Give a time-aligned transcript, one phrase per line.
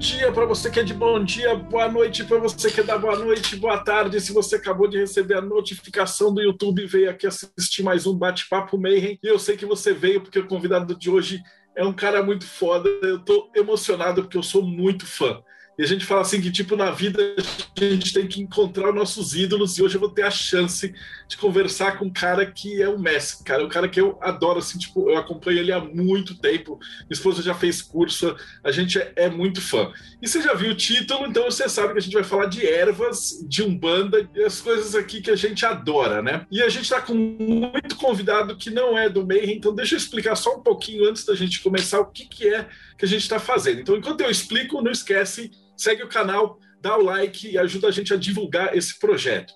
[0.00, 2.96] dia para você que é de bom dia, boa noite para você que é da
[2.96, 4.18] boa noite, boa tarde.
[4.18, 8.78] Se você acabou de receber a notificação do YouTube, veio aqui assistir mais um bate-papo
[8.78, 9.18] Mayhem.
[9.22, 11.42] E eu sei que você veio porque o convidado de hoje
[11.76, 12.88] é um cara muito foda.
[13.02, 15.42] Eu tô emocionado porque eu sou muito fã.
[15.80, 17.34] E a gente fala assim que, tipo, na vida
[17.80, 20.94] a gente tem que encontrar nossos ídolos e hoje eu vou ter a chance
[21.26, 23.64] de conversar com um cara que é o Messi, cara.
[23.64, 26.78] Um cara que eu adoro, assim, tipo, eu acompanho ele há muito tempo.
[27.04, 29.90] Minha esposa já fez curso, a gente é, é muito fã.
[30.20, 32.66] E você já viu o título, então você sabe que a gente vai falar de
[32.66, 36.46] ervas, de umbanda e as coisas aqui que a gente adora, né?
[36.50, 39.98] E a gente tá com muito convidado que não é do Mayhem, então deixa eu
[39.98, 43.22] explicar só um pouquinho antes da gente começar o que, que é que a gente
[43.22, 43.80] está fazendo.
[43.80, 45.50] Então, enquanto eu explico, não esquece
[45.80, 49.52] segue o canal, dá o like e ajuda a gente a divulgar esse projeto.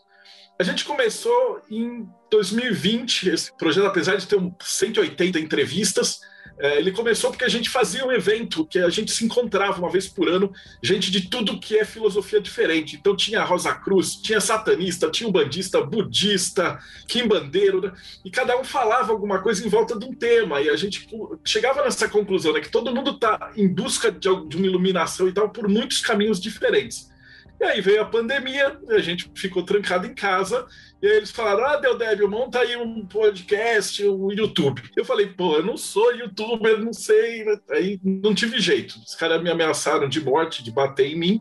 [0.58, 6.20] A gente começou em 2020, esse projeto, apesar de ter 180 entrevistas,
[6.58, 10.06] ele começou porque a gente fazia um evento que a gente se encontrava uma vez
[10.06, 10.52] por ano,
[10.82, 12.96] gente de tudo que é filosofia diferente.
[12.96, 17.92] Então tinha Rosa Cruz, tinha satanista, tinha um bandista, budista, quimbandeiro, né?
[18.24, 20.60] e cada um falava alguma coisa em volta de um tema.
[20.60, 21.08] E a gente
[21.44, 25.50] chegava nessa conclusão, né, que todo mundo está em busca de uma iluminação e tal
[25.50, 27.12] por muitos caminhos diferentes.
[27.60, 30.66] E aí veio a pandemia, a gente ficou trancado em casa,
[31.04, 34.82] e aí eles falaram: Ah, Deldébio, monta aí um podcast, um YouTube.
[34.96, 37.44] Eu falei: Pô, eu não sou youtuber, não sei.
[37.68, 38.98] Aí não tive jeito.
[39.06, 41.40] Os caras me ameaçaram de morte, de bater em mim,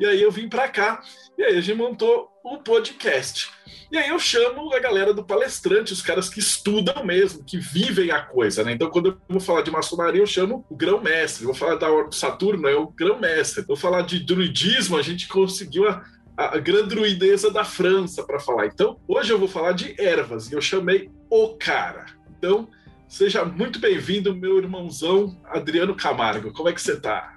[0.00, 1.04] e aí eu vim para cá,
[1.38, 3.48] e aí a gente montou o podcast.
[3.92, 8.10] E aí eu chamo a galera do palestrante, os caras que estudam mesmo, que vivem
[8.10, 8.72] a coisa, né?
[8.72, 11.44] Então, quando eu vou falar de maçonaria, eu chamo o grão-mestre.
[11.44, 13.64] Vou falar da Saturno, é o grão-mestre.
[13.64, 16.04] Vou falar de druidismo, a gente conseguiu a,
[16.36, 18.66] a, grande druideza da França para falar.
[18.66, 22.06] Então, hoje eu vou falar de ervas, e eu chamei o cara.
[22.38, 22.68] Então,
[23.08, 26.52] seja muito bem-vindo, meu irmãozão Adriano Camargo.
[26.52, 27.36] Como é que você tá?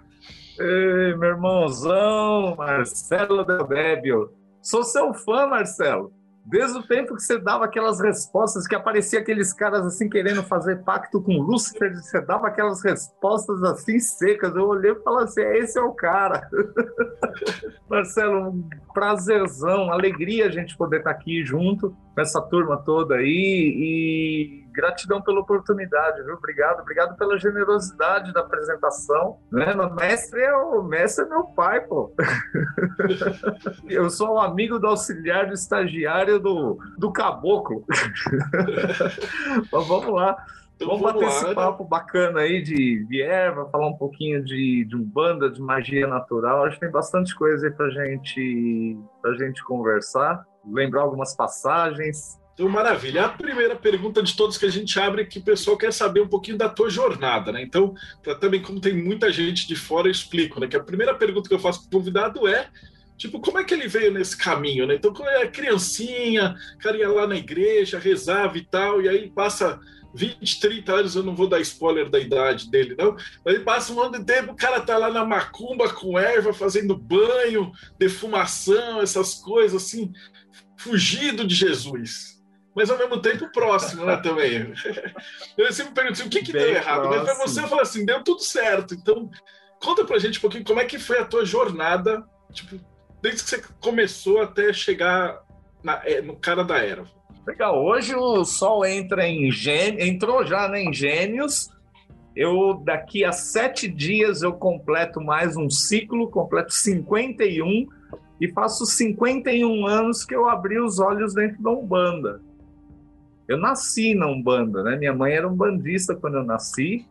[0.59, 4.33] Ei, meu irmãozão, Marcelo Del Bébio.
[4.61, 6.11] Sou seu fã, Marcelo.
[6.49, 10.83] Desde o tempo que você dava aquelas respostas, que aparecia aqueles caras assim querendo fazer
[10.83, 14.55] pacto com Lúcifer, você dava aquelas respostas assim secas.
[14.55, 16.49] Eu olhei e falei assim: esse é o cara.
[17.87, 23.73] Marcelo, um prazerzão, alegria a gente poder estar aqui junto com essa turma toda aí
[23.77, 26.35] e gratidão pela oportunidade, viu?
[26.35, 29.37] Obrigado, obrigado pela generosidade da apresentação.
[29.51, 29.73] Né?
[29.73, 32.13] O mestre é o mestre é meu pai, pô.
[33.87, 37.85] Eu sou um amigo do auxiliar do estagiário do, do caboclo.
[39.71, 40.37] Mas vamos lá.
[40.79, 41.53] Então, vamos, vamos, bater lá, esse né?
[41.53, 46.63] papo bacana aí de, de erva, falar um pouquinho de, de umbanda, de magia natural.
[46.63, 52.39] Acho que tem bastante coisa aí pra gente, pra gente conversar, lembrar algumas passagens.
[52.53, 53.25] Então, maravilha.
[53.25, 56.21] A primeira pergunta de todos que a gente abre é que o pessoal quer saber
[56.21, 57.61] um pouquinho da tua jornada, né?
[57.61, 57.93] Então,
[58.39, 60.67] também, como tem muita gente de fora, eu explico, né?
[60.67, 62.69] Que a primeira pergunta que eu faço para o convidado é
[63.19, 64.95] Tipo, como é que ele veio nesse caminho, né?
[64.95, 69.29] Então, quando era criancinha, o cara ia lá na igreja, rezava e tal, e aí
[69.29, 69.77] passa
[70.15, 73.97] 20, 30 anos, eu não vou dar spoiler da idade dele, não, ele passa um
[73.97, 79.33] monte de tempo, o cara tá lá na macumba com erva, fazendo banho, defumação, essas
[79.35, 80.13] coisas, assim,
[80.79, 82.39] fugido de Jesus.
[82.75, 84.73] Mas ao mesmo tempo próximo, né, também.
[85.57, 87.01] Eu sempre pergunto assim, o que que Bem deu errado?
[87.01, 87.25] Próximo.
[87.25, 88.93] Mas pra você, eu falo assim, deu tudo certo.
[88.93, 89.29] Então,
[89.81, 92.23] conta pra gente um pouquinho como é que foi a tua jornada,
[92.53, 92.79] tipo,
[93.21, 95.41] desde que você começou até chegar
[95.83, 97.09] na, no cara da erva.
[97.45, 101.69] Legal, hoje o Sol entra em gêmeos, entrou já né, em gêmeos.
[102.35, 107.98] Eu daqui a sete dias eu completo mais um ciclo, completo 51
[108.39, 112.41] e faço 51 anos que eu abri os olhos dentro da Umbanda.
[113.47, 114.95] Eu nasci na Umbanda, né?
[114.95, 117.05] Minha mãe era um bandista quando eu nasci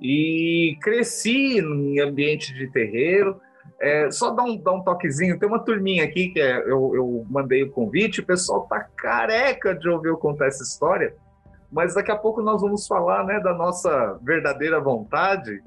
[0.00, 3.40] e cresci em ambiente de terreiro.
[3.80, 7.26] É, só dar um, dar um toquezinho, tem uma turminha aqui que é, eu, eu
[7.30, 11.14] mandei o convite, o pessoal tá careca de ouvir eu contar essa história,
[11.70, 15.62] mas daqui a pouco nós vamos falar né, da nossa verdadeira vontade,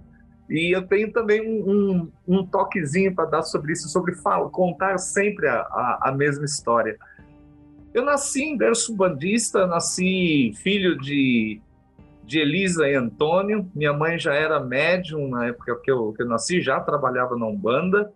[0.52, 4.98] e eu tenho também um, um, um toquezinho para dar sobre isso, sobre fala, contar
[4.98, 6.98] sempre a, a, a, mesma história.
[7.94, 11.62] Eu nasci em berço bandista, nasci filho de
[12.32, 13.70] de Elisa e Antônio.
[13.76, 17.46] Minha mãe já era médium na época que eu, que eu nasci, já trabalhava na
[17.46, 18.10] Umbanda.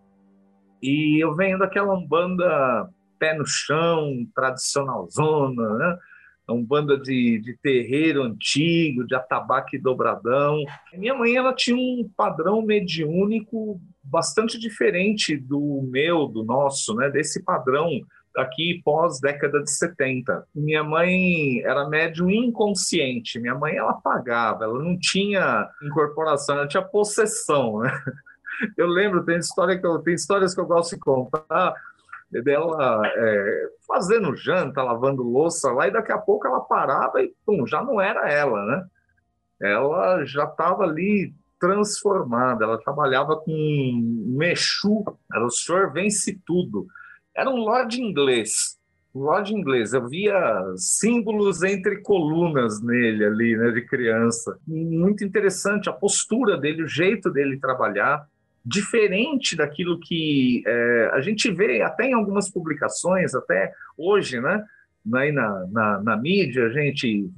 [0.81, 2.89] E eu venho daquela Umbanda
[3.19, 5.97] pé no chão, tradicional zona, né?
[6.47, 10.63] É um banda de, de terreiro antigo, de atabaque dobradão.
[10.93, 17.09] Minha mãe ela tinha um padrão mediúnico bastante diferente do meu, do nosso, né?
[17.09, 17.89] Desse padrão
[18.37, 20.45] aqui pós década de 70.
[20.53, 23.39] Minha mãe era médium inconsciente.
[23.39, 27.91] Minha mãe ela pagava, ela não tinha incorporação, ela tinha possessão, né?
[28.77, 31.73] Eu lembro, tem história que eu, tem histórias que eu gosto de contar
[32.31, 37.65] dela é, fazendo janta, lavando louça lá, e daqui a pouco ela parava e pum,
[37.65, 38.85] já não era ela, né?
[39.61, 46.87] Ela já estava ali transformada, ela trabalhava com Mexu, era o senhor vence tudo.
[47.35, 48.77] Era um lord inglês,
[49.13, 49.93] um lord inglês.
[49.93, 54.59] Eu via símbolos entre colunas nele ali, né, de criança.
[54.67, 58.27] Muito interessante a postura dele, o jeito dele trabalhar
[58.65, 64.65] diferente daquilo que é, a gente vê até em algumas publicações, até hoje, né?
[65.05, 67.29] Na, na, na mídia, a gente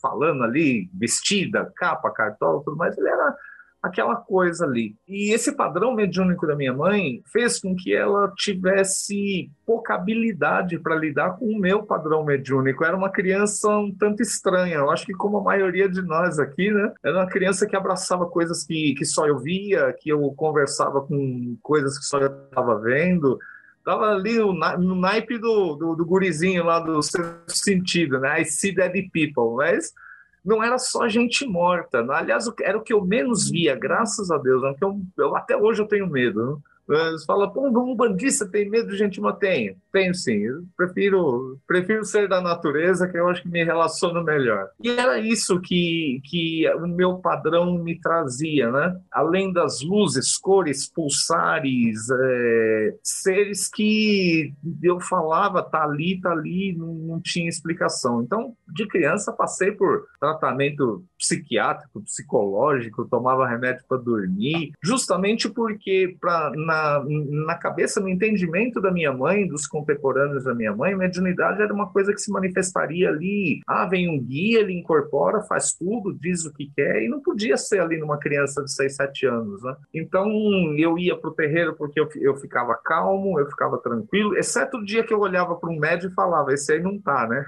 [0.00, 3.36] falando ali, vestida, capa, cartola, tudo mais, ele era
[3.82, 4.94] aquela coisa ali.
[5.08, 10.94] E esse padrão mediúnico da minha mãe fez com que ela tivesse pouca habilidade para
[10.94, 12.84] lidar com o meu padrão mediúnico.
[12.84, 14.76] Era uma criança um tanto estranha.
[14.76, 16.92] Eu acho que como a maioria de nós aqui, né?
[17.02, 21.56] Era uma criança que abraçava coisas que, que só eu via, que eu conversava com
[21.60, 23.36] coisas que só eu estava vendo.
[23.84, 27.00] Tava ali no, no naipe do, do, do, gurizinho lá do
[27.48, 28.42] sentido, né?
[28.42, 29.92] I see dead people, mas
[30.44, 32.04] não era só gente morta.
[32.12, 34.62] Aliás, era o que eu menos via, graças a Deus.
[34.62, 34.74] Né?
[34.80, 36.62] Eu, eu, até hoje eu tenho medo.
[36.92, 39.40] Você fala, pô, um bandista tem medo de gente morta?
[39.40, 40.36] Tenho, tenho sim.
[40.36, 44.68] Eu prefiro, prefiro ser da natureza, que eu acho que me relaciono melhor.
[44.82, 48.96] E era isso que, que o meu padrão me trazia, né?
[49.10, 54.52] Além das luzes, cores, pulsares, é, seres que
[54.82, 58.22] eu falava, tá ali, tá ali, não, não tinha explicação.
[58.22, 66.50] Então, de criança, passei por tratamento psiquiátrico, psicológico, tomava remédio para dormir, justamente porque pra,
[66.54, 67.04] na,
[67.46, 71.88] na cabeça, no entendimento da minha mãe, dos contemporâneos da minha mãe, mediunidade era uma
[71.88, 73.60] coisa que se manifestaria ali.
[73.68, 77.56] Ah, vem um guia, ele incorpora, faz tudo, diz o que quer, e não podia
[77.56, 79.62] ser ali numa criança de 6, 7 anos.
[79.62, 79.76] Né?
[79.94, 80.28] Então
[80.76, 84.84] eu ia para o terreiro porque eu, eu ficava calmo, eu ficava tranquilo, exceto o
[84.84, 87.44] dia que eu olhava para um médico e falava: esse aí não tá, né?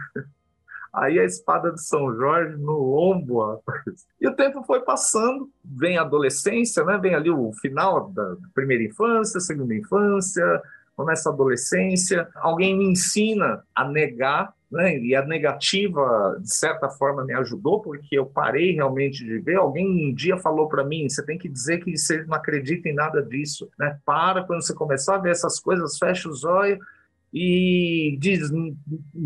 [0.94, 4.06] Aí a espada de São Jorge no lombo, rapaz.
[4.20, 6.96] E o tempo foi passando, vem a adolescência, né?
[6.98, 10.62] Vem ali o final da primeira infância, segunda infância,
[10.96, 12.28] começa a adolescência.
[12.36, 14.96] Alguém me ensina a negar, né?
[14.98, 19.56] E a negativa, de certa forma, me ajudou, porque eu parei realmente de ver.
[19.56, 22.94] Alguém um dia falou para mim: você tem que dizer que você não acredita em
[22.94, 23.98] nada disso, né?
[24.06, 26.78] Para quando você começar a ver essas coisas, fecha os olhos
[27.34, 28.48] e diz: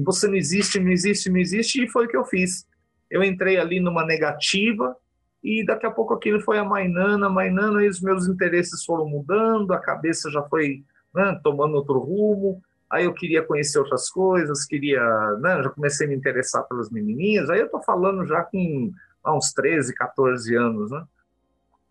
[0.02, 2.66] você não existe, não existe, não existe, e foi o que eu fiz.
[3.10, 4.96] Eu entrei ali numa negativa
[5.44, 9.78] e daqui a pouco aquilo foi amainando, amainando, e os meus interesses foram mudando, a
[9.78, 10.82] cabeça já foi
[11.14, 12.62] né, tomando outro rumo.
[12.90, 15.02] Aí eu queria conhecer outras coisas, queria,
[15.40, 17.50] né, já comecei a me interessar pelas menininhas.
[17.50, 18.90] Aí eu tô falando já com
[19.22, 21.04] há uns 13, 14 anos, né?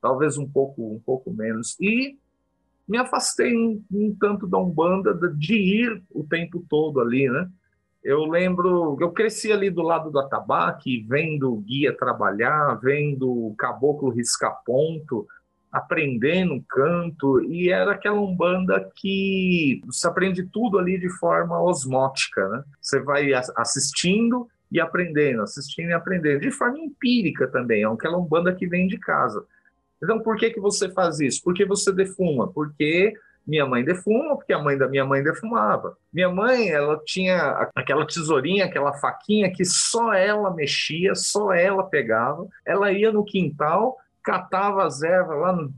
[0.02, 1.78] Talvez um pouco, um pouco menos.
[1.80, 2.18] E
[2.88, 7.50] me afastei um, um tanto da Umbanda de ir o tempo todo ali, né?
[8.04, 13.54] Eu lembro, eu cresci ali do lado do atabaque, vendo o guia trabalhar, vendo o
[13.58, 15.28] caboclo riscar ponto,
[15.70, 22.64] aprendendo canto, e era aquela umbanda que você aprende tudo ali de forma osmótica, né?
[22.82, 28.54] Você vai assistindo e aprendendo, assistindo e aprendendo, de forma empírica também, é aquela umbanda
[28.54, 29.46] que vem de casa.
[30.04, 31.42] Então, por que, que você faz isso?
[31.44, 32.48] Porque você defuma?
[32.48, 33.14] Porque
[33.48, 35.96] minha mãe defuma, porque a mãe da minha mãe defumava.
[36.12, 42.46] Minha mãe, ela tinha aquela tesourinha, aquela faquinha que só ela mexia, só ela pegava.
[42.66, 45.74] Ela ia no quintal, catava as ervas lá, no,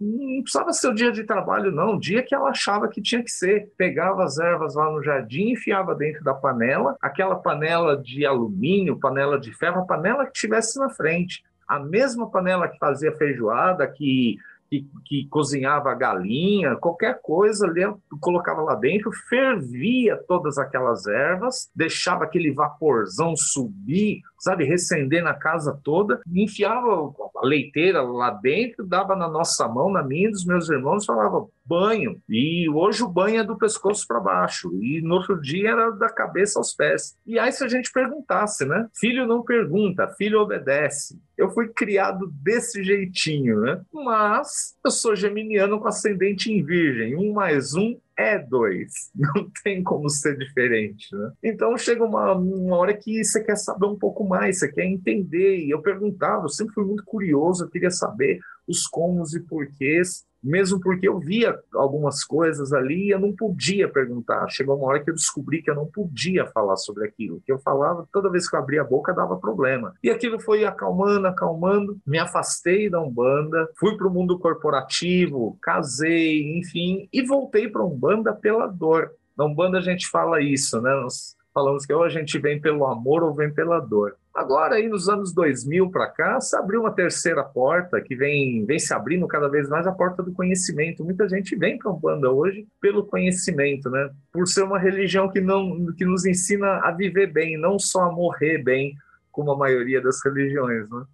[0.00, 3.24] não precisava ser o dia de trabalho, não, o dia que ela achava que tinha
[3.24, 3.72] que ser.
[3.76, 9.40] Pegava as ervas lá no jardim, enfiava dentro da panela, aquela panela de alumínio, panela
[9.40, 11.42] de ferro, a panela que tivesse na frente
[11.72, 14.36] a mesma panela que fazia feijoada, que,
[14.68, 17.82] que, que cozinhava galinha, qualquer coisa, ali,
[18.20, 25.78] colocava lá dentro, fervia todas aquelas ervas, deixava aquele vaporzão subir, sabe, recender na casa
[25.82, 31.06] toda, enfiava a leiteira lá dentro, dava na nossa mão, na minha dos meus irmãos,
[31.06, 32.20] falava banho.
[32.28, 36.08] E hoje o banho é do pescoço para baixo, e no outro dia era da
[36.08, 37.16] cabeça aos pés.
[37.26, 38.88] E aí, se a gente perguntasse, né?
[38.98, 41.20] Filho não pergunta, filho obedece.
[41.36, 43.80] Eu fui criado desse jeitinho, né?
[43.92, 47.16] Mas eu sou geminiano com ascendente em virgem.
[47.16, 51.32] Um mais um é dois, não tem como ser diferente, né?
[51.42, 55.58] Então chega uma, uma hora que você quer saber um pouco mais, você quer entender,
[55.64, 60.24] e eu perguntava, eu sempre fui muito curioso, eu queria saber os comos e porquês,
[60.42, 64.48] mesmo porque eu via algumas coisas ali e eu não podia perguntar.
[64.48, 67.58] Chegou uma hora que eu descobri que eu não podia falar sobre aquilo, que eu
[67.58, 69.94] falava, toda vez que eu abria a boca dava problema.
[70.02, 76.58] E aquilo foi acalmando, acalmando, me afastei da Umbanda, fui para o mundo corporativo, casei,
[76.58, 79.10] enfim, e voltei para a Umbanda pela dor.
[79.36, 80.90] Na Umbanda a gente fala isso, né?
[80.90, 84.16] Nós falamos que ou a gente vem pelo amor ou vem pela dor.
[84.34, 88.78] Agora, aí nos anos 2000 para cá, se abriu uma terceira porta que vem, vem
[88.78, 91.04] se abrindo cada vez mais a porta do conhecimento.
[91.04, 94.10] Muita gente vem para a Umbanda hoje pelo conhecimento, né?
[94.32, 98.12] Por ser uma religião que, não, que nos ensina a viver bem, não só a
[98.12, 98.94] morrer bem,
[99.30, 101.04] como a maioria das religiões, né?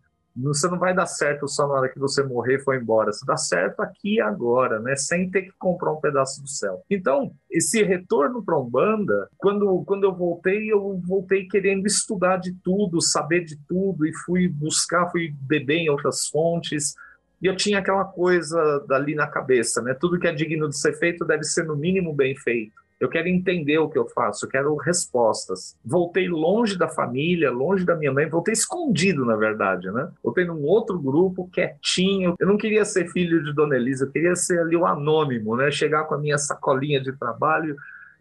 [0.42, 3.12] Você não vai dar certo só na hora que você morrer e for embora.
[3.12, 4.94] Você dá certo aqui e agora, né?
[4.96, 6.82] Sem ter que comprar um pedaço do céu.
[6.88, 13.00] Então, esse retorno para Umbanda, quando, quando eu voltei, eu voltei querendo estudar de tudo,
[13.00, 16.94] saber de tudo, e fui buscar, fui beber em outras fontes.
[17.42, 19.94] E eu tinha aquela coisa dali na cabeça, né?
[19.94, 22.87] Tudo que é digno de ser feito deve ser, no mínimo, bem feito.
[23.00, 25.76] Eu quero entender o que eu faço, eu quero respostas.
[25.84, 30.10] Voltei longe da família, longe da minha mãe, voltei escondido, na verdade, né?
[30.22, 32.34] Voltei num outro grupo, quietinho.
[32.40, 35.70] Eu não queria ser filho de Dona Elisa, eu queria ser ali o anônimo, né?
[35.70, 37.76] Chegar com a minha sacolinha de trabalho,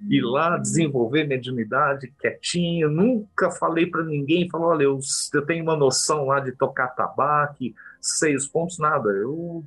[0.08, 2.88] ir lá desenvolver mediunidade quietinho.
[2.88, 5.00] Nunca falei para ninguém, falou, olha, eu,
[5.34, 7.66] eu tenho uma noção lá de tocar tabaco,
[8.00, 9.10] sei os pontos, nada.
[9.10, 9.64] Eu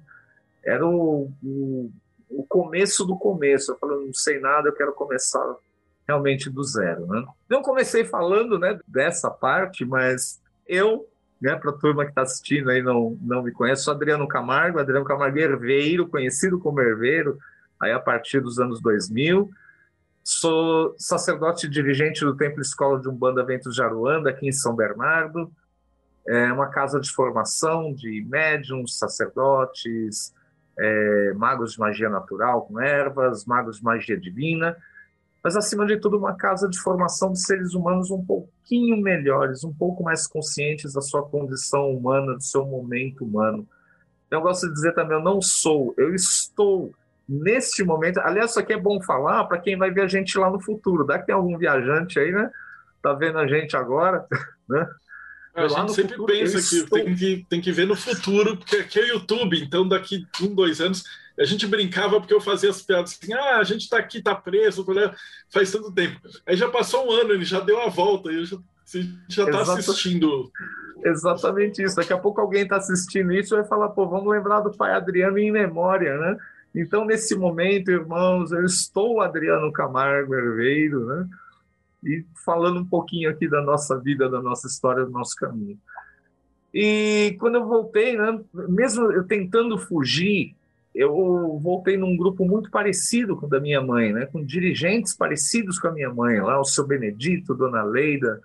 [0.63, 1.91] era o, o
[2.31, 3.73] o começo do começo.
[3.73, 5.57] Eu falei, não sei nada, eu quero começar
[6.07, 7.07] realmente do zero.
[7.07, 7.25] Né?
[7.49, 11.07] Não comecei falando né, dessa parte, mas eu,
[11.41, 14.79] né, para a turma que está assistindo aí não, não me conhece, sou Adriano Camargo,
[14.79, 17.39] Adriano Camargo Herveiro, conhecido como Herveiro,
[17.81, 19.51] aí a partir dos anos 2000.
[20.23, 25.51] Sou sacerdote dirigente do Templo Escola de Umbanda Ventos de Aruanda, aqui em São Bernardo.
[26.29, 30.35] É uma casa de formação de médiums, sacerdotes,
[30.81, 34.77] é, magos de magia natural com ervas, magos de magia divina,
[35.43, 39.73] mas acima de tudo uma casa de formação de seres humanos um pouquinho melhores, um
[39.73, 43.67] pouco mais conscientes da sua condição humana, do seu momento humano.
[44.31, 46.93] Eu gosto de dizer também, eu não sou, eu estou
[47.29, 48.19] neste momento.
[48.21, 51.05] Aliás, isso aqui é bom falar para quem vai ver a gente lá no futuro.
[51.05, 52.51] Daqui tem algum viajante aí, né?
[53.03, 54.27] Tá vendo a gente agora,
[54.69, 54.89] né?
[55.65, 56.99] A gente sempre futuro, pensa que estou...
[56.99, 60.81] tem, que tem que ver no futuro, porque aqui é YouTube, então daqui um, dois
[60.81, 61.05] anos.
[61.39, 64.35] A gente brincava porque eu fazia as piadas assim: ah, a gente está aqui, está
[64.35, 64.85] preso,
[65.49, 66.21] faz tanto tempo.
[66.47, 69.45] Aí já passou um ano, ele já deu a volta, e já, a gente já
[69.45, 70.51] está assistindo.
[71.05, 71.97] Exatamente isso.
[71.97, 74.93] Daqui a pouco alguém está assistindo isso e vai falar: pô, vamos lembrar do pai
[74.93, 76.37] Adriano em memória, né?
[76.75, 81.27] Então, nesse momento, irmãos, eu estou Adriano Camargo Herveiro, né?
[82.05, 85.79] E falando um pouquinho aqui da nossa vida, da nossa história, do nosso caminho.
[86.73, 90.55] E quando eu voltei, né, mesmo eu tentando fugir,
[90.95, 95.79] eu voltei num grupo muito parecido com o da minha mãe, né, com dirigentes parecidos
[95.79, 98.41] com a minha mãe, lá o seu Benedito, Dona Leida,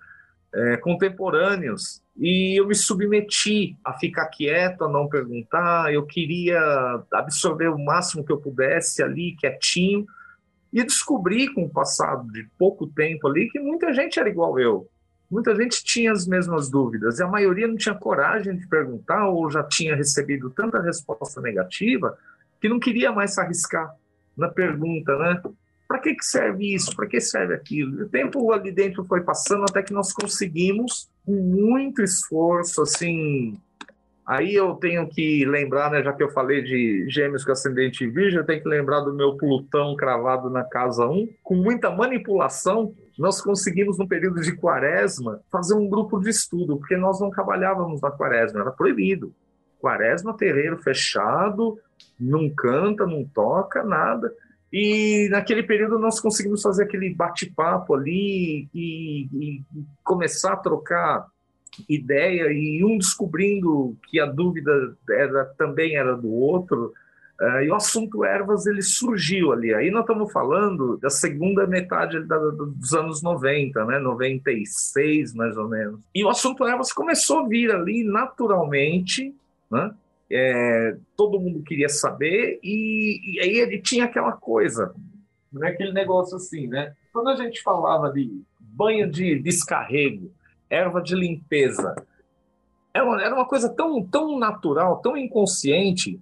[0.54, 2.02] é, contemporâneos.
[2.16, 5.92] E eu me submeti a ficar quieto, a não perguntar.
[5.92, 6.58] Eu queria
[7.12, 10.06] absorver o máximo que eu pudesse ali, quietinho
[10.76, 14.86] e descobri com o passado de pouco tempo ali que muita gente era igual eu.
[15.30, 19.50] Muita gente tinha as mesmas dúvidas e a maioria não tinha coragem de perguntar ou
[19.50, 22.18] já tinha recebido tanta resposta negativa
[22.60, 23.90] que não queria mais se arriscar
[24.36, 25.42] na pergunta, né?
[25.88, 26.94] Para que, que serve isso?
[26.94, 27.98] Para que serve aquilo?
[27.98, 33.58] E o tempo ali dentro foi passando até que nós conseguimos, com muito esforço, assim,
[34.26, 38.40] Aí eu tenho que lembrar, né, já que eu falei de gêmeos com ascendente virgem,
[38.40, 41.28] eu tenho que lembrar do meu Plutão cravado na casa 1.
[41.44, 46.96] Com muita manipulação, nós conseguimos, no período de quaresma, fazer um grupo de estudo, porque
[46.96, 49.32] nós não trabalhávamos na quaresma, era proibido.
[49.78, 51.78] Quaresma, terreiro fechado,
[52.18, 54.32] não canta, não toca, nada.
[54.72, 59.64] E naquele período nós conseguimos fazer aquele bate-papo ali e, e, e
[60.02, 61.26] começar a trocar
[61.88, 66.92] ideia e um descobrindo que a dúvida era, também era do outro.
[67.40, 69.74] Uh, e o assunto ervas ele surgiu ali.
[69.74, 73.98] Aí nós estamos falando da segunda metade da, dos anos 90, né?
[73.98, 76.00] 96 mais ou menos.
[76.14, 79.34] E o assunto ervas começou a vir ali naturalmente,
[79.70, 79.94] né?
[80.30, 84.92] É, todo mundo queria saber e, e, aí ele tinha aquela coisa,
[85.52, 85.68] né?
[85.68, 86.94] aquele negócio assim, né?
[87.12, 90.32] Quando a gente falava de banho de descarrego,
[90.68, 91.94] erva de limpeza.
[92.92, 96.20] Era uma, era uma coisa tão, tão natural, tão inconsciente,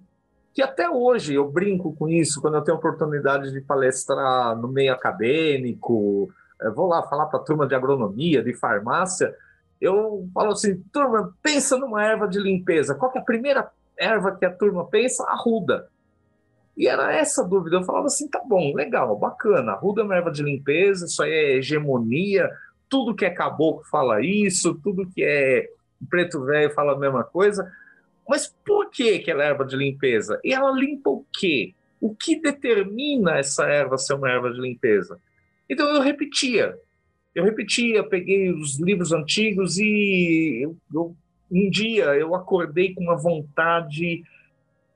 [0.53, 4.93] que até hoje eu brinco com isso quando eu tenho oportunidade de palestrar no meio
[4.93, 6.29] acadêmico,
[6.73, 9.35] vou lá falar para a turma de agronomia, de farmácia,
[9.79, 12.95] eu falo assim, turma, pensa numa erva de limpeza.
[12.95, 15.23] Qual é a primeira erva que a turma pensa?
[15.25, 15.87] Arruda.
[16.77, 17.77] E era essa dúvida.
[17.77, 19.73] Eu falava assim, tá bom, legal, bacana.
[19.73, 22.49] Arruda é uma erva de limpeza, isso aí é hegemonia,
[22.89, 25.69] tudo que é caboclo fala isso, tudo que é
[26.09, 27.71] preto velho fala a mesma coisa.
[28.27, 30.39] Mas por que, que ela é erva de limpeza?
[30.43, 31.73] E ela limpa o quê?
[32.01, 35.19] O que determina essa erva ser uma erva de limpeza?
[35.69, 36.77] Então eu repetia,
[37.33, 41.15] eu repetia, peguei os livros antigos e eu, eu,
[41.51, 44.23] um dia eu acordei com uma vontade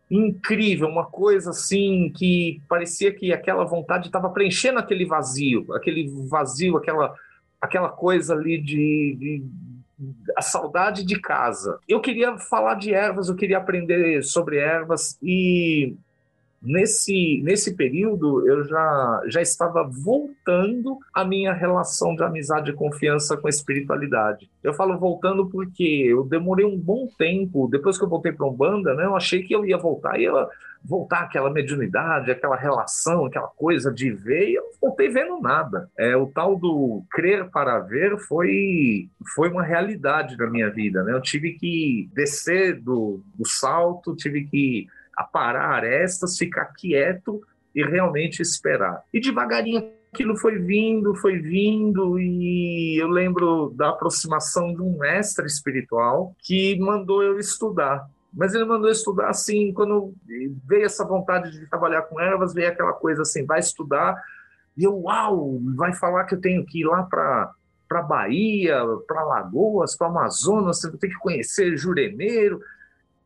[0.10, 6.77] incrível, uma coisa assim que parecia que aquela vontade estava preenchendo aquele vazio, aquele vazio,
[6.77, 7.13] aquela,
[7.62, 9.44] aquela coisa ali de, de
[10.38, 11.78] a saudade de casa.
[11.88, 15.96] Eu queria falar de ervas, eu queria aprender sobre ervas e
[16.62, 23.36] nesse, nesse período eu já, já estava voltando a minha relação de amizade e confiança
[23.36, 24.50] com a espiritualidade.
[24.63, 28.94] Eu falo voltando porque eu demorei um bom tempo, depois que eu voltei para Umbanda,
[28.94, 30.32] né, eu achei que eu ia voltar, ia
[30.83, 35.89] voltar aquela mediunidade, aquela relação, aquela coisa de ver, e eu não voltei vendo nada.
[35.98, 41.03] É, o tal do crer para ver foi, foi uma realidade na minha vida.
[41.03, 41.13] Né?
[41.13, 47.41] Eu tive que descer do, do salto, tive que aparar arestas, ficar quieto
[47.75, 49.03] e realmente esperar.
[49.13, 55.45] E devagarinho aquilo foi vindo, foi vindo, e eu lembro da aproximação de um mestre
[55.45, 58.07] espiritual que mandou eu estudar.
[58.33, 60.13] Mas ele mandou estudar assim, quando
[60.65, 64.15] veio essa vontade de trabalhar com ervas, veio aquela coisa assim, vai estudar,
[64.77, 67.53] e eu, uau, vai falar que eu tenho que ir lá para
[67.89, 72.62] para Bahia, para Lagoas, para Amazonas, você tem que conhecer Juremeiro.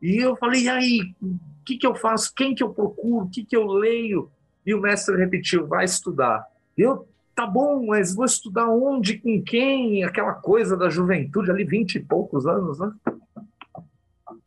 [0.00, 2.32] E eu falei, e aí, o que, que eu faço?
[2.34, 3.26] Quem que eu procuro?
[3.26, 4.30] O que, que eu leio?
[4.64, 6.46] E o mestre repetiu, vai estudar.
[6.78, 10.02] Eu, tá bom, mas vou estudar onde, com quem?
[10.02, 12.90] Aquela coisa da juventude ali, vinte e poucos anos, né?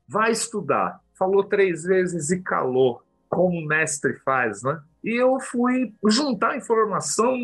[0.08, 1.00] Vai estudar.
[1.14, 4.80] Falou três vezes e calou, como o mestre faz, né?
[5.04, 7.36] E eu fui juntar informação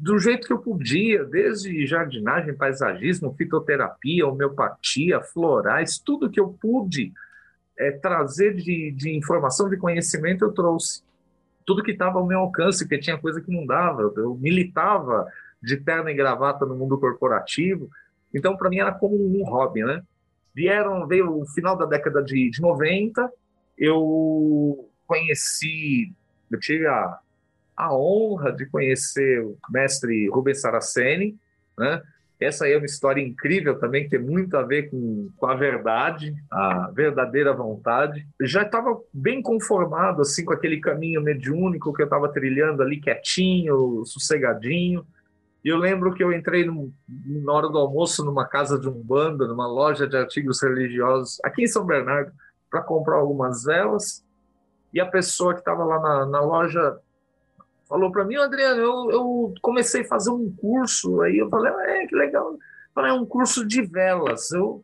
[0.00, 7.12] do jeito que eu podia, desde jardinagem, paisagismo, fitoterapia, homeopatia, florais, tudo que eu pude
[7.78, 11.02] é, trazer de, de informação, de conhecimento, eu trouxe.
[11.66, 14.12] Tudo que estava ao meu alcance, porque tinha coisa que não dava.
[14.16, 15.26] Eu militava
[15.62, 17.90] de terno e gravata no mundo corporativo,
[18.34, 20.02] então para mim era como um hobby, né?
[20.60, 23.32] Vieram, veio o final da década de, de 90,
[23.78, 26.12] eu conheci,
[26.50, 27.18] eu tive a,
[27.74, 31.34] a honra de conhecer o mestre Rubens Saraceni,
[31.78, 32.02] né?
[32.38, 35.54] Essa aí é uma história incrível também, que tem muito a ver com, com a
[35.54, 38.26] verdade, a verdadeira vontade.
[38.42, 44.04] Já estava bem conformado assim com aquele caminho mediúnico que eu estava trilhando ali quietinho,
[44.04, 45.06] sossegadinho.
[45.64, 49.46] E eu lembro que eu entrei no, na hora do almoço numa casa de umbanda,
[49.46, 52.32] numa loja de artigos religiosos aqui em São Bernardo,
[52.70, 54.24] para comprar algumas velas.
[54.92, 56.98] E a pessoa que estava lá na, na, loja
[57.88, 61.20] falou para mim, Adriano, eu, eu, comecei a fazer um curso.
[61.20, 62.56] Aí eu falei, é, que legal.
[62.94, 64.50] Falei, é um curso de velas.
[64.52, 64.82] Eu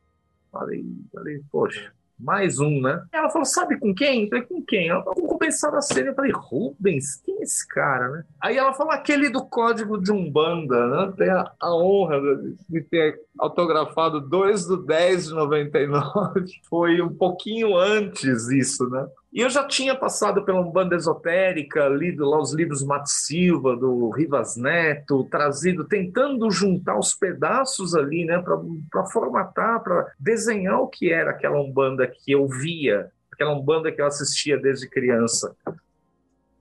[0.53, 3.03] falei, falei poxa, mais um, né?
[3.13, 4.25] Ela falou, sabe com quem?
[4.25, 4.89] Eu falei, com quem?
[4.89, 6.09] Ela falou, com o Rubens Saraceni.
[6.09, 7.17] Eu falei, Rubens?
[7.25, 8.25] Quem é esse cara, né?
[8.41, 11.13] Aí ela falou, aquele do código de Umbanda, né?
[11.17, 12.21] Tem a, a honra
[12.69, 16.45] de ter autografado 2 do 10 de 99.
[16.69, 19.07] Foi um pouquinho antes isso, né?
[19.37, 24.09] E eu já tinha passado pela Umbanda Esotérica, lido lá os livros Mato Silva, do
[24.09, 28.43] Rivas Neto, trazido, tentando juntar os pedaços ali, né,
[28.91, 34.01] para formatar, para desenhar o que era aquela Umbanda que eu via, aquela Umbanda que
[34.01, 35.55] eu assistia desde criança.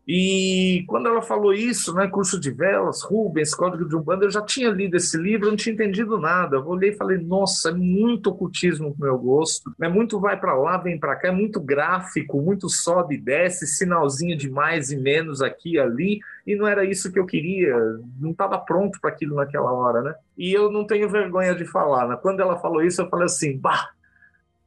[0.07, 4.41] E quando ela falou isso, né, curso de velas, Rubens, Código de Umbanda, eu já
[4.41, 6.57] tinha lido esse livro, não tinha entendido nada.
[6.57, 9.73] Eu olhei e falei, nossa, é muito ocultismo pro meu gosto.
[9.81, 13.65] É muito vai para lá, vem para cá, é muito gráfico, muito sobe e desce,
[13.65, 16.19] sinalzinho de mais e menos aqui e ali.
[16.45, 17.75] E não era isso que eu queria,
[18.19, 20.13] não estava pronto para aquilo naquela hora, né?
[20.37, 22.15] E eu não tenho vergonha de falar, né?
[22.21, 23.89] Quando ela falou isso, eu falei assim, bah,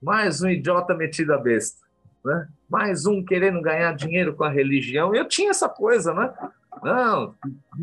[0.03, 1.88] mais um idiota metido a besta
[2.29, 2.47] né?
[2.69, 5.14] Mais um querendo ganhar dinheiro com a religião.
[5.14, 6.33] Eu tinha essa coisa, né?
[6.83, 7.35] Não,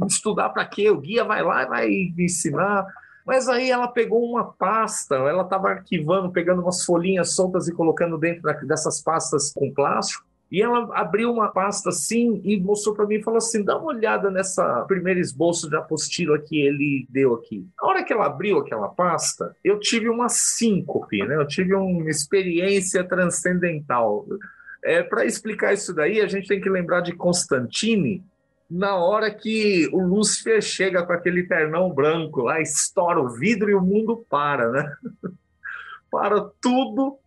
[0.08, 0.90] estudar para quê?
[0.90, 2.86] O guia vai lá e vai ensinar.
[3.26, 8.20] Mas aí ela pegou uma pasta, ela estava arquivando, pegando umas folhinhas soltas e colocando
[8.20, 10.24] dentro dessas pastas com plástico.
[10.56, 13.88] E ela abriu uma pasta assim e mostrou para mim e falou assim: dá uma
[13.88, 17.68] olhada nessa primeiro esboço de apostila que ele deu aqui.
[17.78, 21.36] Na hora que ela abriu aquela pasta, eu tive uma síncope, né?
[21.36, 24.26] Eu tive uma experiência transcendental.
[24.82, 28.24] é, para explicar isso daí, a gente tem que lembrar de Constantine,
[28.72, 33.76] na hora que o Lúcifer chega com aquele ternão branco lá, estoura o vidro e
[33.76, 34.96] o mundo para, né?
[36.10, 37.20] para tudo,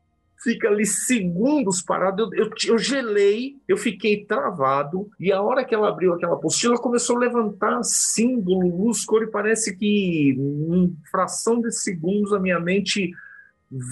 [0.49, 2.31] fica ali segundos parado.
[2.33, 6.79] Eu, eu, eu, gelei, eu fiquei travado, e a hora que ela abriu aquela apostila,
[6.79, 12.59] começou a levantar símbolo, luz, cor, e parece que em fração de segundos a minha
[12.59, 13.11] mente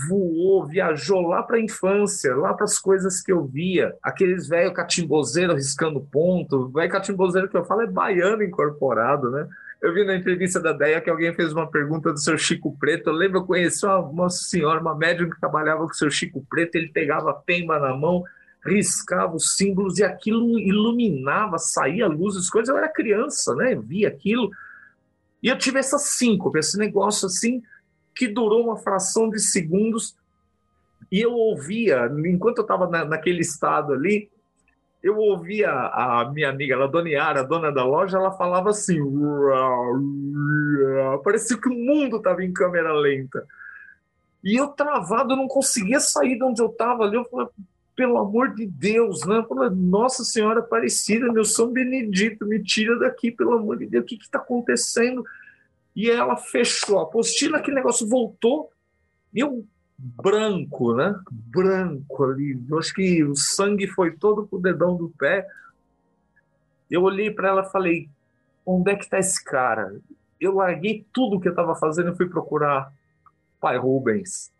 [0.08, 4.72] voou, viajou lá para a infância, lá para as coisas que eu via, aqueles velho
[4.72, 9.46] catimbozeiro riscando ponto, velho catimbozeiro que eu falo é baiano incorporado, né?
[9.80, 13.10] Eu vi na entrevista da Deia que alguém fez uma pergunta do seu Chico Preto.
[13.10, 16.44] Eu lembro, eu conheci uma, uma senhora, uma médium que trabalhava com o seu Chico
[16.48, 16.76] Preto.
[16.76, 18.24] Ele pegava a pemba na mão,
[18.64, 22.70] riscava os símbolos e aquilo iluminava, saía luz, as coisas.
[22.70, 23.74] Eu era criança, né?
[23.74, 24.50] Eu via aquilo.
[25.42, 27.62] E eu tive essa síncope, esse negócio assim
[28.14, 30.16] que durou uma fração de segundos.
[31.12, 34.30] E eu ouvia, enquanto eu estava na, naquele estado ali,
[35.06, 38.98] eu ouvia a minha amiga, a dona Yara, a dona da loja, ela falava assim,
[41.22, 43.46] parecia que o mundo estava em câmera lenta.
[44.42, 47.16] E eu travado, não conseguia sair de onde eu estava ali.
[47.16, 47.48] Eu falei,
[47.96, 49.38] pelo amor de Deus, né?
[49.38, 54.04] Eu falei, Nossa Senhora Aparecida, meu São Benedito, me tira daqui, pelo amor de Deus,
[54.04, 55.24] o que está acontecendo?
[55.96, 58.70] e ela fechou a apostila, aquele negócio voltou,
[59.34, 59.66] eu
[59.98, 61.18] branco, né?
[61.30, 62.60] Branco ali.
[62.68, 65.46] Eu acho que o sangue foi todo pro dedão do pé.
[66.90, 68.08] Eu olhei para ela e falei:
[68.64, 69.94] onde é que está esse cara?
[70.40, 72.92] Eu larguei tudo que eu estava fazendo e fui procurar
[73.60, 74.52] pai Rubens.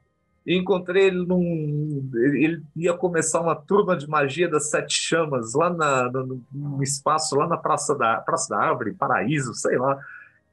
[0.46, 2.08] E encontrei ele num.
[2.14, 7.34] Ele ia começar uma turma de magia das Sete Chamas lá na, no, no espaço,
[7.34, 9.98] lá na Praça da, Praça da Árvore, Paraíso, sei lá.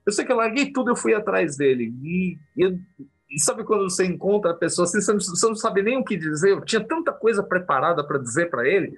[0.06, 1.94] Eu sei que eu larguei tudo, eu fui atrás dele.
[2.02, 5.82] E, e, e sabe quando você encontra a pessoa assim, você não, você não, sabe
[5.82, 6.52] nem o que dizer?
[6.52, 8.98] Eu tinha tanta coisa preparada para dizer para ele.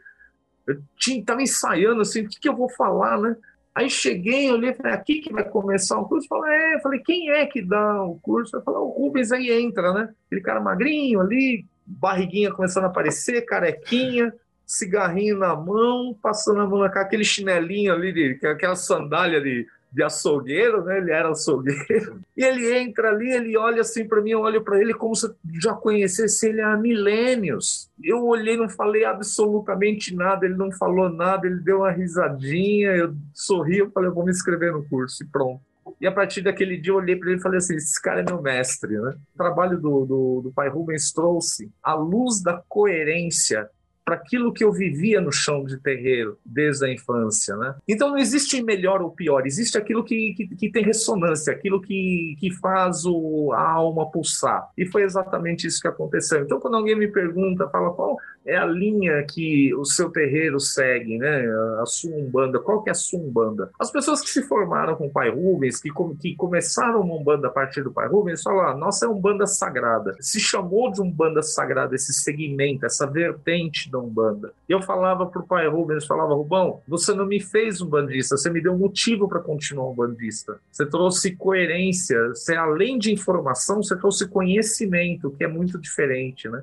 [0.67, 3.36] Eu estava ensaiando assim, o que, que, eu vou falar, né?
[3.74, 6.28] Aí cheguei, olhei falei, aqui que vai começar o curso?
[6.28, 8.56] Falei, é, falei, quem é que dá o curso?
[8.56, 10.13] Eu falei, o Rubens aí entra, né?
[10.26, 14.34] Aquele cara magrinho ali, barriguinha começando a aparecer, carequinha,
[14.65, 20.03] cigarrinho na mão, passando a mão na cara, aquele chinelinho ali, aquela sandália de, de
[20.03, 20.97] açougueiro, né?
[20.97, 22.19] Ele era açougueiro.
[22.36, 25.25] E ele entra ali, ele olha assim para mim, eu olho para ele como se
[25.25, 27.89] eu já conhecesse ele há milênios.
[28.03, 33.15] Eu olhei, não falei absolutamente nada, ele não falou nada, ele deu uma risadinha, eu
[33.34, 35.62] sorri, eu falei, eu vou me inscrever no curso e pronto.
[36.01, 38.23] E a partir daquele dia eu olhei para ele e falei assim: esse cara é
[38.23, 38.97] meu mestre.
[38.99, 39.15] Né?
[39.34, 43.69] O trabalho do, do, do pai Rubens trouxe a luz da coerência
[44.06, 47.58] para aquilo que eu vivia no chão de terreiro desde a infância.
[47.58, 47.76] Né?
[47.88, 52.38] Então não existe melhor ou pior, existe aquilo que, que, que tem ressonância, aquilo que,
[52.39, 54.70] que faz o, a alma pulsar.
[54.78, 56.44] E foi exatamente isso que aconteceu.
[56.44, 61.17] Então, quando alguém me pergunta, fala qual é a linha que o seu terreiro segue,
[61.17, 61.45] né?
[61.81, 62.60] A sua Umbanda.
[62.60, 63.71] Qual que é a sua Umbanda?
[63.79, 67.51] As pessoas que se formaram com o Pai Rubens, que, que começaram uma Umbanda a
[67.51, 70.15] partir do Pai Rubens, falam, ah, nossa, é Umbanda sagrada.
[70.19, 74.53] Se chamou de Umbanda sagrada esse segmento, essa vertente da Umbanda.
[74.69, 78.38] E eu falava para o Pai Rubens, falava, Rubão, você não me fez um bandista,
[78.38, 80.60] você me deu motivo para continuar um bandista.
[80.71, 86.62] Você trouxe coerência, você além de informação, você trouxe conhecimento, que é muito diferente, né?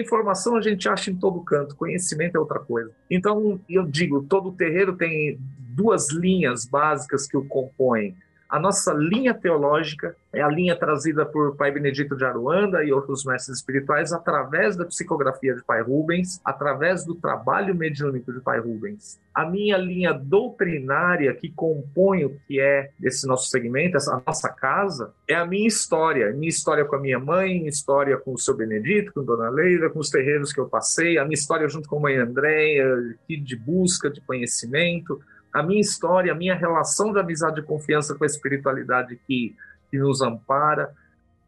[0.00, 2.90] Informação a gente acha em todo canto, conhecimento é outra coisa.
[3.10, 5.38] Então, eu digo, todo terreiro tem
[5.74, 8.16] duas linhas básicas que o compõem.
[8.48, 13.24] A nossa linha teológica é a linha trazida por Pai Benedito de Aruanda e outros
[13.24, 19.20] mestres espirituais através da psicografia de Pai Rubens, através do trabalho mediúnico de Pai Rubens.
[19.34, 25.12] A minha linha doutrinária que compõe o que é esse nosso segmento, essa nossa casa,
[25.28, 26.32] é a minha história.
[26.32, 29.90] Minha história com a minha mãe, minha história com o seu Benedito, com Dona Leila,
[29.90, 32.86] com os terreiros que eu passei, a minha história junto com a mãe Andréia,
[33.28, 35.20] de busca de conhecimento,
[35.54, 39.54] a minha história, a minha relação de amizade e confiança com a espiritualidade que,
[39.88, 40.92] que nos ampara,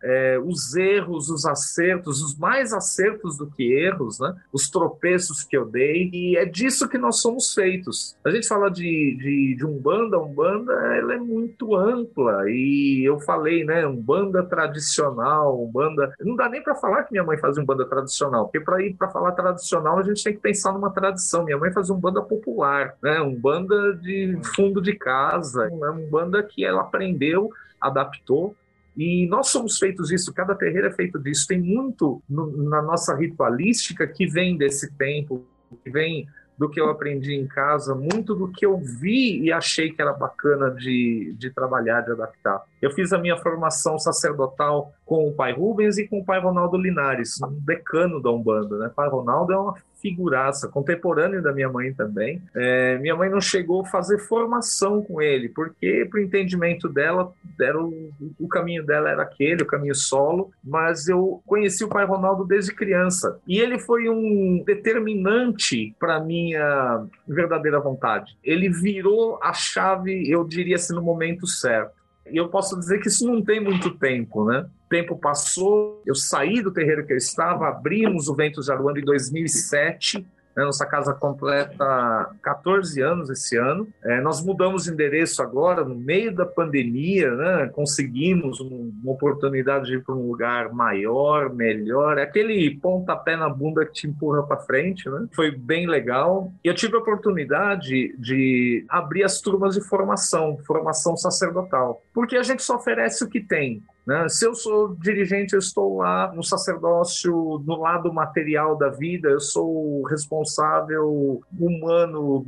[0.02, 4.34] é, os erros, os acertos, os mais acertos do que erros, né?
[4.52, 8.16] os tropeços que eu dei, e é disso que nós somos feitos.
[8.24, 13.64] A gente fala de, de, de Umbanda, Umbanda ela é muito ampla, e eu falei,
[13.64, 16.12] né, Umbanda tradicional, Umbanda...
[16.20, 19.08] Não dá nem para falar que minha mãe fazia Umbanda tradicional, porque para ir para
[19.08, 21.44] falar tradicional a gente tem que pensar numa tradição.
[21.44, 23.20] Minha mãe fazia Umbanda popular, né?
[23.20, 25.90] Umbanda de fundo de casa, né?
[25.90, 28.54] Umbanda que ela aprendeu, adaptou,
[28.96, 31.46] e nós somos feitos disso, cada terreiro é feito disso.
[31.46, 35.44] Tem muito no, na nossa ritualística que vem desse tempo,
[35.84, 36.26] que vem
[36.58, 40.12] do que eu aprendi em casa, muito do que eu vi e achei que era
[40.12, 42.62] bacana de, de trabalhar, de adaptar.
[42.80, 46.78] Eu fiz a minha formação sacerdotal com o pai Rubens e com o pai Ronaldo
[46.78, 48.78] Linares, um decano da Umbanda.
[48.78, 48.86] Né?
[48.86, 49.74] O pai Ronaldo é uma
[50.06, 52.40] figuraça, contemporâneo da minha mãe também.
[52.54, 57.32] É, minha mãe não chegou a fazer formação com ele, porque para o entendimento dela,
[57.60, 62.04] era o, o, caminho dela era aquele, o caminho solo, mas eu conheci o pai
[62.04, 63.40] Ronaldo desde criança.
[63.46, 68.36] E ele foi um determinante para minha verdadeira vontade.
[68.44, 71.95] Ele virou a chave, eu diria assim, no momento certo.
[72.30, 74.66] E eu posso dizer que isso não tem muito tempo, né?
[74.86, 79.04] O tempo passou, eu saí do terreiro que eu estava, abrimos o Ventos de em
[79.04, 80.24] 2007,
[80.56, 80.64] né?
[80.64, 83.86] Nossa casa completa 14 anos esse ano.
[84.02, 87.70] É, nós mudamos de endereço agora, no meio da pandemia, né?
[87.74, 92.16] conseguimos uma oportunidade de ir para um lugar maior, melhor.
[92.16, 95.08] É aquele pontapé na bunda que te empurra para frente.
[95.10, 95.28] Né?
[95.34, 96.50] Foi bem legal.
[96.64, 102.42] E eu tive a oportunidade de abrir as turmas de formação, formação sacerdotal, porque a
[102.42, 103.82] gente só oferece o que tem.
[104.06, 104.26] Né?
[104.30, 109.38] Se eu sou dirigente, eu estou lá no sacerdócio, no lado material da vida, eu
[109.38, 112.42] sou responsável humano,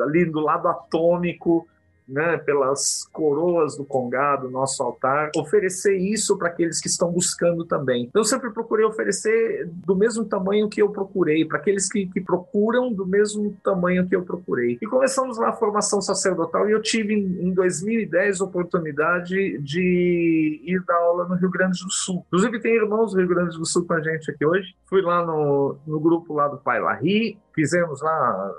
[0.00, 1.66] ali do lado atômico
[2.10, 8.10] né, pelas coroas do congado, nosso altar, oferecer isso para aqueles que estão buscando também.
[8.12, 12.92] Eu sempre procurei oferecer do mesmo tamanho que eu procurei, para aqueles que, que, procuram
[12.92, 14.78] do mesmo tamanho que eu procurei.
[14.80, 20.82] E começamos lá a formação sacerdotal e eu tive em 2010 a oportunidade de ir
[20.86, 22.24] dar aula no Rio Grande do Sul.
[22.26, 24.74] Inclusive tem irmãos do Rio Grande do Sul com a gente aqui hoje.
[24.86, 28.52] Fui lá no, no grupo lá do Pai Larry, fizemos lá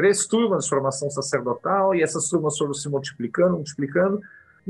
[0.00, 4.18] três turmas de formação sacerdotal e essas turmas foram se multiplicando, multiplicando.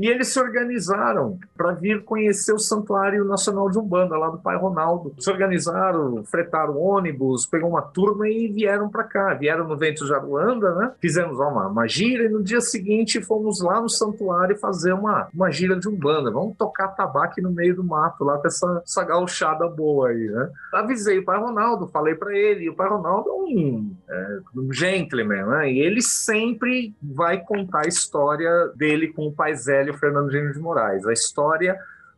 [0.01, 4.57] E eles se organizaram para vir conhecer o Santuário Nacional de Umbanda, lá do Pai
[4.57, 5.13] Ronaldo.
[5.19, 9.35] Se organizaram, fretaram ônibus, pegou uma turma e vieram para cá.
[9.35, 10.91] Vieram no Vento de Aruanda, né?
[10.99, 15.51] Fizemos uma, uma gira e no dia seguinte fomos lá no santuário fazer uma, uma
[15.51, 16.31] gira de Umbanda.
[16.31, 20.49] Vamos tocar tabaco no meio do mato, lá com essa, essa gauchada boa aí, né?
[20.73, 22.63] Avisei o Pai Ronaldo, falei para ele.
[22.63, 25.71] E o Pai Ronaldo é um, é um gentleman, né?
[25.71, 30.53] E ele sempre vai contar a história dele com o Pai Zé Evangelho Fernando Gênio
[30.53, 31.77] de Moraes, a história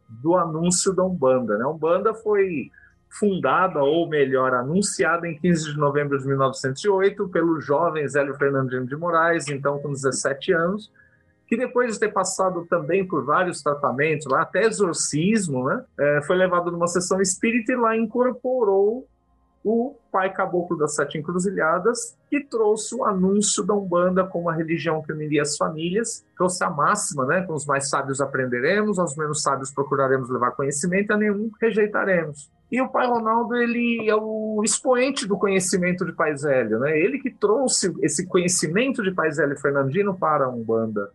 [0.09, 1.57] do anúncio da Umbanda.
[1.57, 1.63] Né?
[1.63, 2.69] A Umbanda foi
[3.09, 8.87] fundada, ou melhor, anunciada em 15 de novembro de 1908 pelo jovem Zélio Fernando Gênio
[8.87, 10.91] de Moraes, então com 17 anos,
[11.47, 16.35] que depois de ter passado também por vários tratamentos, lá até exorcismo, né, é, foi
[16.35, 19.07] levado numa sessão espírita e lá incorporou
[19.63, 25.01] o pai caboclo das sete encruzilhadas, que trouxe o anúncio da Umbanda como a religião
[25.01, 29.41] que uniria as famílias, trouxe a máxima, né, com os mais sábios aprenderemos, aos menos
[29.41, 32.51] sábios procuraremos levar conhecimento, a nenhum rejeitaremos.
[32.73, 36.97] E o pai Ronaldo, ele é o expoente do conhecimento de Pai Zélio, né?
[36.97, 41.11] Ele que trouxe esse conhecimento de Pai Zélio Fernandino para a Umbanda.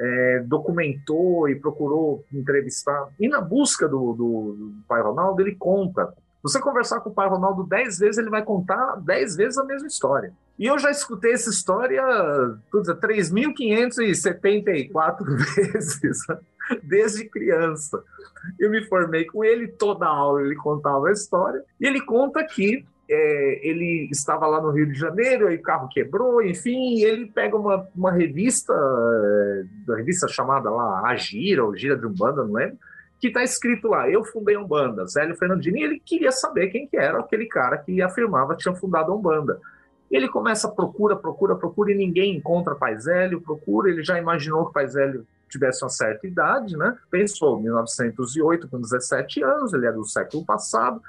[0.00, 3.08] É, documentou e procurou entrevistar.
[3.20, 7.28] E na busca do, do, do pai Ronaldo, ele conta você conversar com o pai
[7.28, 10.32] Ronaldo dez vezes, ele vai contar dez vezes a mesma história.
[10.58, 12.02] E eu já escutei essa história,
[12.70, 15.24] tudo 3.574
[15.56, 16.18] vezes,
[16.82, 18.02] desde criança.
[18.58, 22.84] Eu me formei com ele, toda aula ele contava a história, e ele conta que
[23.10, 27.26] é, ele estava lá no Rio de Janeiro, aí o carro quebrou, enfim, e ele
[27.26, 32.52] pega uma, uma revista, é, da revista chamada lá Agira, ou Gira de Umbanda, não
[32.52, 32.78] lembro,
[33.20, 36.86] que está escrito lá, eu fundei a Umbanda, Zélio Fernandini, e ele queria saber quem
[36.86, 39.60] que era aquele cara que afirmava que tinha fundado a Umbanda.
[40.10, 44.66] Ele começa a procura, procura, procura, e ninguém encontra Pai Zélio, procura, ele já imaginou
[44.66, 46.96] que Pai Zélio tivesse uma certa idade, né?
[47.10, 51.02] Pensou, 1908, com 17 anos, ele era do século passado,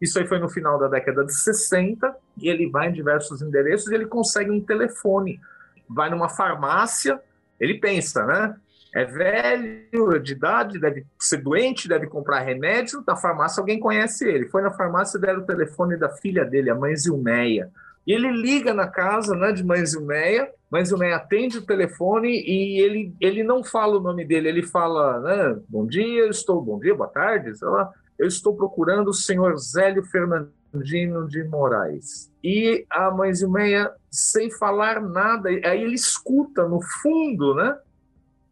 [0.00, 3.90] isso aí foi no final da década de 60, e ele vai em diversos endereços
[3.90, 5.40] e ele consegue um telefone.
[5.88, 7.20] Vai numa farmácia,
[7.60, 8.56] ele pensa, né?
[8.98, 13.02] É velho, de idade, deve ser doente, deve comprar remédio.
[13.02, 14.48] Da farmácia, alguém conhece ele.
[14.48, 17.70] Foi na farmácia, deram o telefone da filha dele, a mãe Zilmeia.
[18.04, 22.80] E ele liga na casa né, de mãe Zilmeia, mãe Zilmeia atende o telefone e
[22.80, 26.78] ele, ele não fala o nome dele, ele fala, né, bom dia, eu estou, bom
[26.78, 32.32] dia, boa tarde, sei lá, eu estou procurando o senhor Zélio Fernandino de Moraes.
[32.42, 37.76] E a mãe Zilmeia, sem falar nada, aí ele escuta no fundo, né,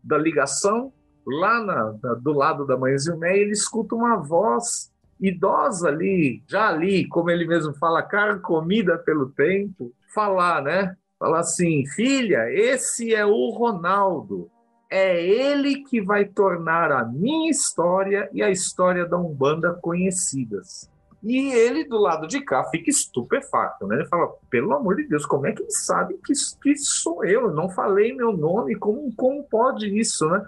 [0.07, 0.93] da ligação,
[1.27, 6.69] lá na, na, do lado da mãe Zilmeia, ele escuta uma voz idosa ali, já
[6.69, 10.97] ali, como ele mesmo fala, carcomida pelo tempo, falar, né?
[11.19, 14.51] Falar assim, filha, esse é o Ronaldo.
[14.91, 20.89] É ele que vai tornar a minha história e a história da Umbanda conhecidas.
[21.27, 23.97] E ele, do lado de cá, fica estupefato, né?
[23.97, 27.51] Ele fala, pelo amor de Deus, como é que ele sabe que, que sou eu?
[27.53, 30.47] não falei meu nome, como, como pode isso, né?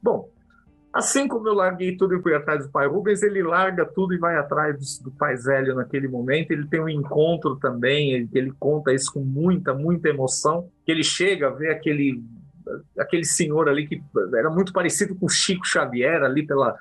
[0.00, 0.28] Bom,
[0.92, 4.18] Assim como eu larguei tudo e fui atrás do pai Rubens, ele larga tudo e
[4.18, 6.50] vai atrás do, do pai Zélio naquele momento.
[6.50, 10.68] Ele tem um encontro também, ele, ele conta isso com muita, muita emoção.
[10.84, 12.20] Que ele chega a ver aquele,
[12.98, 14.02] aquele senhor ali que
[14.34, 16.76] era muito parecido com Chico Xavier, ali pela,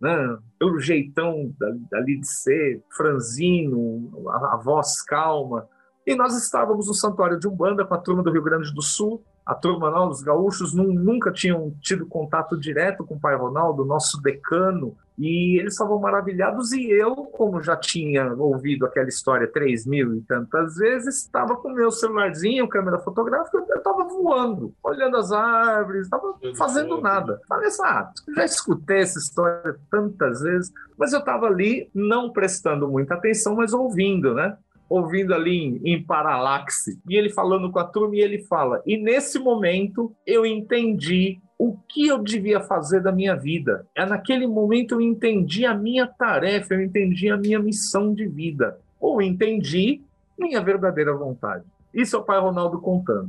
[0.00, 1.52] né, pelo jeitão
[1.92, 5.68] ali de ser, franzino, a, a voz calma.
[6.06, 9.22] E nós estávamos no Santuário de Umbanda com a turma do Rio Grande do Sul,
[9.44, 14.22] a turma, não, os gaúchos nunca tinham tido contato direto com o pai Ronaldo, nosso
[14.22, 16.72] decano, e eles estavam maravilhados.
[16.72, 21.68] E eu, como já tinha ouvido aquela história três mil e tantas vezes, estava com
[21.70, 27.38] meu celularzinho, câmera fotográfica, eu estava voando, olhando as árvores, estava fazendo nada.
[27.46, 32.88] Falei assim, ah, já escutei essa história tantas vezes, mas eu estava ali não prestando
[32.88, 34.56] muita atenção, mas ouvindo, né?
[34.88, 38.96] ouvindo ali em, em paralaxe, e ele falando com a turma, e ele fala: E
[38.96, 43.86] nesse momento eu entendi o que eu devia fazer da minha vida.
[43.94, 48.78] É naquele momento eu entendi a minha tarefa, eu entendi a minha missão de vida,
[48.98, 50.00] ou entendi
[50.38, 51.62] minha verdadeira vontade.
[51.92, 53.28] Isso é o pai Ronaldo contando.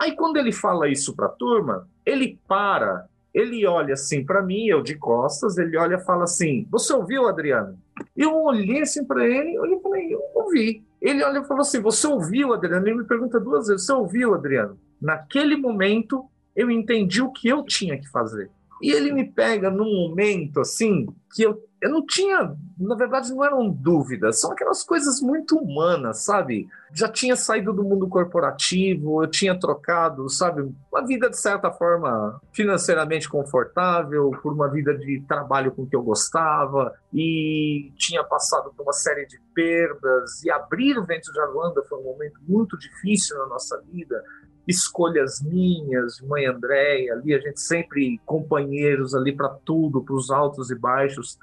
[0.00, 4.68] Aí quando ele fala isso para a turma, ele para, ele olha assim para mim,
[4.68, 7.78] eu de costas, ele olha e fala assim: "Você ouviu, Adriano?"
[8.16, 10.82] Eu olhei assim para ele, eu falei: "Eu ouvi".
[10.98, 12.86] Ele olha e falou assim: Você ouviu, Adriano?
[12.86, 14.78] Ele me pergunta duas vezes: Você ouviu, Adriano?
[15.00, 16.24] Naquele momento,
[16.56, 18.50] eu entendi o que eu tinha que fazer.
[18.82, 23.44] E ele me pega num momento assim que eu eu não tinha, na verdade, não
[23.44, 26.66] eram dúvidas, são aquelas coisas muito humanas, sabe?
[26.92, 32.40] Já tinha saído do mundo corporativo, eu tinha trocado, sabe, uma vida de certa forma
[32.52, 38.82] financeiramente confortável, por uma vida de trabalho com que eu gostava, e tinha passado por
[38.82, 43.36] uma série de perdas, e abrir o Vento de Aruanda foi um momento muito difícil
[43.38, 44.22] na nossa vida
[44.66, 50.70] escolhas minhas, mãe Andréia, ali a gente sempre companheiros ali para tudo, para os altos
[50.70, 51.38] e baixos.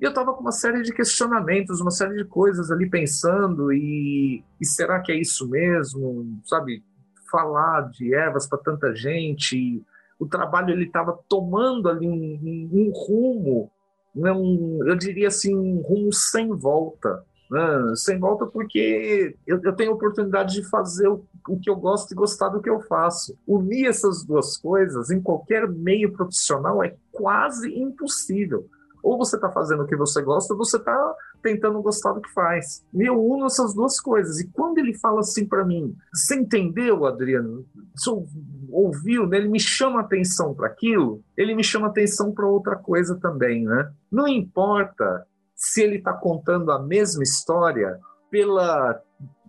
[0.00, 4.44] E eu estava com uma série de questionamentos, uma série de coisas ali pensando, e,
[4.60, 6.40] e será que é isso mesmo?
[6.44, 6.82] Sabe,
[7.30, 9.84] falar de ervas para tanta gente,
[10.18, 13.70] o trabalho ele estava tomando ali um, um, um rumo,
[14.14, 17.24] né, um, eu diria assim, um rumo sem volta.
[17.50, 17.94] Né?
[17.96, 22.14] Sem volta porque eu, eu tenho oportunidade de fazer o, o, que eu gosto e
[22.14, 23.36] gostar do que eu faço.
[23.46, 28.66] Unir essas duas coisas em qualquer meio profissional é quase impossível.
[29.02, 32.32] Ou você está fazendo o que você gosta, ou você está tentando gostar do que
[32.32, 32.84] faz.
[32.92, 34.40] E eu uno essas duas coisas.
[34.40, 37.64] E quando ele fala assim para mim, você entendeu, Adriano?
[37.94, 38.10] Você
[38.70, 39.38] ouviu, né?
[39.38, 43.90] ele me chama atenção para aquilo, ele me chama atenção para outra coisa também, né?
[44.10, 45.26] Não importa
[45.58, 47.98] se ele está contando a mesma história
[48.30, 49.02] pela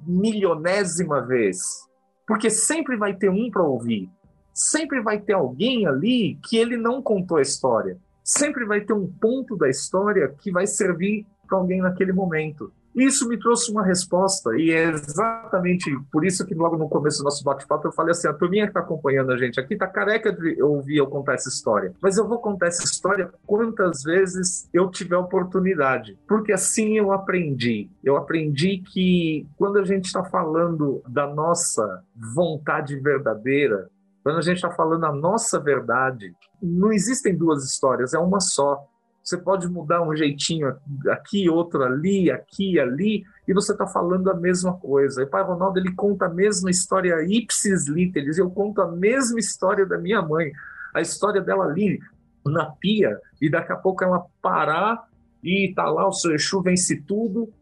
[0.07, 1.87] milionésima vez,
[2.25, 4.09] porque sempre vai ter um para ouvir,
[4.51, 7.97] sempre vai ter alguém ali que ele não contou a história.
[8.23, 12.71] Sempre vai ter um ponto da história que vai servir para alguém naquele momento.
[12.99, 17.23] Isso me trouxe uma resposta, e é exatamente por isso que logo no começo do
[17.23, 20.33] nosso bate-papo eu falei assim: a turminha que está acompanhando a gente aqui está careca
[20.33, 24.89] de ouvir eu contar essa história, mas eu vou contar essa história quantas vezes eu
[24.89, 27.89] tiver oportunidade, porque assim eu aprendi.
[28.03, 32.03] Eu aprendi que quando a gente está falando da nossa
[32.35, 33.89] vontade verdadeira,
[34.23, 38.85] quando a gente está falando a nossa verdade, não existem duas histórias, é uma só.
[39.29, 40.75] Você pode mudar um jeitinho
[41.09, 45.21] aqui, outro ali, aqui, ali, e você está falando a mesma coisa.
[45.21, 48.39] E o pai Ronaldo ele conta a mesma história ipsis literis.
[48.39, 50.51] Eu conto a mesma história da minha mãe,
[50.95, 51.99] a história dela ali
[52.43, 55.07] na pia, e daqui a pouco ela parar
[55.43, 57.53] e tá lá o seu Exu vence tudo,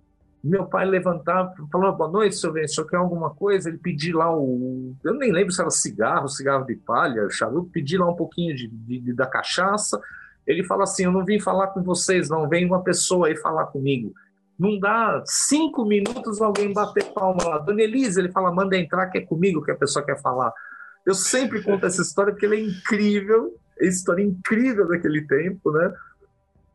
[0.41, 3.67] meu pai levantava, falou boa noite, o senhor quer alguma coisa?
[3.67, 4.95] Ele pediu lá o.
[5.03, 8.67] Eu nem lembro se era cigarro, cigarro de palha, charuto, pedi lá um pouquinho de,
[8.67, 9.99] de, da cachaça.
[10.47, 13.67] Ele fala assim: Eu não vim falar com vocês, não, vem uma pessoa aí falar
[13.67, 14.13] comigo.
[14.57, 17.57] Não dá cinco minutos alguém bater palma lá.
[17.59, 20.51] Dona Elisa, ele fala: manda entrar, que é comigo que a pessoa quer falar.
[21.05, 25.93] Eu sempre conto essa história porque ela é incrível, é história incrível daquele tempo, né?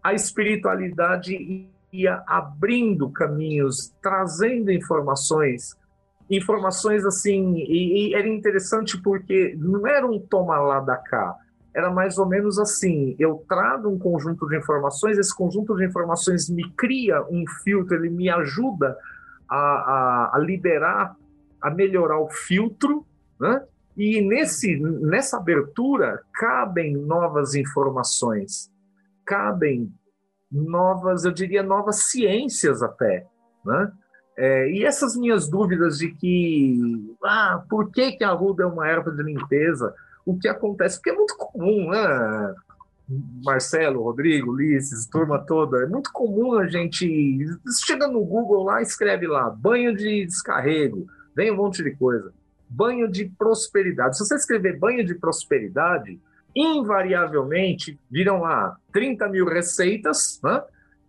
[0.02, 5.76] a espiritualidade ia abrindo caminhos, trazendo informações
[6.30, 11.36] informações assim, e, e, era interessante porque não era um toma lá da cá,
[11.74, 16.48] era mais ou menos assim, eu trago um conjunto de informações, esse conjunto de informações
[16.48, 18.96] me cria um filtro, ele me ajuda
[19.48, 21.16] a, a, a liberar,
[21.60, 23.04] a melhorar o filtro,
[23.38, 23.62] né?
[23.96, 28.70] E nesse, nessa abertura cabem novas informações,
[29.24, 29.92] cabem
[30.50, 33.26] novas, eu diria, novas ciências até,
[33.64, 33.92] né?
[34.36, 38.88] É, e essas minhas dúvidas de que, ah, por que, que a ruda é uma
[38.88, 39.94] erva de limpeza?
[40.26, 40.96] O que acontece?
[40.96, 42.54] Porque é muito comum, né?
[43.44, 47.38] Marcelo, Rodrigo, Ulisses, turma toda, é muito comum a gente.
[47.84, 51.06] Chega no Google lá, escreve lá, banho de descarrego,
[51.36, 52.32] vem um monte de coisa.
[52.68, 54.16] Banho de prosperidade.
[54.16, 56.18] Se você escrever banho de prosperidade,
[56.56, 60.62] invariavelmente viram lá 30 mil receitas, né?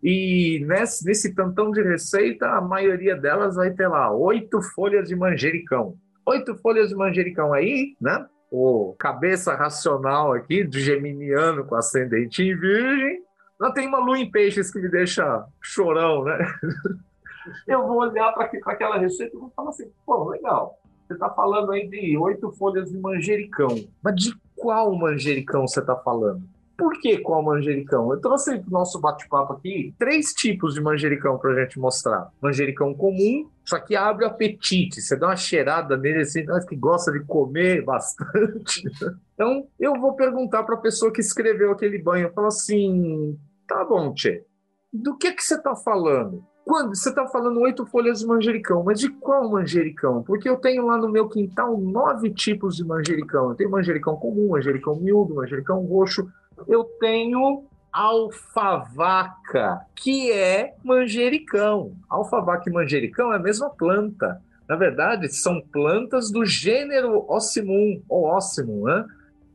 [0.07, 5.15] E nesse, nesse tantão de receita, a maioria delas vai ter lá oito folhas de
[5.15, 5.97] manjericão.
[6.27, 8.23] Oito folhas de manjericão aí, né?
[8.51, 13.19] O cabeça racional aqui, de geminiano com ascendente em virgem.
[13.59, 16.37] Lá tem uma lua em peixes que me deixa chorão, né?
[17.65, 20.77] Eu vou olhar para aquela receita e vou falar assim, pô, legal.
[21.07, 23.69] Você está falando aí de oito folhas de manjericão.
[24.03, 26.43] Mas de qual manjericão você está falando?
[26.77, 28.11] Por que qual manjericão?
[28.11, 32.29] Eu trouxe o nosso bate-papo aqui três tipos de manjericão para a gente mostrar.
[32.41, 35.01] Manjericão comum, só que abre o apetite.
[35.01, 38.83] Você dá uma cheirada nele assim, nós que gosta de comer bastante.
[39.35, 42.31] Então, eu vou perguntar para a pessoa que escreveu aquele banho.
[42.31, 44.45] Fala assim: tá bom, Tchê,
[44.93, 46.41] do que, que você está falando?
[46.65, 50.23] Quando você está falando oito folhas de manjericão, mas de qual manjericão?
[50.23, 53.49] Porque eu tenho lá no meu quintal nove tipos de manjericão.
[53.49, 56.27] Eu tenho manjericão comum, manjericão miúdo, manjericão roxo,
[56.67, 61.95] eu tenho alfavaca, que é manjericão.
[62.09, 64.41] Alfavaca e manjericão é a mesma planta.
[64.67, 69.05] Na verdade, são plantas do gênero Ossimum, ou Ossimum, né?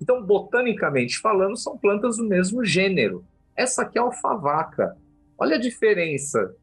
[0.01, 3.25] Então, botanicamente falando, são plantas do mesmo gênero.
[3.55, 4.97] Essa aqui é alfavaca.
[5.37, 6.55] Olha a diferença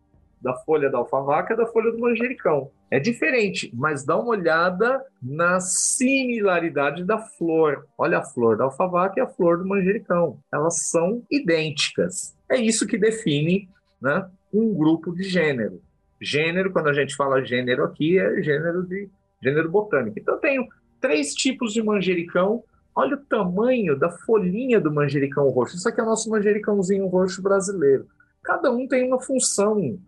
[0.41, 2.71] da folha da alfavaca e da folha do manjericão.
[2.89, 7.85] É diferente, mas dá uma olhada na similaridade da flor.
[7.97, 10.39] Olha a flor da alfavaca e a flor do manjericão.
[10.53, 12.35] Elas são idênticas.
[12.49, 13.67] É isso que define
[14.01, 15.81] né, um grupo de gênero.
[16.21, 19.09] Gênero, quando a gente fala gênero aqui, é gênero de
[19.43, 20.17] gênero botânico.
[20.17, 20.67] Então eu tenho
[20.99, 22.63] três tipos de manjericão.
[22.95, 25.75] Olha o tamanho da folhinha do manjericão roxo.
[25.75, 28.07] Isso aqui é o nosso manjericãozinho roxo brasileiro.
[28.43, 29.99] Cada um tem uma função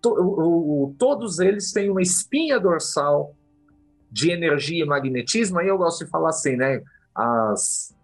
[0.00, 3.34] to, o, o, todos eles têm uma espinha dorsal
[4.10, 5.58] de energia e magnetismo.
[5.58, 6.82] Aí eu gosto de falar assim, né?
[7.14, 7.94] As,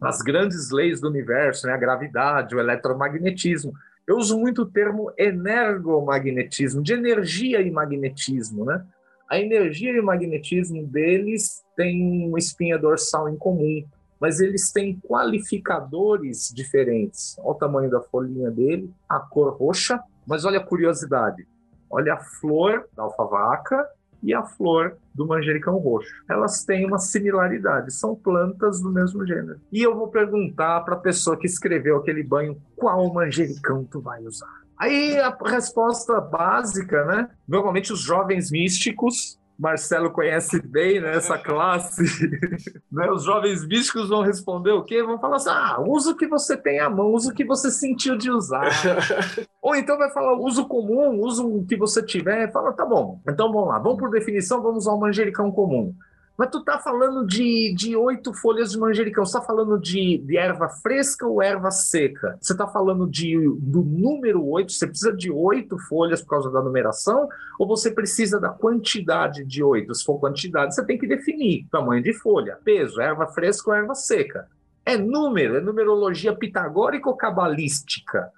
[0.00, 1.72] as grandes leis do universo, né?
[1.72, 3.72] A gravidade, o eletromagnetismo.
[4.06, 8.84] Eu uso muito o termo energomagnetismo, de energia e magnetismo, né?
[9.28, 13.84] A energia e o magnetismo deles têm uma espinha dorsal em comum,
[14.18, 17.36] mas eles têm qualificadores diferentes.
[17.38, 21.48] Olha o tamanho da folhinha dele, a cor roxa, mas olha a curiosidade.
[21.90, 23.88] Olha a flor da alfavaca
[24.22, 26.12] e a flor do manjericão roxo.
[26.28, 29.58] Elas têm uma similaridade, são plantas do mesmo gênero.
[29.72, 34.22] E eu vou perguntar para a pessoa que escreveu aquele banho qual manjericão tu vai
[34.22, 34.62] usar.
[34.76, 37.30] Aí a resposta básica, né?
[37.48, 42.02] Normalmente os jovens místicos Marcelo conhece bem né, essa classe.
[42.92, 43.10] né?
[43.10, 45.02] Os jovens místicos vão responder o quê?
[45.02, 47.70] Vão falar assim: ah, usa o que você tem à mão, usa o que você
[47.70, 48.70] sentiu de usar.
[49.60, 52.52] Ou então vai falar uso comum, usa o que você tiver.
[52.52, 55.92] Fala, tá bom, então vamos lá, vamos por definição, vamos usar o manjericão comum.
[56.38, 60.36] Mas tu tá falando de, de oito folhas de manjericão, você tá falando de, de
[60.36, 62.38] erva fresca ou erva seca?
[62.40, 66.62] Você tá falando de, do número oito, você precisa de oito folhas por causa da
[66.62, 67.28] numeração,
[67.58, 69.92] ou você precisa da quantidade de oito?
[69.92, 73.96] Se for quantidade, você tem que definir tamanho de folha, peso, erva fresca ou erva
[73.96, 74.46] seca.
[74.86, 78.30] É número, é numerologia pitagórica ou cabalística?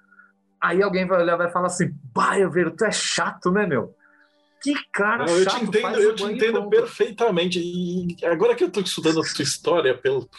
[0.59, 3.93] Aí alguém vai olhar e vai falar assim, Baia, tu é chato, né, meu?
[4.61, 5.59] Que cara Não, eu chato.
[5.59, 7.59] Te entendo, eu te entendo perfeitamente.
[7.59, 10.29] E agora que eu estou estudando a sua história pelo,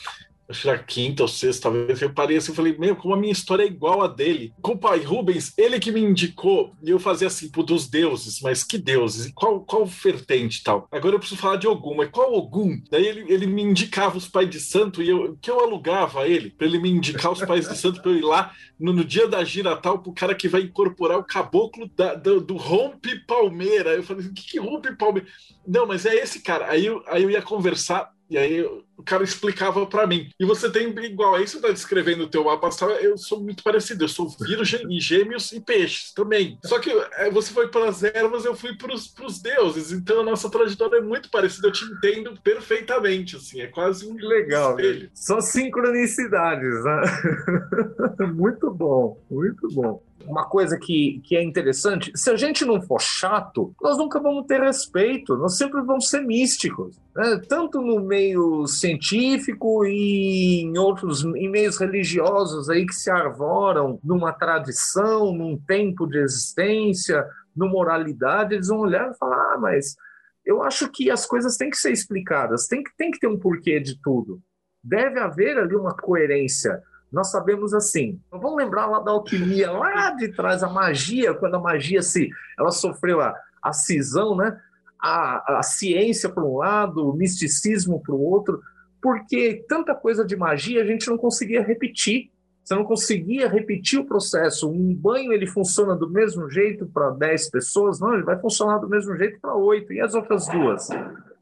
[0.48, 3.16] acho que era quinta ou sexta vez, eu parei assim e falei, meu, como a
[3.16, 4.52] minha história é igual a dele.
[4.60, 8.40] Com o pai Rubens, ele que me indicou, e eu fazia assim, pô, dos deuses,
[8.40, 9.32] mas que deuses?
[9.34, 10.88] Qual, qual vertente e tal?
[10.90, 12.80] Agora eu preciso falar de Ogum, mas qual Ogum?
[12.90, 16.50] Daí ele, ele me indicava os pais de santo e eu, que eu alugava ele,
[16.50, 19.26] para ele me indicar os pais de santo, para eu ir lá no, no, dia
[19.26, 23.90] da gira tal, pro cara que vai incorporar o caboclo da, do, do rompe palmeira.
[23.90, 25.28] Eu falei, o que, que rompe palmeira?
[25.66, 26.68] Não, mas é esse cara.
[26.68, 30.30] Aí eu, aí eu ia conversar e aí o cara explicava para mim.
[30.38, 33.62] E você tem igual, aí você tá descrevendo o teu mapa astral, eu sou muito
[33.62, 36.58] parecido, eu sou virgem e gêmeos e peixes também.
[36.64, 40.24] Só que é, você foi para as ervas, eu fui para os deuses, então a
[40.24, 44.78] nossa trajetória é muito parecida, eu te entendo perfeitamente, assim, é quase um legal.
[44.78, 45.10] Espelho.
[45.14, 48.26] São sincronicidades, né?
[48.34, 53.00] muito bom, muito bom uma coisa que, que é interessante: se a gente não for
[53.00, 57.00] chato, nós nunca vamos ter respeito, nós sempre vamos ser místicos.
[57.14, 57.40] Né?
[57.48, 64.32] Tanto no meio científico e em outros em meios religiosos aí que se arvoram numa
[64.32, 69.96] tradição, num tempo de existência, numa moralidade, eles vão olhar e falar: ah, mas
[70.44, 73.38] eu acho que as coisas têm que ser explicadas, tem que, tem que ter um
[73.38, 74.40] porquê de tudo.
[74.82, 76.82] Deve haver ali uma coerência
[77.12, 78.18] nós sabemos assim.
[78.30, 82.70] Vamos lembrar lá da alquimia, lá de trás, a magia, quando a magia se, ela
[82.70, 84.58] sofreu a, a cisão, né?
[84.98, 88.62] A, a ciência para um lado, o misticismo para o outro,
[89.00, 92.30] porque tanta coisa de magia a gente não conseguia repetir.
[92.64, 94.70] Você não conseguia repetir o processo.
[94.70, 98.88] Um banho ele funciona do mesmo jeito para 10 pessoas, não, ele vai funcionar do
[98.88, 100.88] mesmo jeito para 8 e as outras duas.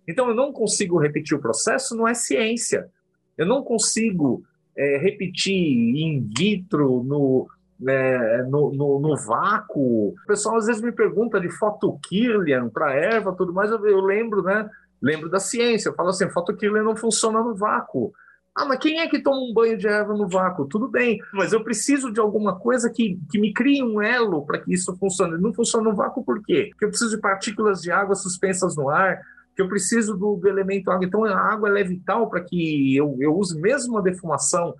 [0.08, 2.88] Então eu não consigo repetir o processo, não é ciência.
[3.36, 4.42] Eu não consigo
[4.76, 7.48] é, repetir in vitro, no,
[7.88, 10.08] é, no, no, no, vácuo.
[10.10, 13.70] O pessoal às vezes me pergunta de fotokirlian para erva, tudo mais.
[13.70, 14.68] Eu, eu, lembro, né?
[15.00, 15.88] Lembro da ciência.
[15.88, 18.12] Eu falo assim: fotokirlian não funciona no vácuo.
[18.54, 20.66] Ah, mas quem é que toma um banho de erva no vácuo?
[20.66, 24.58] Tudo bem, mas eu preciso de alguma coisa que, que me crie um elo para
[24.58, 25.40] que isso funcione.
[25.40, 26.68] Não funciona no vácuo por quê?
[26.70, 29.20] Porque eu preciso de partículas de água suspensas no ar,
[29.60, 31.04] que eu preciso do, do elemento água.
[31.04, 34.74] Então, a água é vital para que eu, eu use mesmo a defumação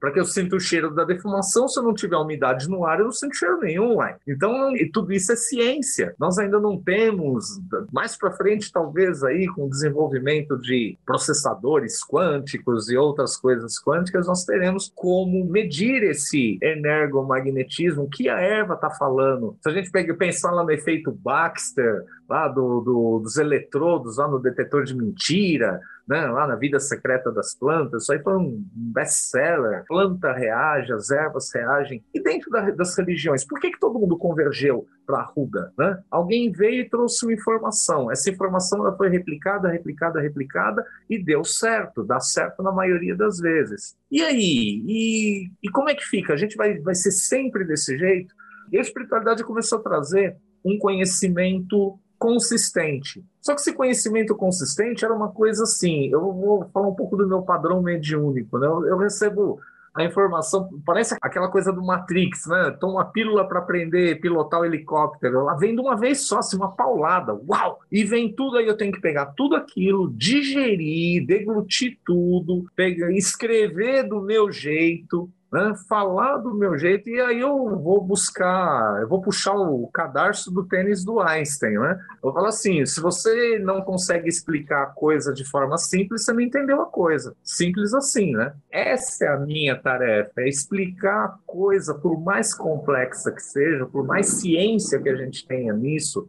[0.00, 1.68] para que eu sinta o cheiro da defumação.
[1.68, 3.96] Se eu não tiver umidade no ar, eu não sinto cheiro nenhum.
[3.96, 4.16] Ué.
[4.26, 6.14] Então, tudo isso é ciência.
[6.18, 7.60] Nós ainda não temos,
[7.92, 14.26] mais para frente, talvez, aí, com o desenvolvimento de processadores quânticos e outras coisas quânticas,
[14.26, 19.56] nós teremos como medir esse energomagnetismo que a erva está falando.
[19.60, 24.28] Se a gente pega, pensar lá no efeito Baxter, lá do, do, dos eletrodos, lá
[24.28, 25.80] no detetor de mentira,
[26.10, 29.84] né, lá na Vida Secreta das Plantas, isso aí foi um best-seller.
[29.86, 32.04] Planta reage, as ervas reagem.
[32.12, 35.72] E dentro da, das religiões, por que, que todo mundo convergeu para a Ruda?
[35.78, 36.02] Né?
[36.10, 38.10] Alguém veio e trouxe uma informação.
[38.10, 42.02] Essa informação ela foi replicada, replicada, replicada e deu certo.
[42.02, 43.96] Dá certo na maioria das vezes.
[44.10, 44.82] E aí?
[44.88, 46.32] E, e como é que fica?
[46.32, 48.34] A gente vai, vai ser sempre desse jeito?
[48.72, 53.24] E a espiritualidade começou a trazer um conhecimento consistente.
[53.40, 56.08] Só que esse conhecimento consistente era uma coisa assim.
[56.08, 58.58] Eu vou falar um pouco do meu padrão mediúnico.
[58.58, 58.66] Né?
[58.66, 59.58] Eu, eu recebo
[59.94, 62.76] a informação, parece aquela coisa do Matrix, né?
[62.78, 65.40] Toma uma pílula para aprender pilotar o helicóptero.
[65.40, 67.34] Ela vem de uma vez só, assim, uma paulada.
[67.48, 67.80] Uau!
[67.90, 74.06] E vem tudo aí, eu tenho que pegar tudo aquilo, digerir, deglutir tudo, pegar, escrever
[74.06, 79.20] do meu jeito, né, falar do meu jeito, e aí eu vou buscar, eu vou
[79.20, 81.98] puxar o cadarço do tênis do Einstein, né?
[82.14, 86.32] Eu vou falar assim: se você não consegue explicar a coisa de forma simples, você
[86.32, 87.34] não entendeu a coisa.
[87.42, 88.52] Simples assim, né?
[88.70, 94.06] Essa é a minha tarefa, é explicar a coisa, por mais complexa que seja, por
[94.06, 96.28] mais ciência que a gente tenha nisso,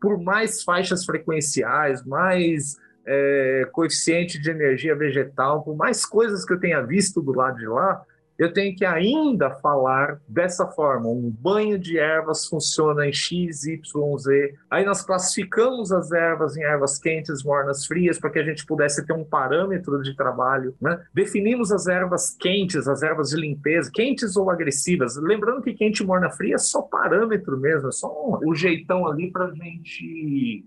[0.00, 6.60] por mais faixas frequenciais, mais é, coeficiente de energia vegetal, por mais coisas que eu
[6.60, 8.02] tenha visto do lado de lá,
[8.38, 11.08] eu tenho que ainda falar dessa forma.
[11.08, 14.54] Um banho de ervas funciona em X, Y, Z.
[14.70, 19.06] Aí nós classificamos as ervas em ervas quentes, mornas, frias, para que a gente pudesse
[19.06, 20.74] ter um parâmetro de trabalho.
[20.80, 21.00] Né?
[21.12, 25.16] Definimos as ervas quentes, as ervas de limpeza, quentes ou agressivas.
[25.16, 29.30] Lembrando que quente, morna, fria é só parâmetro mesmo, é só um, um jeitão ali
[29.30, 30.64] para a gente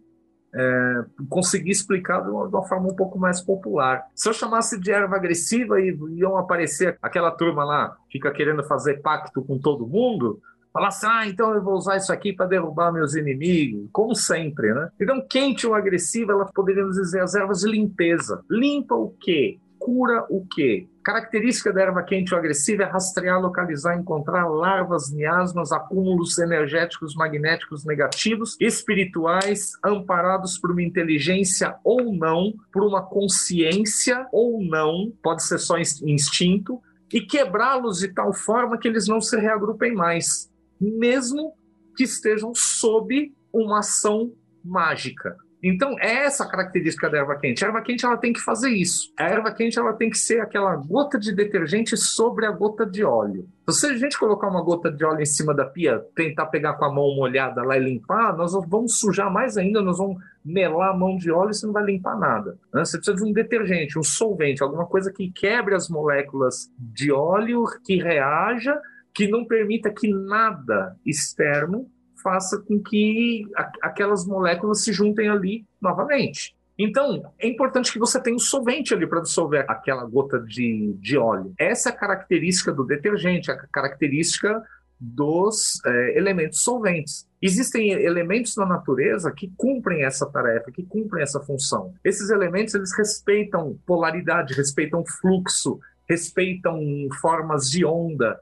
[0.57, 4.03] é, conseguir explicar de uma, de uma, forma um pouco mais popular.
[4.15, 9.01] Se eu chamasse de erva agressiva e iam aparecer aquela turma lá, fica querendo fazer
[9.01, 10.41] pacto com todo mundo,
[10.73, 14.73] falar assim, ah, então eu vou usar isso aqui para derrubar meus inimigos, como sempre,
[14.73, 14.89] né?
[14.99, 18.43] Então, quente ou agressiva, ela poderíamos dizer as ervas de limpeza.
[18.49, 19.59] Limpa o quê?
[19.79, 20.87] Cura o quê?
[21.03, 27.85] Característica da erva quente ou agressiva é rastrear, localizar, encontrar larvas, miasmas, acúmulos energéticos magnéticos
[27.85, 35.59] negativos, espirituais, amparados por uma inteligência ou não, por uma consciência ou não, pode ser
[35.59, 36.81] só instinto,
[37.13, 41.53] e quebrá-los de tal forma que eles não se reagrupem mais, mesmo
[41.95, 45.37] que estejam sob uma ação mágica.
[45.61, 47.63] Então, é essa a característica da erva quente.
[47.63, 49.11] A erva quente ela tem que fazer isso.
[49.17, 53.03] A erva quente ela tem que ser aquela gota de detergente sobre a gota de
[53.03, 53.47] óleo.
[53.63, 56.73] Então, se a gente colocar uma gota de óleo em cima da pia, tentar pegar
[56.73, 60.91] com a mão molhada lá e limpar, nós vamos sujar mais ainda, nós vamos melar
[60.91, 62.57] a mão de óleo e você não vai limpar nada.
[62.73, 62.85] Né?
[62.85, 67.65] Você precisa de um detergente, um solvente, alguma coisa que quebre as moléculas de óleo,
[67.83, 68.79] que reaja,
[69.13, 71.89] que não permita que nada externo
[72.27, 73.45] faça com que
[73.81, 76.53] aquelas moléculas se juntem ali novamente.
[76.77, 81.17] Então, é importante que você tenha um solvente ali para dissolver aquela gota de, de
[81.17, 81.53] óleo.
[81.57, 84.61] Essa é a característica do detergente, a característica
[84.99, 87.25] dos é, elementos solventes.
[87.41, 91.93] Existem elementos na natureza que cumprem essa tarefa, que cumprem essa função.
[92.03, 96.79] Esses elementos eles respeitam polaridade, respeitam fluxo, respeitam
[97.21, 98.37] formas de onda,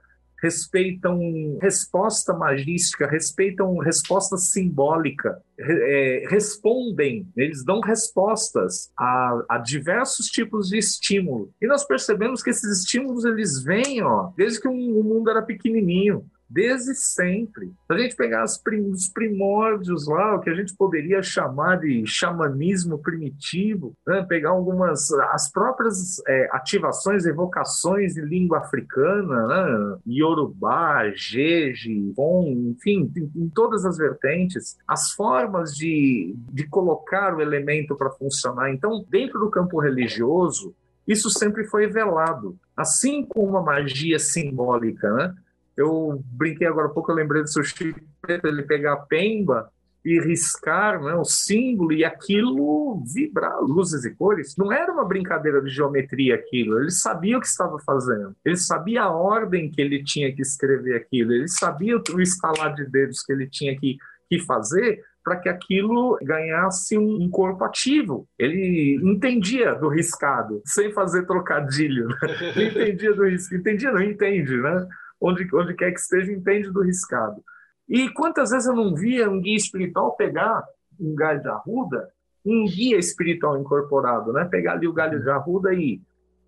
[0.46, 10.70] respeitam resposta magística, respeitam resposta simbólica, é, respondem, eles dão respostas a, a, diversos tipos
[10.70, 11.50] de estímulo.
[11.60, 16.24] E nós percebemos que esses estímulos eles vêm ó, desde que o mundo era pequenininho
[16.50, 17.68] desde sempre.
[17.68, 22.06] Se a gente pegar prim os primórdios lá, o que a gente poderia chamar de
[22.06, 24.26] xamanismo primitivo, né?
[24.28, 29.98] pegar algumas, as próprias é, ativações, evocações em língua africana, né?
[30.08, 37.42] Yorubá, Jeje, Bom, enfim, em, em todas as vertentes, as formas de, de colocar o
[37.42, 38.72] elemento para funcionar.
[38.72, 40.74] Então, dentro do campo religioso,
[41.08, 42.58] isso sempre foi velado.
[42.76, 45.34] Assim como a magia simbólica, né?
[45.78, 49.70] Eu brinquei agora há pouco, eu lembrei do seu Chico Preto, ele pegar a pemba
[50.06, 54.56] e riscar né, o símbolo e aquilo vibrar, luzes e cores.
[54.56, 59.02] Não era uma brincadeira de geometria aquilo, ele sabia o que estava fazendo, ele sabia
[59.02, 63.34] a ordem que ele tinha que escrever aquilo, ele sabia o estalar de dedos que
[63.34, 63.98] ele tinha que,
[64.30, 68.28] que fazer para que aquilo ganhasse um, um, corpo ativo.
[68.38, 72.08] Ele entendia do riscado, sem fazer trocadilho.
[72.08, 72.16] Né?
[72.70, 74.88] entendia do riscado, entendia, não entende, né?
[75.20, 77.44] Onde, onde quer que esteja, entende do riscado.
[77.88, 80.64] E quantas vezes eu não via um guia espiritual pegar
[81.00, 82.10] um galho de arruda,
[82.46, 84.46] um guia espiritual incorporado, né?
[84.46, 86.02] Pegar ali o galho de arruda e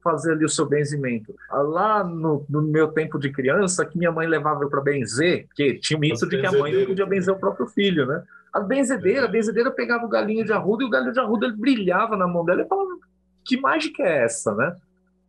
[0.03, 1.35] fazer ali o seu benzimento.
[1.51, 5.97] Lá no, no meu tempo de criança, que minha mãe levava para benzer, porque tinha
[5.97, 8.23] o mito de que a mãe não podia benzer o próprio filho, né?
[8.53, 11.57] A benzedeira, a benzedeira pegava o galinho de arruda e o galho de arruda ele
[11.57, 12.97] brilhava na mão dela e falava,
[13.43, 14.75] que mágica é essa, né?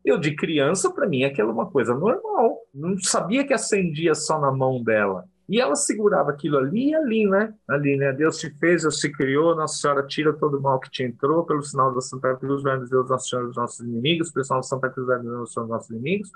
[0.09, 2.59] Eu, de criança, para mim, aquilo é uma coisa normal.
[2.73, 5.25] Não sabia que acendia só na mão dela.
[5.47, 7.53] E ela segurava aquilo ali e ali, né?
[7.69, 8.13] Ali, né?
[8.13, 11.45] Deus te fez, Deus te criou, Nossa Senhora tira todo o mal que te entrou,
[11.45, 14.61] pelo sinal da Santa Cruz, vai nos Deus, Nossa Senhora dos nossos inimigos, pelo sinal
[14.61, 16.31] da Santa Cruz, vai nos Deus, nossos inimigos.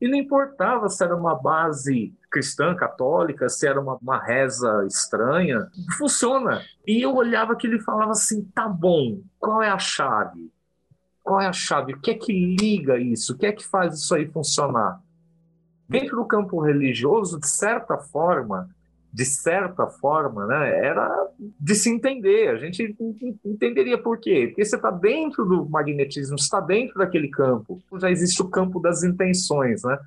[0.00, 5.66] E não importava se era uma base cristã, católica, se era uma, uma reza estranha,
[5.96, 6.60] funciona.
[6.86, 10.50] E eu olhava aquilo e falava assim: tá bom, qual é a chave?
[11.24, 11.94] Qual é a chave?
[11.94, 13.32] O que é que liga isso?
[13.32, 15.00] O que é que faz isso aí funcionar?
[15.88, 18.68] Dentro do campo religioso, de certa forma,
[19.10, 22.50] de certa forma, né, era de se entender.
[22.50, 22.94] A gente
[23.44, 24.48] entenderia por quê?
[24.48, 27.80] Porque você está dentro do magnetismo, está dentro daquele campo.
[27.98, 29.98] Já existe o campo das intenções, né?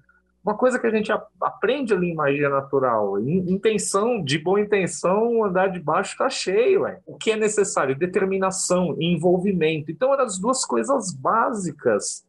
[0.47, 3.19] Uma coisa que a gente aprende ali em magia natural.
[3.19, 6.83] Intenção, de boa intenção, andar de baixo está cheio.
[6.83, 7.01] Ué.
[7.05, 7.97] O que é necessário?
[7.97, 9.91] Determinação envolvimento.
[9.91, 12.25] Então, eram as duas coisas básicas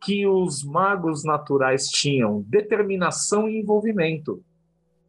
[0.00, 4.40] que os magos naturais tinham: determinação e envolvimento.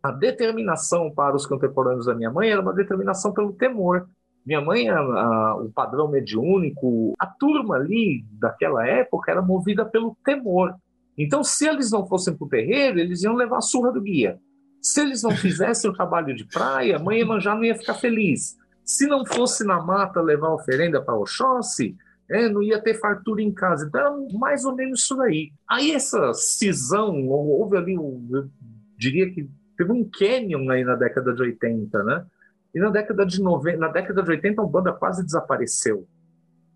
[0.02, 4.10] A determinação para os contemporâneos da minha mãe era uma determinação pelo temor.
[4.44, 10.76] Minha mãe, a, o padrão mediúnico, a turma ali daquela época era movida pelo temor.
[11.20, 14.40] Então, se eles não fossem para o terreiro, eles iam levar a surra do guia.
[14.82, 18.58] Se eles não fizessem o trabalho de praia, a mãe Emanjá não ia ficar feliz.
[18.86, 21.98] Se não fosse na mata levar oferenda para Oxóssi,
[22.32, 23.86] é, não ia ter fartura em casa.
[23.86, 25.52] Então, mais ou menos isso daí.
[25.70, 28.50] Aí essa cisão, houve ali, eu
[28.98, 32.26] diria que teve um canyon aí na década de 80, né?
[32.74, 36.08] E na década de 90, na década de 80 a Umbanda quase desapareceu.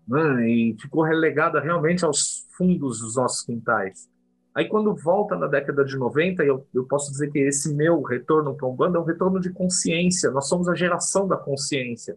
[0.06, 0.50] Né?
[0.50, 4.12] E ficou relegada realmente aos fundos dos nossos quintais.
[4.54, 8.54] Aí quando volta na década de 90, eu, eu posso dizer que esse meu retorno
[8.54, 10.30] para a Umbanda é um retorno de consciência.
[10.30, 12.16] Nós somos a geração da consciência.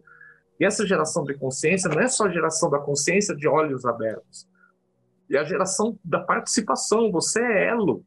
[0.60, 4.46] E essa geração de consciência não é só a geração da consciência de olhos abertos.
[5.30, 7.10] É a geração da participação.
[7.10, 8.04] Você é elo.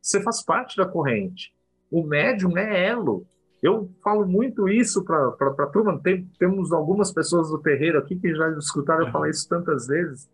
[0.00, 1.52] Você faz parte da corrente.
[1.90, 3.26] O médium é elo.
[3.60, 6.00] Eu falo muito isso para a turma.
[6.00, 10.28] Tem, temos algumas pessoas do terreiro aqui que já escutaram eu falar isso tantas vezes.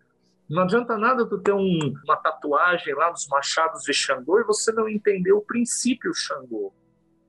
[0.49, 4.73] Não adianta nada tu ter um, uma tatuagem lá dos machados de Xangô e você
[4.73, 6.73] não entender o princípio Xangô.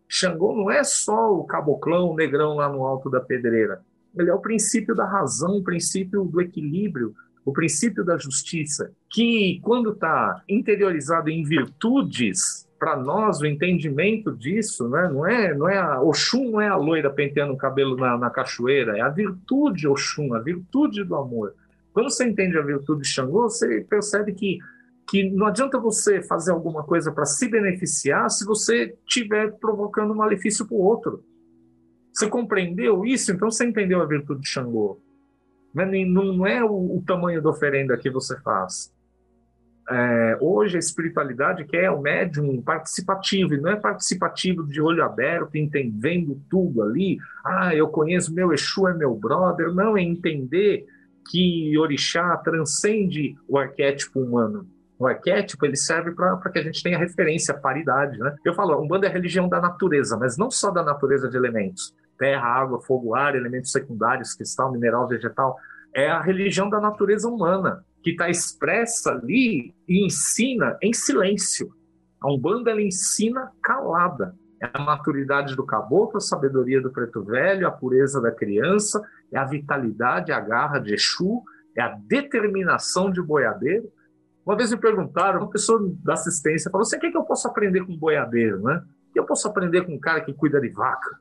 [0.08, 3.82] Xangô não é só o caboclão, o negrão lá no alto da pedreira.
[4.18, 7.14] Ele é o princípio da razão, o princípio do equilíbrio,
[7.46, 14.88] o princípio da justiça, que quando está interiorizado em virtudes, para nós o entendimento disso,
[14.88, 18.18] né, não é, não é a Oxum não é a loira penteando o cabelo na,
[18.18, 21.54] na cachoeira, é a virtude Oxum, a virtude do amor.
[22.00, 24.60] Quando você entende a virtude de Xangô, você percebe que
[25.10, 30.16] que não adianta você fazer alguma coisa para se beneficiar se você estiver provocando um
[30.16, 31.26] malefício para o outro.
[32.14, 33.34] Você compreendeu isso?
[33.34, 35.02] Então você entendeu a virtude de Xangô.
[35.74, 38.94] Não é, não é o, o, tamanho da oferenda que você faz.
[39.90, 45.58] É, hoje a espiritualidade quer o médium participativo, e não é participativo de olho aberto,
[45.58, 47.18] entendendo tudo ali.
[47.44, 49.74] Ah, eu conheço meu Exu, é meu brother.
[49.74, 50.88] Não, é entender
[51.30, 54.68] que Orixá transcende o arquétipo humano.
[54.98, 58.18] O arquétipo ele serve para que a gente tenha referência, paridade.
[58.18, 58.36] Né?
[58.44, 61.94] Eu falo, Umbanda é a religião da natureza, mas não só da natureza de elementos
[62.20, 65.56] terra, água, fogo, ar, elementos secundários, cristal, mineral, vegetal.
[65.96, 71.72] É a religião da natureza humana, que está expressa ali e ensina em silêncio.
[72.22, 74.36] A Umbanda ela ensina calada.
[74.62, 79.02] É a maturidade do caboclo, a sabedoria do preto velho, a pureza da criança,
[79.32, 81.42] é a vitalidade, a garra de Exu,
[81.76, 83.90] é a determinação de boiadeiro.
[84.46, 87.48] Uma vez me perguntaram, uma pessoa da assistência falou: você o que, é eu posso
[87.48, 88.84] aprender com boiadeiro, né?
[89.10, 91.18] O que eu posso aprender com um cara que cuida de vaca?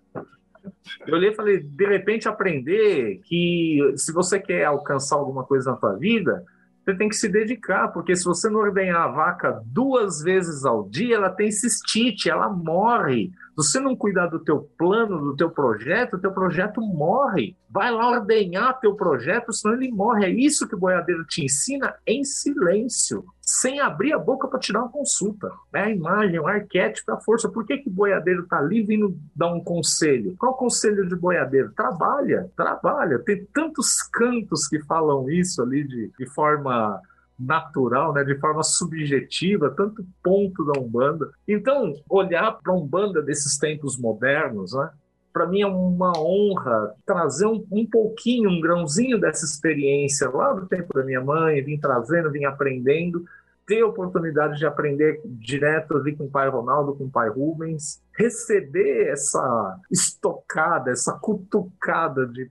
[1.06, 5.76] Eu olhei e falei, de repente aprender que se você quer alcançar alguma coisa na
[5.76, 6.44] tua vida,
[6.88, 10.88] você tem que se dedicar, porque se você não ordenhar a vaca duas vezes ao
[10.88, 13.30] dia, ela tem cistite, ela morre.
[13.60, 17.54] Se você não cuidar do teu plano, do teu projeto, o teu projeto morre.
[17.70, 20.24] Vai lá ordenhar teu projeto, senão ele morre.
[20.24, 24.72] É isso que o boiadeiro te ensina em silêncio, sem abrir a boca para te
[24.72, 25.50] dar uma consulta.
[25.74, 27.48] É a imagem, o arquétipo, a força.
[27.48, 30.34] Por que que o boiadeiro está ali vindo dar um conselho?
[30.38, 31.72] Qual conselho de boiadeiro?
[31.72, 33.18] Trabalha, trabalha.
[33.18, 37.00] Tem tantos cantos que falam isso ali de, de forma
[37.38, 41.30] natural, né, de forma subjetiva, tanto ponto da Umbanda.
[41.46, 44.90] Então, olhar para a Umbanda desses tempos modernos, né,
[45.32, 50.66] para mim é uma honra trazer um, um, pouquinho, um grãozinho dessa experiência lá do
[50.66, 53.24] tempo da minha mãe, vim trazendo, vim aprendendo,
[53.66, 58.02] ter a oportunidade de aprender direto ali com o pai Ronaldo, com o pai Rubens,
[58.16, 62.50] receber essa estocada, essa cutucada de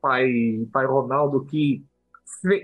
[0.00, 1.84] pai, pai Ronaldo que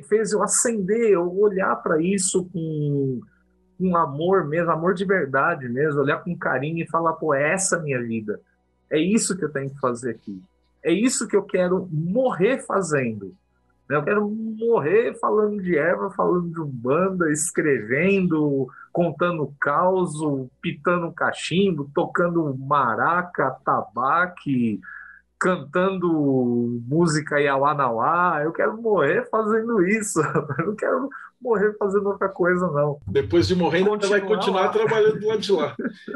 [0.09, 3.21] fez eu acender, eu olhar para isso com
[3.81, 7.81] um amor mesmo, amor de verdade mesmo, olhar com carinho e falar, pô, é essa
[7.81, 8.41] minha vida.
[8.91, 10.43] É isso que eu tenho que fazer aqui.
[10.83, 13.35] É isso que eu quero morrer fazendo.
[13.89, 20.13] Eu quero morrer falando de erva, falando de umbanda, escrevendo, contando caos,
[20.61, 24.79] pitando cachimbo, tocando maraca, tabaque,
[25.39, 30.21] cantando música Iauanauá, eu quero morrer fazendo isso,
[30.59, 31.09] eu não quero
[31.41, 33.01] morrer fazendo outra coisa, não.
[33.07, 34.69] Depois de morrer, ainda vai continuar lá.
[34.69, 35.75] trabalhando do lado de lá.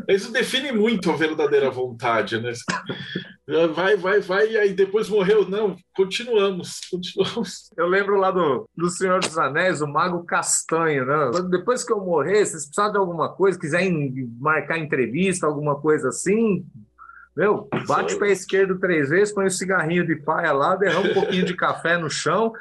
[0.08, 2.52] Isso define muito a verdadeira vontade, né?
[3.74, 5.48] Vai, vai, vai, e aí depois morreu.
[5.48, 7.70] Não, continuamos, continuamos.
[7.76, 11.30] Eu lembro lá do, do Senhor dos Anéis, o Mago Castanho, né?
[11.50, 16.08] Depois que eu morrer, se vocês precisarem de alguma coisa, quiserem marcar entrevista, alguma coisa
[16.08, 16.64] assim,
[17.36, 21.10] meu, bate o pé esquerdo três vezes, põe o um cigarrinho de paia lá, derrama
[21.10, 22.52] um pouquinho de café no chão,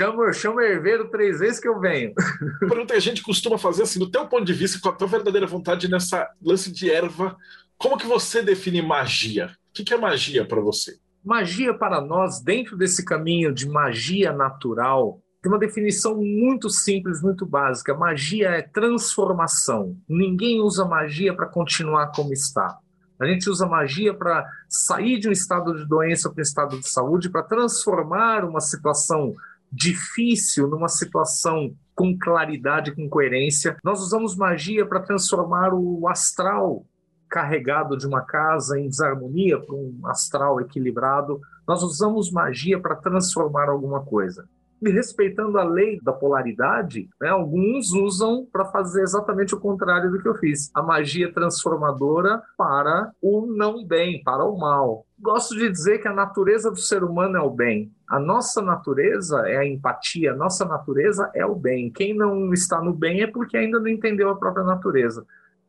[0.00, 2.12] chama, chama o herveiro três vezes que eu venho.
[2.60, 5.08] Pergunta que a gente costuma fazer assim, do teu ponto de vista, com a tua
[5.08, 7.36] verdadeira vontade nessa lance de erva,
[7.76, 9.50] como que você define magia?
[9.68, 10.96] O que é magia para você?
[11.24, 17.44] Magia para nós, dentro desse caminho de magia natural, tem uma definição muito simples, muito
[17.44, 17.94] básica.
[17.94, 19.94] Magia é transformação.
[20.08, 22.78] Ninguém usa magia para continuar como está.
[23.20, 26.88] A gente usa magia para sair de um estado de doença para um estado de
[26.88, 29.34] saúde, para transformar uma situação
[29.74, 33.76] difícil numa situação com claridade, com coerência.
[33.82, 36.84] Nós usamos magia para transformar o astral
[37.28, 41.40] carregado de uma casa em desarmonia para um astral equilibrado.
[41.66, 44.48] Nós usamos magia para transformar alguma coisa.
[44.80, 50.20] E respeitando a lei da polaridade, né, alguns usam para fazer exatamente o contrário do
[50.20, 50.70] que eu fiz.
[50.74, 55.06] A magia transformadora para o não bem, para o mal.
[55.18, 57.92] Gosto de dizer que a natureza do ser humano é o bem.
[58.08, 61.90] A nossa natureza é a empatia, a nossa natureza é o bem.
[61.90, 65.24] Quem não está no bem é porque ainda não entendeu a própria natureza.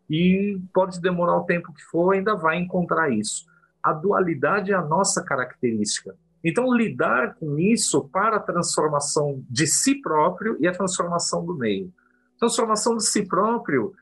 [0.10, 3.46] E pode demorar o tempo que for, ainda vai encontrar isso.
[3.82, 6.16] A dualidade é a nossa característica.
[6.44, 11.92] Então, lidar com isso para a transformação de si próprio e a transformação do meio.
[12.40, 13.94] Transformação de si próprio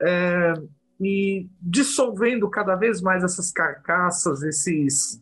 [0.00, 0.54] é,
[1.02, 5.20] e dissolvendo cada vez mais essas carcaças, esses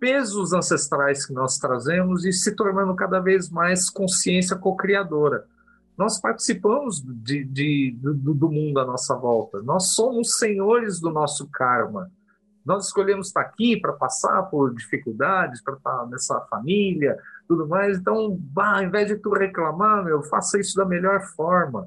[0.00, 5.44] pesos ancestrais que nós trazemos e se tornando cada vez mais consciência co-criadora.
[5.98, 11.48] Nós participamos de, de, do, do mundo à nossa volta, nós somos senhores do nosso
[11.50, 12.10] karma.
[12.64, 17.18] Nós escolhemos estar aqui para passar por dificuldades, para estar nessa família,
[17.48, 17.98] tudo mais.
[17.98, 21.86] Então, bah, ao invés de tu reclamar, meu, faça isso da melhor forma.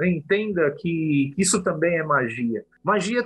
[0.00, 2.64] Entenda que isso também é magia.
[2.88, 3.22] Magia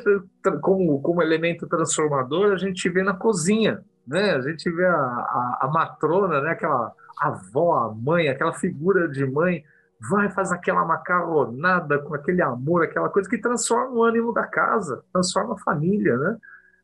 [0.60, 4.32] como, como elemento transformador a gente vê na cozinha, né?
[4.32, 6.50] A gente vê a, a, a matrona, né?
[6.50, 9.62] Aquela avó, a mãe, aquela figura de mãe
[10.10, 15.04] vai faz aquela macarronada com aquele amor, aquela coisa que transforma o ânimo da casa,
[15.12, 16.36] transforma a família, né?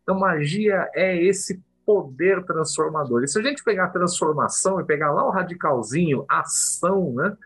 [0.04, 3.24] Então, magia é esse poder transformador.
[3.24, 7.36] E se a gente pegar a transformação e pegar lá o radicalzinho, ação, né?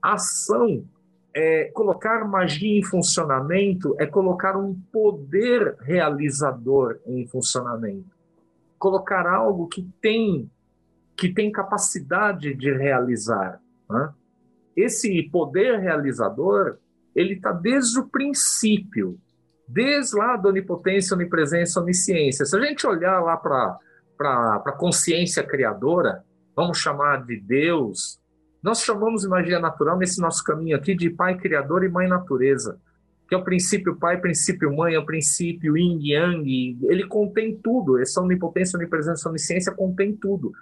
[0.00, 0.84] Ação
[1.40, 8.10] é colocar magia em funcionamento, é colocar um poder realizador em funcionamento.
[8.76, 10.50] Colocar algo que tem
[11.16, 13.60] que tem capacidade de realizar.
[13.88, 14.12] Né?
[14.76, 16.78] Esse poder realizador,
[17.14, 19.18] ele está desde o princípio
[19.68, 22.46] desde lá da onipotência, onipresença, onisciência.
[22.46, 23.78] Se a gente olhar lá para
[24.64, 26.24] a consciência criadora,
[26.56, 28.18] vamos chamar de Deus,
[28.62, 32.78] nós chamamos de magia natural nesse nosso caminho aqui de pai criador e mãe natureza,
[33.28, 37.98] que é o princípio pai, princípio mãe, é o princípio yin yang, ele contém tudo,
[37.98, 40.52] essa onipotência, onipresença, onisciência contém tudo.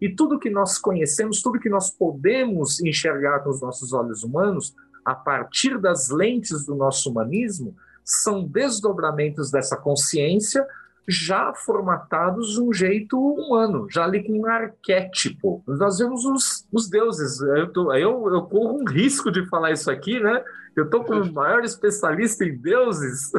[0.00, 4.74] E tudo que nós conhecemos, tudo que nós podemos enxergar com os nossos olhos humanos,
[5.04, 10.66] a partir das lentes do nosso humanismo, são desdobramentos dessa consciência
[11.08, 15.62] já formatados de um jeito humano, já ali com um arquétipo.
[15.66, 17.40] Nós vemos os, os deuses.
[17.40, 20.42] Eu, tô, eu, eu corro um risco de falar isso aqui, né?
[20.76, 23.32] Eu estou com o maior especialista em deuses,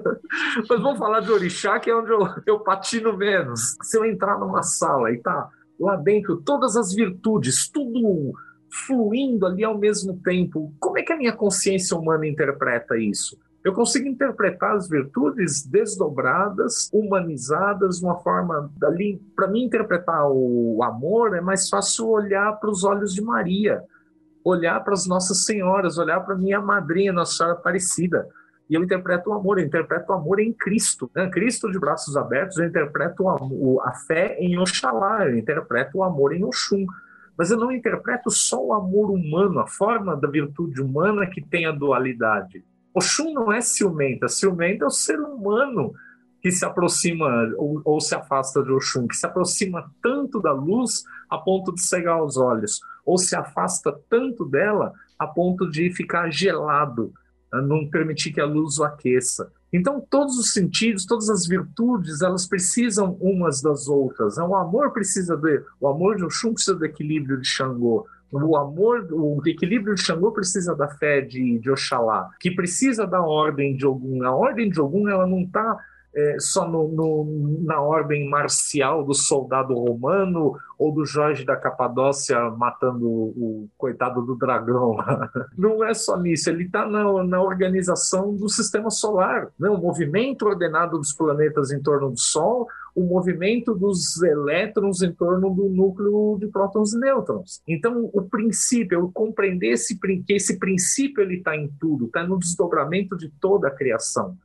[0.68, 3.76] mas vamos falar de orixá, que é onde eu, eu patino menos.
[3.82, 8.32] Se eu entrar numa sala e tá lá dentro todas as virtudes, tudo
[8.86, 13.38] fluindo ali ao mesmo tempo, como é que a minha consciência humana interpreta isso?
[13.64, 19.18] Eu consigo interpretar as virtudes desdobradas, humanizadas, uma forma dali.
[19.34, 23.82] Para mim, interpretar o amor é mais fácil olhar para os olhos de Maria,
[24.44, 28.28] olhar para as Nossas Senhoras, olhar para minha madrinha, Nossa Senhora Aparecida.
[28.68, 31.10] E eu interpreto o amor, eu interpreto o amor em Cristo.
[31.16, 31.30] Né?
[31.30, 33.26] Cristo de braços abertos, eu interpreto
[33.80, 36.84] a fé em Oxalá, eu interpreto o amor em Oxum.
[37.34, 41.64] Mas eu não interpreto só o amor humano, a forma da virtude humana que tem
[41.64, 42.62] a dualidade
[42.94, 45.92] Oxum não é ciumenta, ciumenta é o ser humano
[46.40, 47.26] que se aproxima
[47.56, 51.82] ou, ou, se afasta de Oxum, que se aproxima tanto da luz a ponto de
[51.82, 57.12] cegar os olhos, ou se afasta tanto dela a ponto de ficar gelado,
[57.50, 59.50] não permitir que a luz o aqueça.
[59.72, 64.36] Então, todos os sentidos, todas as virtudes, elas precisam umas das outras.
[64.36, 65.48] O amor precisa do,
[65.80, 68.06] o amor de Oxum precisa do equilíbrio de Xangô,
[68.42, 73.22] o amor, o equilíbrio de Xangô precisa da fé de, de Oxalá, que precisa da
[73.22, 74.24] ordem de Ogum.
[74.24, 75.78] A ordem de Ogum ela não está
[76.14, 82.38] é, só no, no, na ordem marcial do soldado romano ou do Jorge da Capadócia
[82.50, 84.96] matando o, o coitado do dragão.
[85.58, 89.68] Não é só nisso, ele está na, na, organização do sistema solar, né?
[89.68, 95.50] o movimento ordenado dos planetas em torno do Sol, o movimento dos elétrons em torno
[95.50, 97.60] do núcleo de prótons e nêutrons.
[97.66, 102.38] Então, o princípio, eu compreender esse, que esse princípio ele está em tudo, está no
[102.38, 104.36] desdobramento de toda a criação.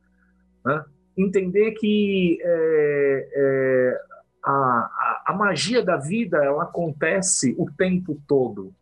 [0.64, 0.84] Né?
[1.16, 4.00] Entender que é, é,
[4.44, 8.72] a, a, magia da vida ela acontece o tempo todo.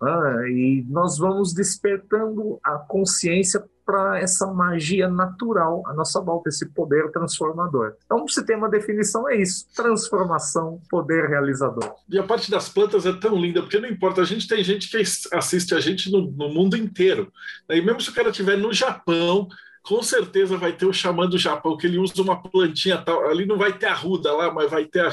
[0.00, 0.50] Né?
[0.50, 7.10] E nós vamos despertando a consciência para essa magia natural à nossa volta, esse poder
[7.10, 7.94] transformador.
[8.04, 11.94] Então, se tem uma definição, é isso: transformação, poder realizador.
[12.06, 14.90] E a parte das plantas é tão linda, porque não importa, a gente tem gente
[14.90, 17.32] que assiste a gente no, no mundo inteiro.
[17.70, 19.48] E mesmo se o cara estiver no Japão,
[19.82, 23.26] com certeza vai ter o xamã do Japão, que ele usa uma plantinha tal.
[23.26, 25.10] Ali não vai ter a ruda lá, mas vai ter a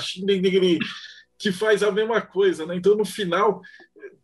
[1.37, 2.75] que faz a mesma coisa, né?
[2.75, 3.61] Então, no final,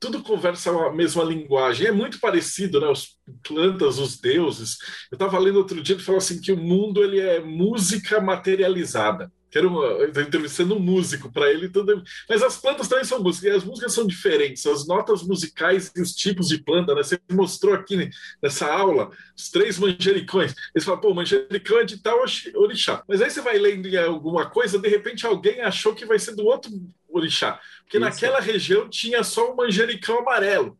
[0.01, 1.85] tudo conversa a mesma linguagem.
[1.85, 2.87] É muito parecido, né?
[2.87, 4.77] Os plantas, os deuses.
[5.11, 9.31] Eu estava lendo outro dia, ele falou assim que o mundo ele é música materializada
[9.51, 13.51] que era uma, entrevistando um músico para ele, tudo, mas as plantas também são músicas,
[13.51, 17.03] e as músicas são diferentes, as notas musicais e os tipos de planta, né?
[17.03, 18.09] Você mostrou aqui
[18.41, 20.55] nessa aula os três manjericões.
[20.73, 22.23] Eles falam, pô, manjericão é de tal
[22.55, 23.03] orixá.
[23.05, 26.33] Mas aí você vai lendo em alguma coisa, de repente alguém achou que vai ser
[26.33, 26.71] do outro
[27.11, 28.05] orixá, porque Isso.
[28.05, 30.77] naquela região tinha só o manjericão amarelo.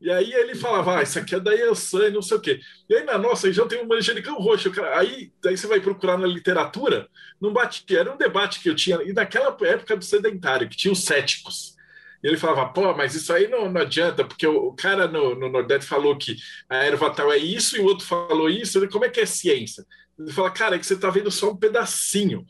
[0.00, 2.60] E aí ele falava, ah, isso aqui é da Yansan, não sei o quê.
[2.88, 4.72] E aí na nossa região tem um manjericão roxo.
[4.94, 7.08] Aí, aí você vai procurar na literatura,
[7.40, 7.98] não batia.
[7.98, 11.76] Era um debate que eu tinha, e naquela época do sedentário, que tinha os céticos.
[12.22, 15.34] E ele falava, pô, mas isso aí não, não adianta, porque o, o cara no,
[15.34, 16.36] no, Nordeste falou que
[16.68, 18.88] a erva tal é isso e o outro falou isso.
[18.88, 19.84] Como é que é ciência?
[20.18, 22.44] Ele fala, cara, é que você está vendo só um pedacinho.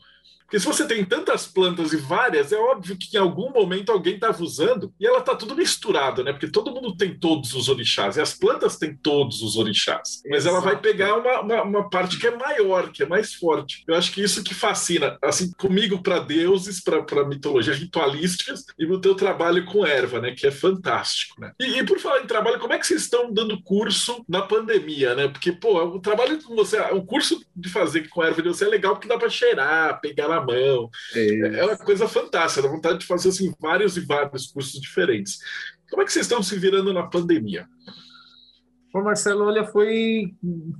[0.49, 4.15] Porque se você tem tantas plantas e várias, é óbvio que em algum momento alguém
[4.15, 6.31] estava usando e ela está tudo misturado, né?
[6.31, 10.23] Porque todo mundo tem todos os orixás e as plantas têm todos os orixás.
[10.25, 10.55] Mas Exato.
[10.55, 13.83] ela vai pegar uma, uma, uma, parte que é maior, que é mais forte.
[13.87, 18.99] Eu acho que isso que fascina, assim, comigo para deuses, para mitologia ritualísticas e no
[18.99, 20.31] teu trabalho com erva, né?
[20.31, 21.51] Que é fantástico, né?
[21.59, 25.13] E, e, por falar em trabalho, como é que vocês estão dando curso na pandemia,
[25.13, 25.27] né?
[25.27, 28.67] Porque, pô, o trabalho com você, o curso de fazer com erva de você é
[28.67, 30.89] legal porque dá para cheirar, pegar na mão.
[31.15, 35.39] É, é uma coisa fantástica, dá vontade de fazer assim, vários e vários cursos diferentes.
[35.89, 37.67] Como é que vocês estão se virando na pandemia?
[38.91, 40.33] Bom, Marcelo, olha, foi,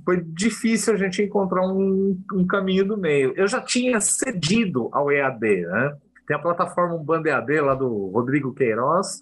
[0.04, 3.32] foi difícil a gente encontrar um, um caminho do meio.
[3.36, 5.96] Eu já tinha cedido ao EAD, né?
[6.26, 9.20] Tem a plataforma Band EAD lá do Rodrigo Queiroz,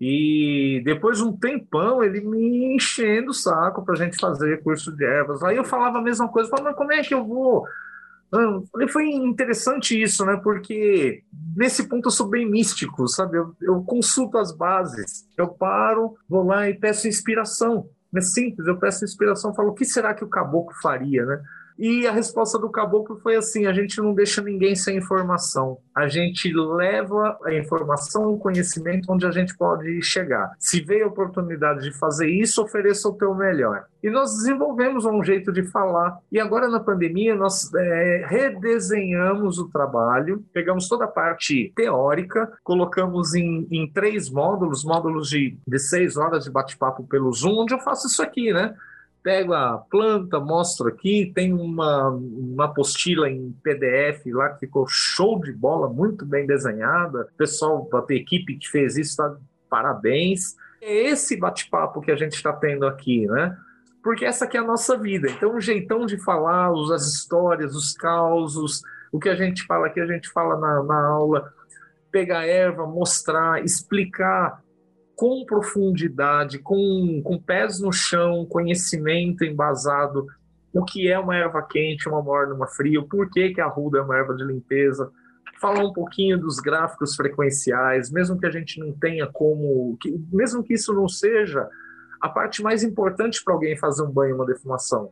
[0.00, 4.94] e depois de um tempão, ele me enchendo o saco para a gente fazer curso
[4.94, 5.42] de ervas.
[5.42, 7.64] Aí eu falava a mesma coisa, falava, mas como é que eu vou
[8.88, 10.40] foi interessante isso, né?
[10.42, 11.22] Porque
[11.56, 13.38] nesse ponto eu sou bem místico, sabe?
[13.38, 17.88] Eu, eu consulto as bases, eu paro, vou lá e peço inspiração.
[18.14, 21.42] É simples, eu peço inspiração, falo o que será que o caboclo faria, né?
[21.78, 25.78] E a resposta do caboclo foi assim: a gente não deixa ninguém sem informação.
[25.94, 30.52] A gente leva a informação, o conhecimento onde a gente pode chegar.
[30.58, 33.86] Se veio a oportunidade de fazer isso, ofereça o teu melhor.
[34.02, 36.18] E nós desenvolvemos um jeito de falar.
[36.30, 43.34] E agora na pandemia nós é, redesenhamos o trabalho, pegamos toda a parte teórica, colocamos
[43.34, 47.78] em, em três módulos, módulos de, de seis horas de bate-papo pelo Zoom, onde eu
[47.78, 48.74] faço isso aqui, né?
[49.24, 55.40] Pego a planta, mostro aqui, tem uma, uma apostila em PDF lá que ficou show
[55.40, 57.26] de bola, muito bem desenhada.
[57.32, 59.34] O pessoal, a equipe que fez isso, tá
[59.70, 60.54] parabéns.
[60.80, 63.56] É esse bate-papo que a gente está tendo aqui, né?
[64.02, 65.30] Porque essa aqui é a nossa vida.
[65.30, 70.00] Então, o jeitão de falar, as histórias, os causos, o que a gente fala aqui,
[70.00, 71.50] a gente fala na, na aula.
[72.12, 74.62] Pegar erva, mostrar, explicar
[75.16, 80.26] com profundidade, com, com pés no chão, conhecimento embasado,
[80.72, 83.98] o que é uma erva quente, uma morna, uma fria, o porquê que a ruda
[83.98, 85.10] é uma erva de limpeza,
[85.60, 90.62] falar um pouquinho dos gráficos frequenciais, mesmo que a gente não tenha como, que, mesmo
[90.62, 91.68] que isso não seja
[92.20, 95.10] a parte mais importante para alguém fazer um banho, uma defumação,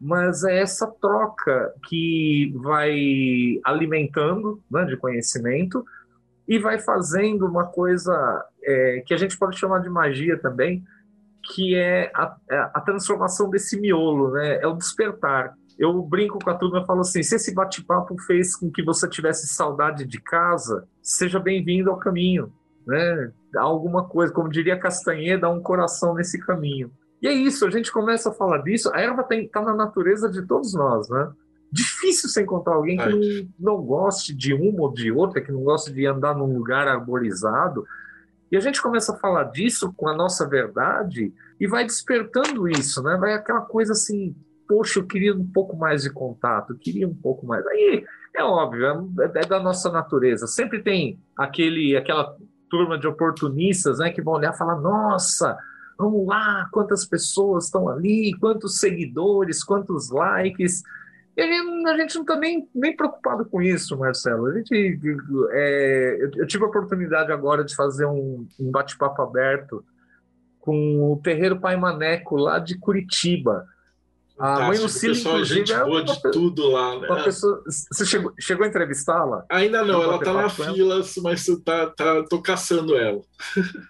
[0.00, 5.84] mas é essa troca que vai alimentando né, de conhecimento
[6.50, 10.82] e vai fazendo uma coisa é, que a gente pode chamar de magia também,
[11.44, 14.60] que é a, é a, transformação desse miolo, né?
[14.60, 15.54] É o despertar.
[15.78, 19.08] Eu brinco com a turma e falo assim: se esse bate-papo fez com que você
[19.08, 22.52] tivesse saudade de casa, seja bem-vindo ao caminho,
[22.84, 23.30] né?
[23.52, 26.90] Dá alguma coisa, como diria Castanheda, um coração nesse caminho.
[27.22, 28.92] E é isso, a gente começa a falar disso.
[28.92, 31.30] A erva está na natureza de todos nós, né?
[31.72, 35.62] Difícil você encontrar alguém que não, não goste de uma ou de outra, que não
[35.62, 37.84] goste de andar num lugar arborizado.
[38.50, 43.02] E a gente começa a falar disso com a nossa verdade e vai despertando isso,
[43.02, 43.16] né?
[43.16, 44.34] Vai aquela coisa assim,
[44.66, 47.64] poxa, eu queria um pouco mais de contato, eu queria um pouco mais.
[47.66, 48.04] Aí
[48.36, 50.46] é óbvio, é, é da nossa natureza.
[50.46, 52.36] Sempre tem aquele, aquela
[52.68, 55.56] turma de oportunistas, né, que vão olhar e falar: nossa,
[55.98, 60.82] vamos lá, quantas pessoas estão ali, quantos seguidores, quantos likes.
[61.36, 64.46] E a gente não está nem, nem preocupado com isso, Marcelo.
[64.46, 64.98] A gente,
[65.52, 69.84] é, eu tive a oportunidade agora de fazer um, um bate-papo aberto
[70.58, 73.66] com o Terreiro Pai Maneco, lá de Curitiba.
[74.38, 76.98] A mãe Lucília, inclusive, gente é boa de tudo lá.
[76.98, 77.22] Né?
[77.24, 79.44] Pessoa, você chegou, chegou a entrevistá-la?
[79.50, 83.20] Ainda não, ela está na fila, mas tá, tá, tô caçando ela.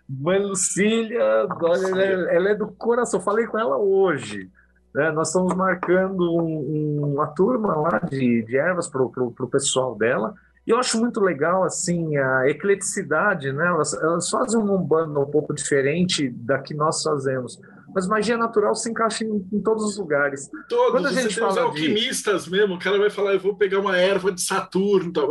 [0.09, 3.21] Mãe Lucília, olha, ela, ela, é do coração.
[3.21, 4.51] Falei com ela hoje.
[4.95, 5.11] Né?
[5.13, 10.35] Nós estamos marcando um, uma turma lá de, de ervas para o pessoal dela.
[10.67, 13.67] E eu acho muito legal assim a ecleticidade, né?
[13.67, 17.59] Elas, elas fazem um bando um pouco diferente da que nós fazemos.
[17.95, 20.49] Mas magia natural se encaixa em, em todos os lugares.
[20.69, 20.93] Todos.
[20.93, 22.51] Quando a gente fala os alquimistas de...
[22.51, 25.29] mesmo, o cara vai falar, eu vou pegar uma erva de Saturno, tal.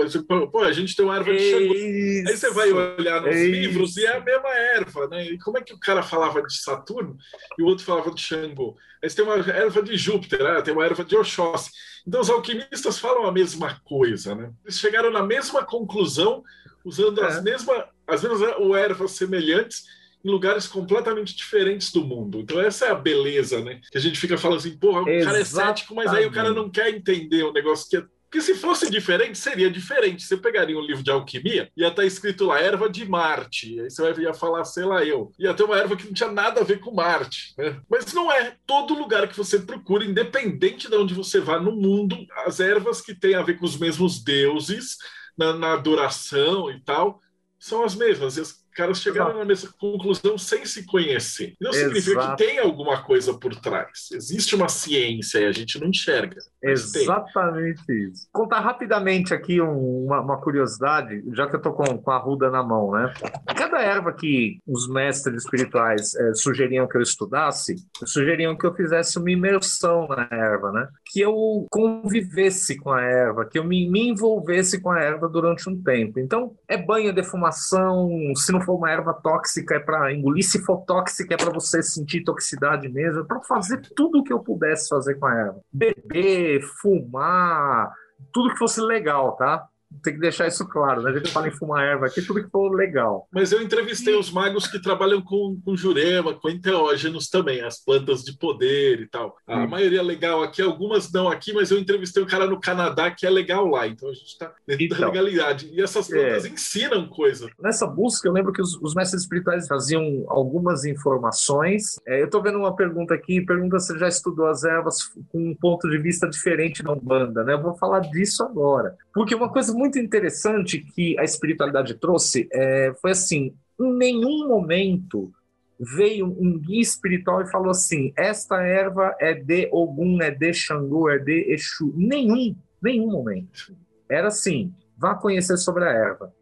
[0.50, 1.74] Pô, a gente tem uma erva de Xangô.
[1.74, 5.26] Aí você vai olhar nos livros e é a mesma erva, né?
[5.26, 7.18] E como é que o cara falava de Saturno
[7.58, 8.76] e o outro falava de Xangô?
[9.02, 10.62] Aí você tem uma erva de Júpiter, né?
[10.62, 11.72] tem uma erva de Oxóssi.
[12.06, 14.52] Então os alquimistas falam a mesma coisa, né?
[14.66, 16.44] Eles chegaram na mesma conclusão
[16.84, 17.28] usando é.
[17.28, 18.42] as mesmas, as mesmas
[18.76, 19.84] ervas semelhantes
[20.24, 22.40] em lugares completamente diferentes do mundo.
[22.40, 23.80] Então essa é a beleza, né?
[23.92, 26.52] Que a gente fica falando assim, porra, o cara é cético, mas aí o cara
[26.52, 30.22] não quer entender o negócio que é porque se fosse diferente, seria diferente.
[30.22, 33.82] Você pegaria um livro de alquimia, ia estar tá escrito lá, erva de Marte.
[33.82, 35.32] Aí você ia falar, sei lá, eu.
[35.40, 37.56] Ia ter uma erva que não tinha nada a ver com Marte.
[37.58, 37.82] Né?
[37.90, 38.56] Mas não é.
[38.68, 42.16] Todo lugar que você procura, independente de onde você vá no mundo,
[42.46, 44.98] as ervas que têm a ver com os mesmos deuses,
[45.36, 47.20] na, na adoração e tal,
[47.58, 48.38] são as mesmas.
[48.38, 49.40] E as caras chegaram Exato.
[49.40, 51.54] na mesma conclusão sem se conhecer.
[51.60, 51.86] Não Exato.
[51.86, 54.10] significa que tem alguma coisa por trás.
[54.14, 56.38] Existe uma ciência e a gente não enxerga.
[56.64, 58.10] Exatamente tem.
[58.10, 58.28] isso.
[58.32, 62.50] Contar rapidamente aqui um, uma, uma, curiosidade, já que eu estou com, com a ruda
[62.50, 63.14] na mão, né?
[63.56, 67.76] Cada erva que os mestres espirituais é, sugeriam que eu estudasse,
[68.06, 70.88] sugeriam que eu fizesse uma imersão na erva, né?
[71.12, 75.70] Que eu convivesse com a erva, que eu me, me envolvesse com a erva durante
[75.70, 76.20] um tempo.
[76.20, 80.84] Então, é banho, defumação, se não for uma erva tóxica, é para engolir, se for
[80.86, 84.90] tóxica, é para você sentir toxicidade mesmo, é para fazer tudo o que eu pudesse
[84.90, 85.60] fazer com a erva.
[85.72, 87.92] Beber, fumar,
[88.34, 89.68] tudo que fosse legal, tá?
[90.04, 91.12] Tem que deixar isso claro, né?
[91.12, 93.28] A gente fala em fumar erva aqui, tudo que for legal.
[93.32, 98.24] Mas eu entrevistei os magos que trabalham com, com jurema, com enteógenos também, as plantas
[98.24, 99.36] de poder e tal.
[99.48, 99.68] A hum.
[99.68, 103.26] maioria é legal aqui, algumas não aqui, mas eu entrevistei um cara no Canadá que
[103.26, 105.70] é legal lá, então a gente está dentro então, da legalidade.
[105.74, 106.50] E essas plantas é...
[106.50, 107.50] ensinam coisa.
[107.60, 112.00] Nessa busca, eu lembro que os, os mestres espirituais faziam algumas informações.
[112.08, 114.98] É, eu estou vendo uma pergunta aqui, pergunta se já estudou as ervas
[115.32, 117.54] com um ponto de vista diferente da Umbanda, né?
[117.54, 118.96] Eu vou falar disso agora.
[119.20, 125.30] Porque uma coisa muito interessante que a espiritualidade trouxe é, foi assim: em nenhum momento
[125.78, 131.10] veio um guia espiritual e falou assim: esta erva é de Ogum, é de Xangô,
[131.10, 131.94] é de Exu.
[131.98, 133.76] Nenhum, nenhum momento.
[134.08, 136.34] Era assim: vá conhecer sobre a erva.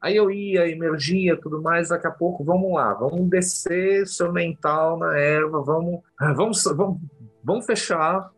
[0.00, 1.90] Aí eu ia, emergia, tudo mais.
[1.90, 7.00] Daqui a pouco, vamos lá, vamos descer seu mental na erva, vamos, vamos, vamos,
[7.44, 8.28] vamos fechar.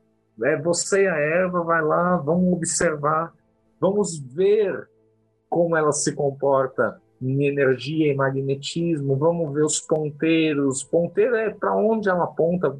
[0.45, 3.33] É, você a erva, vai lá, vamos observar
[3.81, 4.89] Vamos ver
[5.49, 10.85] como ela se comporta em energia e magnetismo, vamos ver os ponteiros.
[10.85, 12.77] Ponteiro é para onde ela aponta,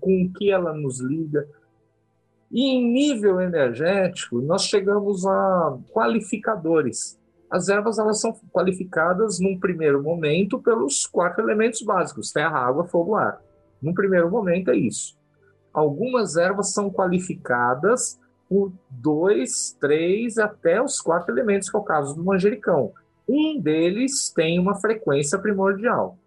[0.00, 1.48] com o que ela nos liga.
[2.50, 7.18] E em nível energético, nós chegamos a qualificadores.
[7.50, 13.14] As ervas elas são qualificadas num primeiro momento pelos quatro elementos básicos: terra, água, fogo,
[13.14, 13.40] ar.
[13.80, 15.18] Num primeiro momento é isso.
[15.72, 18.20] Algumas ervas são qualificadas
[18.52, 22.92] por dois, três, até os quatro elementos, que é o caso do manjericão.
[23.26, 26.18] Um deles tem uma frequência primordial.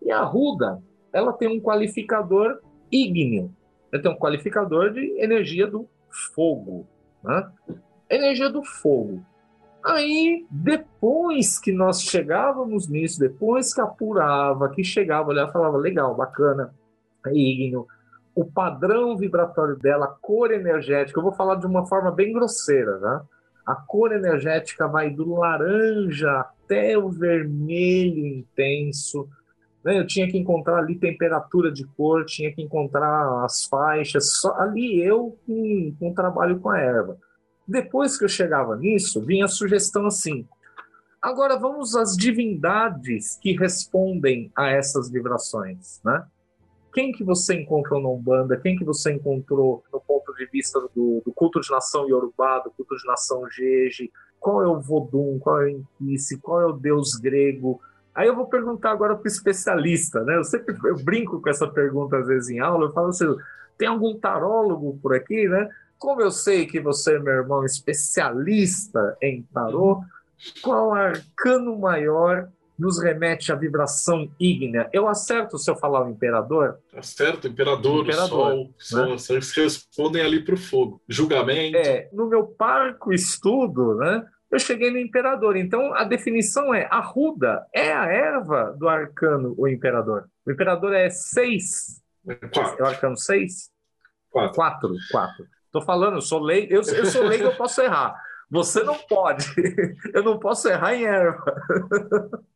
[0.00, 3.54] E a ruda, ela tem um qualificador ígneo.
[3.92, 5.86] Ela tem um qualificador de energia do
[6.34, 6.86] fogo.
[7.22, 7.46] Né?
[8.08, 9.22] Energia do fogo.
[9.84, 16.74] Aí, depois que nós chegávamos nisso, depois que apurava, que chegava, olhava falava, legal, bacana,
[17.26, 17.86] é ígneo,
[18.36, 22.98] o padrão vibratório dela, a cor energética, eu vou falar de uma forma bem grosseira,
[22.98, 23.22] né?
[23.64, 29.26] A cor energética vai do laranja até o vermelho intenso.
[29.82, 29.98] Né?
[29.98, 34.36] Eu tinha que encontrar ali temperatura de cor, tinha que encontrar as faixas.
[34.38, 37.16] Só ali eu com, com trabalho com a erva.
[37.66, 40.46] Depois que eu chegava nisso, vinha a sugestão assim:
[41.20, 46.22] agora vamos às divindades que respondem a essas vibrações, né?
[46.96, 51.20] Quem que você encontrou na Umbanda, quem que você encontrou no ponto de vista do,
[51.22, 54.10] do culto de nação Yorubá, do culto de nação Jeje,
[54.40, 57.82] qual é o Vodum, qual é o Inquice, qual é o deus grego.
[58.14, 60.38] Aí eu vou perguntar agora para o especialista, né?
[60.38, 63.26] Eu sempre eu brinco com essa pergunta às vezes em aula, eu falo assim,
[63.76, 65.68] tem algum tarólogo por aqui, né?
[65.98, 70.00] Como eu sei que você, meu irmão, é especialista em tarô,
[70.62, 72.48] qual arcano maior
[72.78, 74.88] nos remete à vibração ígnea.
[74.92, 76.78] Eu acerto se eu falar o imperador?
[76.94, 79.18] Acerto, imperador, imperador o sol, né?
[79.18, 81.02] sol, respondem ali para o fogo.
[81.08, 81.76] Julgamento.
[81.76, 84.26] É, no meu parco estudo, né?
[84.50, 85.56] Eu cheguei no imperador.
[85.56, 90.28] Então a definição é: a ruda é a erva do arcano, o imperador.
[90.46, 92.00] O imperador é seis.
[92.28, 93.70] É, é o arcano seis?
[94.30, 94.54] Quatro.
[94.54, 95.46] Quatro, quatro.
[95.72, 98.16] Tô falando, eu sou leigo, eu, eu sou leigo, eu posso errar.
[98.50, 99.44] Você não pode.
[100.14, 101.44] Eu não posso errar em erva.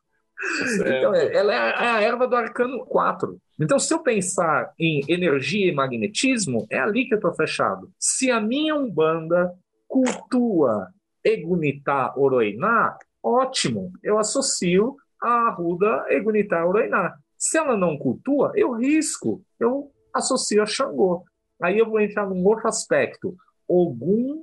[0.74, 3.38] Então, é, ela é a, é a erva do arcano 4.
[3.60, 7.90] Então, se eu pensar em energia e magnetismo, é ali que eu estou fechado.
[7.98, 9.52] Se a minha Umbanda
[9.86, 10.88] cultua
[11.24, 17.14] Egunitá Oroiná, ótimo, eu associo a Arruda Egunitá Oroiná.
[17.36, 21.24] Se ela não cultua, eu risco, eu associo a Xangô.
[21.62, 23.36] Aí eu vou entrar num outro aspecto.
[23.68, 24.42] Ogum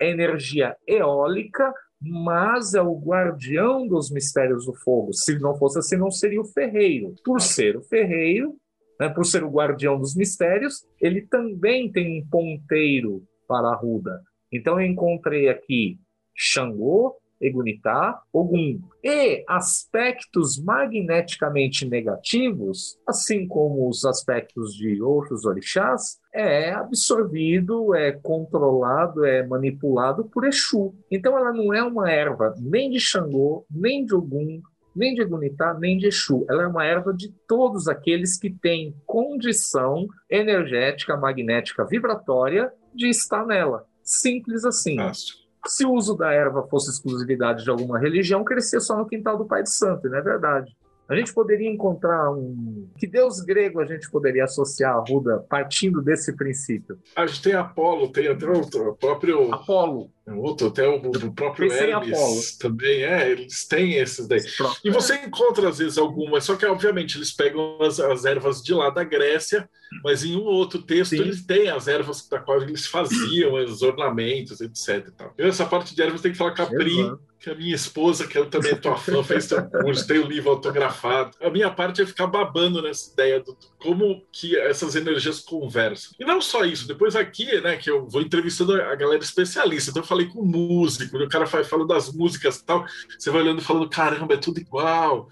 [0.00, 5.12] energia eólica, mas é o guardião dos mistérios do fogo.
[5.12, 7.14] Se não fosse assim, não seria o ferreiro.
[7.24, 8.56] Por ser o ferreiro,
[9.00, 14.22] né, por ser o guardião dos mistérios, ele também tem um ponteiro para a Ruda.
[14.52, 15.98] Então eu encontrei aqui
[16.34, 18.80] Xangô, Egunitá, Ogum.
[19.02, 29.24] E aspectos magneticamente negativos, assim como os aspectos de outros orixás, é absorvido, é controlado,
[29.24, 30.94] é manipulado por Exu.
[31.10, 34.62] Então ela não é uma erva nem de Xangô, nem de Ogum,
[34.94, 36.46] nem de Egunitá, nem de Exu.
[36.48, 43.44] Ela é uma erva de todos aqueles que têm condição energética, magnética, vibratória de estar
[43.44, 43.84] nela.
[44.04, 44.94] Simples assim.
[44.94, 45.32] Nossa.
[45.66, 49.44] Se o uso da erva fosse exclusividade de alguma religião, crescia só no quintal do
[49.44, 50.72] Pai de Santo, não é verdade?
[51.08, 52.86] A gente poderia encontrar um.
[52.98, 56.98] Que deus grego a gente poderia associar a Ruda partindo desse princípio?
[57.16, 59.54] A gente tem Apolo, tem até o próprio.
[59.54, 60.10] Apolo.
[60.36, 64.40] Outro, até o, o próprio Hermes também, é, eles têm esses daí.
[64.84, 68.74] E você encontra, às vezes, algumas, só que, obviamente, eles pegam as, as ervas de
[68.74, 69.66] lá da Grécia,
[70.04, 71.22] mas em um outro texto Sim.
[71.22, 75.08] eles têm as ervas da qual eles faziam, os ornamentos, etc.
[75.08, 75.32] E tal.
[75.38, 77.27] Eu, essa parte de ervas tem que falar Capri, Exato.
[77.38, 79.48] Que a minha esposa, que eu também tua fã, fez
[79.82, 81.36] curso, tem o livro autografado.
[81.40, 86.12] A minha parte é ficar babando nessa ideia do como que essas energias conversam.
[86.18, 90.02] E não só isso, depois aqui, né, que eu vou entrevistando a galera especialista, então
[90.02, 92.84] eu falei com músico, o cara vai falando das músicas e tal,
[93.18, 95.28] você vai olhando e falando, caramba, é tudo igual.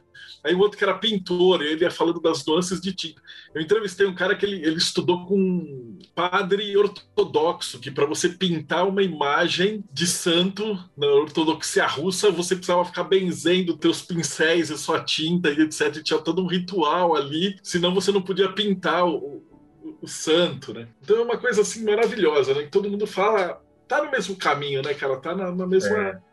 [0.47, 3.21] Aí o outro que era pintor, ele ia falando das nuances de tinta.
[3.53, 8.29] Eu entrevistei um cara que ele, ele estudou com um padre ortodoxo, que para você
[8.29, 14.79] pintar uma imagem de santo na ortodoxia russa, você precisava ficar benzendo teus pincéis e
[14.79, 16.01] sua tinta e etc.
[16.01, 19.43] Tinha todo um ritual ali, senão você não podia pintar o,
[19.83, 20.87] o, o santo, né?
[21.03, 22.69] Então é uma coisa assim maravilhosa, né?
[22.71, 25.17] todo mundo fala, tá no mesmo caminho, né, cara?
[25.17, 25.97] Tá na, na mesma.
[25.97, 26.26] É.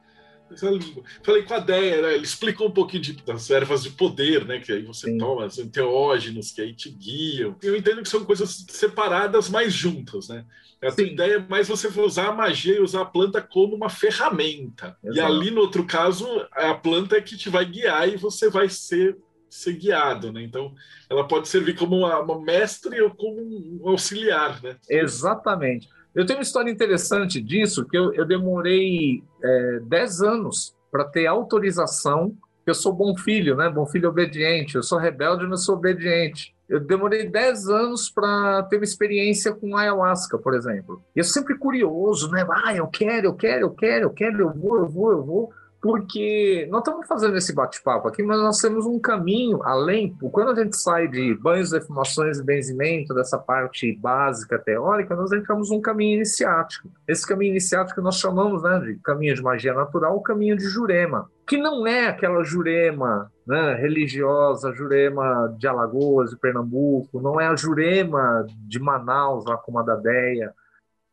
[0.53, 1.03] mesma língua.
[1.23, 2.13] Falei com a Deia, né?
[2.15, 4.59] ele explicou um pouquinho de, das ervas de poder, né?
[4.59, 5.17] Que aí você Sim.
[5.17, 7.55] toma, os enteógenos que aí te guiam.
[7.61, 10.45] Eu entendo que são coisas separadas, mas juntas, né?
[10.81, 13.89] A tua ideia é mais você usar a magia e usar a planta como uma
[13.89, 14.97] ferramenta.
[15.03, 15.17] Exato.
[15.17, 18.67] E ali, no outro caso, a planta é que te vai guiar e você vai
[18.67, 19.17] ser
[19.53, 20.41] ser guiado, né?
[20.41, 20.73] Então,
[21.07, 24.77] ela pode servir como uma, uma mestre ou como um auxiliar, né?
[24.89, 25.87] Exatamente.
[26.15, 31.25] Eu tenho uma história interessante disso, que eu, eu demorei é, 10 anos para ter
[31.25, 32.35] autorização,
[32.65, 33.69] eu sou bom filho, né?
[33.69, 36.55] Bom filho obediente, eu sou rebelde, mas sou obediente.
[36.69, 41.03] Eu demorei 10 anos para ter uma experiência com ayahuasca, por exemplo.
[41.15, 42.45] E eu sempre curioso, né?
[42.63, 45.53] Ah, eu quero, eu quero, eu quero, eu quero, eu vou, eu vou, eu vou
[45.83, 50.15] porque nós estamos fazendo esse bate-papo aqui, mas nós temos um caminho além.
[50.31, 55.69] Quando a gente sai de banhos, defumações e benzimento, dessa parte básica teórica, nós entramos
[55.69, 56.87] num caminho iniciático.
[57.05, 61.29] Esse caminho iniciático nós chamamos né, de caminho de magia natural, o caminho de Jurema,
[61.45, 67.57] que não é aquela Jurema né, religiosa, Jurema de Alagoas, de Pernambuco, não é a
[67.57, 70.53] Jurema de Manaus, lá com a da Deia,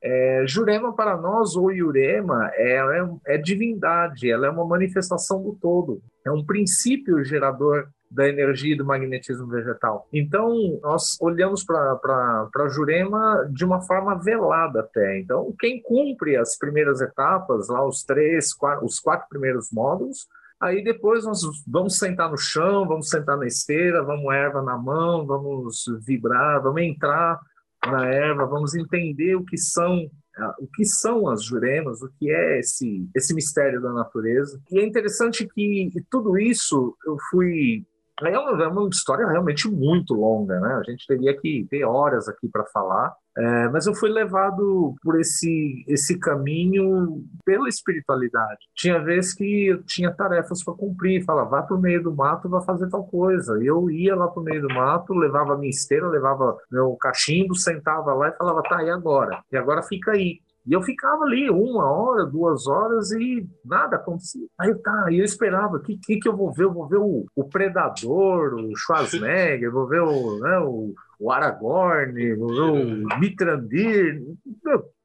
[0.02, 5.54] é, Jurema para nós, ou Iurema, é, é, é, divindade, ela é uma manifestação do
[5.60, 10.08] todo, é um princípio gerador da energia e do magnetismo vegetal.
[10.12, 15.20] Então, nós olhamos para Jurema de uma forma velada até.
[15.20, 20.26] Então, quem cumpre as primeiras etapas, lá os três, quatro, os quatro primeiros módulos,
[20.60, 25.24] aí depois nós vamos sentar no chão, vamos sentar na esteira, vamos erva na mão,
[25.24, 27.38] vamos vibrar, vamos entrar
[27.86, 30.10] na erva, vamos entender o que são
[30.58, 34.58] o que são as juremas, o que é esse, esse mistério da natureza.
[34.70, 37.84] E é interessante que tudo isso eu fui
[38.22, 40.74] é uma, é uma história realmente muito longa, né?
[40.74, 45.18] A gente teria que ter horas aqui para falar, é, mas eu fui levado por
[45.20, 48.58] esse, esse caminho pela espiritualidade.
[48.74, 52.48] Tinha vezes que eu tinha tarefas para cumprir, falava, vá para o meio do mato,
[52.48, 53.58] vá fazer tal coisa.
[53.62, 58.12] Eu ia lá para o meio do mato, levava minha esteira, levava meu cachimbo, sentava
[58.14, 59.42] lá e falava, tá, e agora?
[59.52, 60.40] E agora fica aí.
[60.66, 64.46] E eu ficava ali uma hora, duas horas e nada acontecia.
[64.58, 66.64] Aí tá, eu esperava, o que, que, que eu vou ver?
[66.64, 72.32] Eu vou ver o, o Predador, o Schwarzenegger, vou ver o, né, o, o Aragorn,
[72.32, 74.22] o Mitrandir.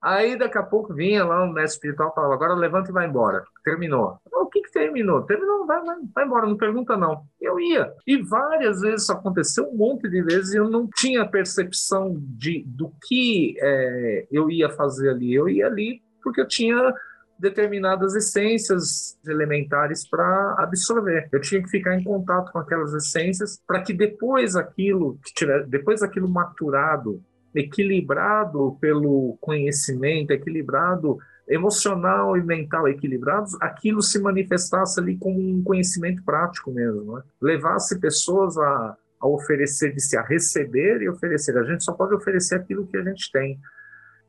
[0.01, 3.05] Aí daqui a pouco vinha lá o mestre espiritual e falava: agora levanta e vai
[3.05, 3.43] embora.
[3.63, 4.17] Terminou.
[4.31, 5.23] O que, que terminou?
[5.23, 7.23] Terminou, vai, vai, vai embora, não pergunta não.
[7.41, 7.91] Eu ia.
[8.07, 12.63] E várias vezes isso aconteceu, um monte de vezes, e eu não tinha percepção de,
[12.65, 15.33] do que é, eu ia fazer ali.
[15.33, 16.93] Eu ia ali porque eu tinha
[17.37, 21.27] determinadas essências elementares para absorver.
[21.31, 25.65] Eu tinha que ficar em contato com aquelas essências para que depois aquilo que tiver,
[25.67, 27.21] depois aquilo maturado,
[27.53, 31.17] equilibrado pelo conhecimento, equilibrado
[31.47, 37.21] emocional e mental equilibrados, aquilo se manifestasse ali como um conhecimento prático mesmo, né?
[37.41, 41.57] levasse pessoas a, a oferecer-se a receber e oferecer.
[41.57, 43.59] A gente só pode oferecer aquilo que a gente tem.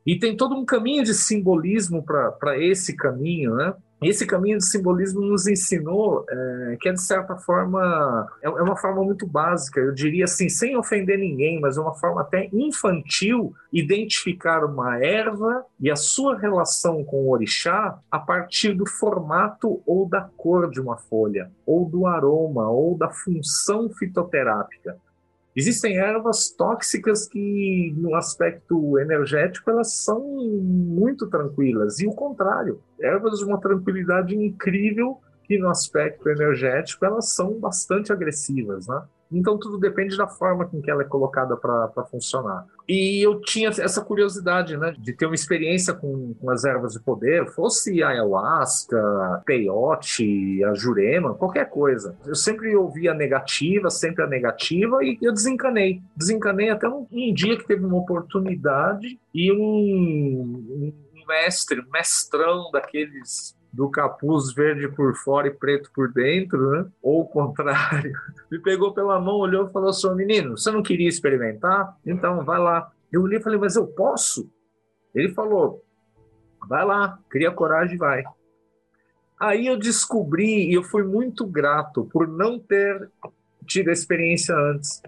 [0.07, 3.73] E tem todo um caminho de simbolismo para esse caminho, né?
[4.01, 8.77] Esse caminho de simbolismo nos ensinou é, que é, de certa forma, é, é, uma
[8.77, 14.63] forma muito básica, eu diria assim, sem ofender ninguém, mas uma forma até infantil, identificar
[14.63, 20.21] uma erva e a sua relação com o orixá a partir do formato ou da
[20.37, 24.95] cor de uma folha, ou do aroma, ou da função fitoterápica.
[25.57, 33.39] Existem ervas tóxicas que, no aspecto energético, elas são muito tranquilas, e o contrário, ervas
[33.39, 39.01] de uma tranquilidade incrível que, no aspecto energético, elas são bastante agressivas, né?
[39.31, 42.65] Então tudo depende da forma com que ela é colocada para funcionar.
[42.87, 46.99] E eu tinha essa curiosidade, né, de ter uma experiência com, com as ervas de
[46.99, 52.15] poder, fosse a ayahuasca, peyote, a jurema, qualquer coisa.
[52.25, 56.01] Eu sempre ouvia negativa, sempre a negativa, e eu desencanei.
[56.15, 60.93] Desencanei até um, um dia que teve uma oportunidade e um, um
[61.27, 66.87] mestre, um mestrão daqueles do capuz verde por fora e preto por dentro, né?
[66.99, 68.11] ou o contrário.
[68.49, 71.95] Me pegou pela mão, olhou e falou assim: menino, você não queria experimentar?
[72.03, 72.91] Então vai lá.
[73.11, 74.49] Eu olhei e falei: mas eu posso?
[75.13, 75.85] Ele falou:
[76.67, 78.23] vai lá, cria coragem e vai.
[79.39, 83.11] Aí eu descobri e eu fui muito grato por não ter
[83.67, 85.03] tido a experiência antes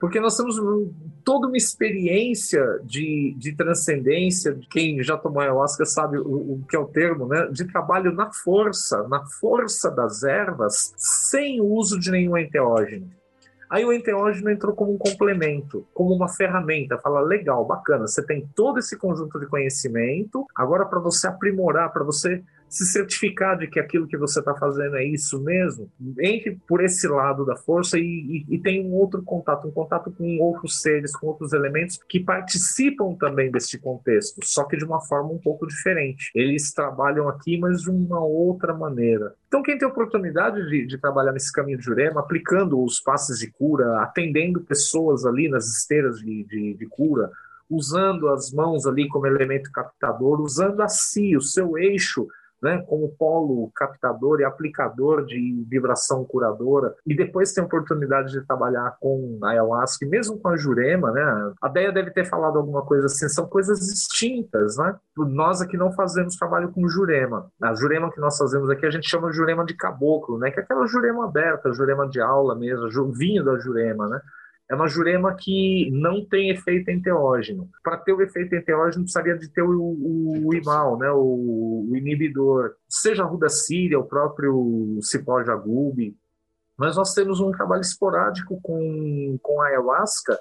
[0.00, 0.56] porque nós temos
[1.22, 6.78] toda uma experiência de, de transcendência, quem já tomou ayahuasca sabe o, o, que é
[6.78, 7.48] o termo, né?
[7.52, 13.10] de trabalho na força, na força das ervas, sem o uso de nenhum enteógeno.
[13.68, 16.98] Aí o enteógeno entrou como um complemento, como uma ferramenta.
[16.98, 22.02] Fala, legal, bacana, você tem todo esse conjunto de conhecimento, agora para você aprimorar, para
[22.02, 25.90] você se certificar de que aquilo que você está fazendo é isso mesmo,
[26.20, 28.02] entre por esse lado da força e,
[28.48, 32.20] e, e tem um outro contato, um contato com outros seres, com outros elementos que
[32.20, 36.30] participam também deste contexto, só que de uma forma um pouco diferente.
[36.32, 39.34] Eles trabalham aqui, mas de uma outra maneira.
[39.48, 43.50] Então, quem tem oportunidade de, de trabalhar nesse caminho de Jurema, aplicando os passes de
[43.50, 47.32] cura, atendendo pessoas ali nas esteiras de, de, de cura,
[47.68, 52.28] usando as mãos ali como elemento captador, usando a si, o seu eixo
[52.62, 58.46] né, como polo captador e aplicador de vibração curadora, e depois tem a oportunidade de
[58.46, 62.82] trabalhar com ayahuasca, e mesmo com a jurema, né, a Deia deve ter falado alguma
[62.82, 64.96] coisa assim, são coisas distintas, né?
[65.16, 67.50] Nós aqui não fazemos trabalho com jurema.
[67.62, 70.60] A jurema que nós fazemos aqui a gente chama de jurema de caboclo, né, que
[70.60, 74.20] é aquela jurema aberta, jurema de aula mesmo, vinho da jurema, né?
[74.70, 77.68] É uma jurema que não tem efeito enteógeno.
[77.82, 81.96] Para ter o efeito enteógeno, precisaria de ter o, o, o imal, né, o, o,
[81.96, 86.16] inibidor, seja a ruda síria, o próprio cipó jagube.
[86.78, 90.38] Mas nós temos um trabalho esporádico com, com a ayahuasca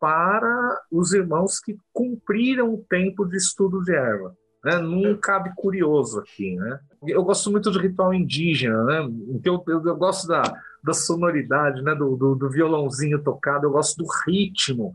[0.00, 4.34] para os irmãos que cumpriram o tempo de estudo de erva.
[4.64, 4.78] Né?
[4.78, 6.56] Não cabe curioso aqui.
[6.56, 6.80] Né?
[7.06, 9.08] Eu gosto muito de ritual indígena, né?
[9.30, 10.42] então eu, eu gosto da
[10.82, 14.92] da sonoridade, né, do, do, do, violãozinho tocado, eu gosto do ritmo.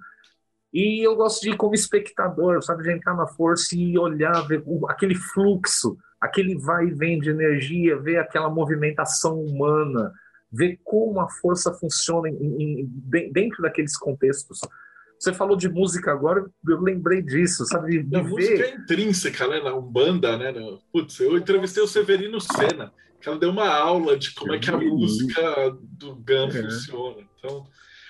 [0.73, 4.63] E eu gosto de ir como espectador, sabe, de entrar na força e olhar, ver
[4.89, 10.11] aquele fluxo, aquele vai e vem de energia, ver aquela movimentação humana,
[10.51, 14.61] ver como a força funciona em, em, dentro daqueles contextos.
[15.23, 18.03] Você falou de música agora, eu lembrei disso, sabe?
[18.03, 18.29] De a ver...
[18.29, 19.61] música é intrínseca, né?
[19.61, 20.53] Na Umbanda, né?
[20.91, 22.91] Putz, eu entrevistei o Severino Senna,
[23.21, 26.63] que ela deu uma aula de como é que a música do GAN é.
[26.63, 27.23] funciona.
[27.39, 27.65] Então,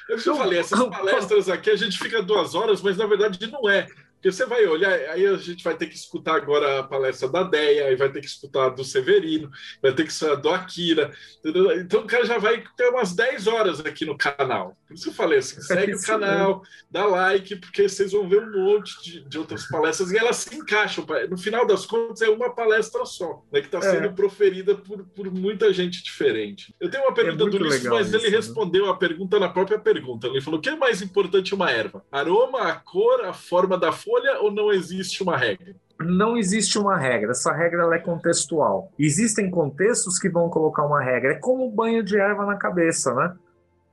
[0.10, 3.06] é o que eu falei, essas palestras aqui a gente fica duas horas, mas na
[3.06, 3.86] verdade não é.
[4.24, 7.44] Porque você vai olhar, aí a gente vai ter que escutar agora a palestra da
[7.44, 9.52] Deia, aí vai ter que escutar do Severino,
[9.82, 11.12] vai ter que escutar do Akira.
[11.40, 11.78] Entendeu?
[11.82, 14.78] Então o cara já vai ter umas 10 horas aqui no canal.
[14.88, 18.40] Por isso eu falei assim: segue é o canal, dá like, porque vocês vão ver
[18.40, 21.06] um monte de, de outras palestras e elas se encaixam.
[21.30, 24.10] No final das contas, é uma palestra só, né, que está sendo é.
[24.10, 26.74] proferida por, por muita gente diferente.
[26.80, 28.38] Eu tenho uma pergunta é do Ulisses, mas ele né?
[28.38, 30.28] respondeu a pergunta na própria pergunta.
[30.28, 32.06] Ele falou: o que é mais importante uma erva?
[32.10, 35.76] Aroma, a cor, a forma da folha ou não existe uma regra?
[36.00, 38.92] Não existe uma regra, essa regra é contextual.
[38.98, 41.34] Existem contextos que vão colocar uma regra.
[41.34, 43.36] É como banho de erva na cabeça, né?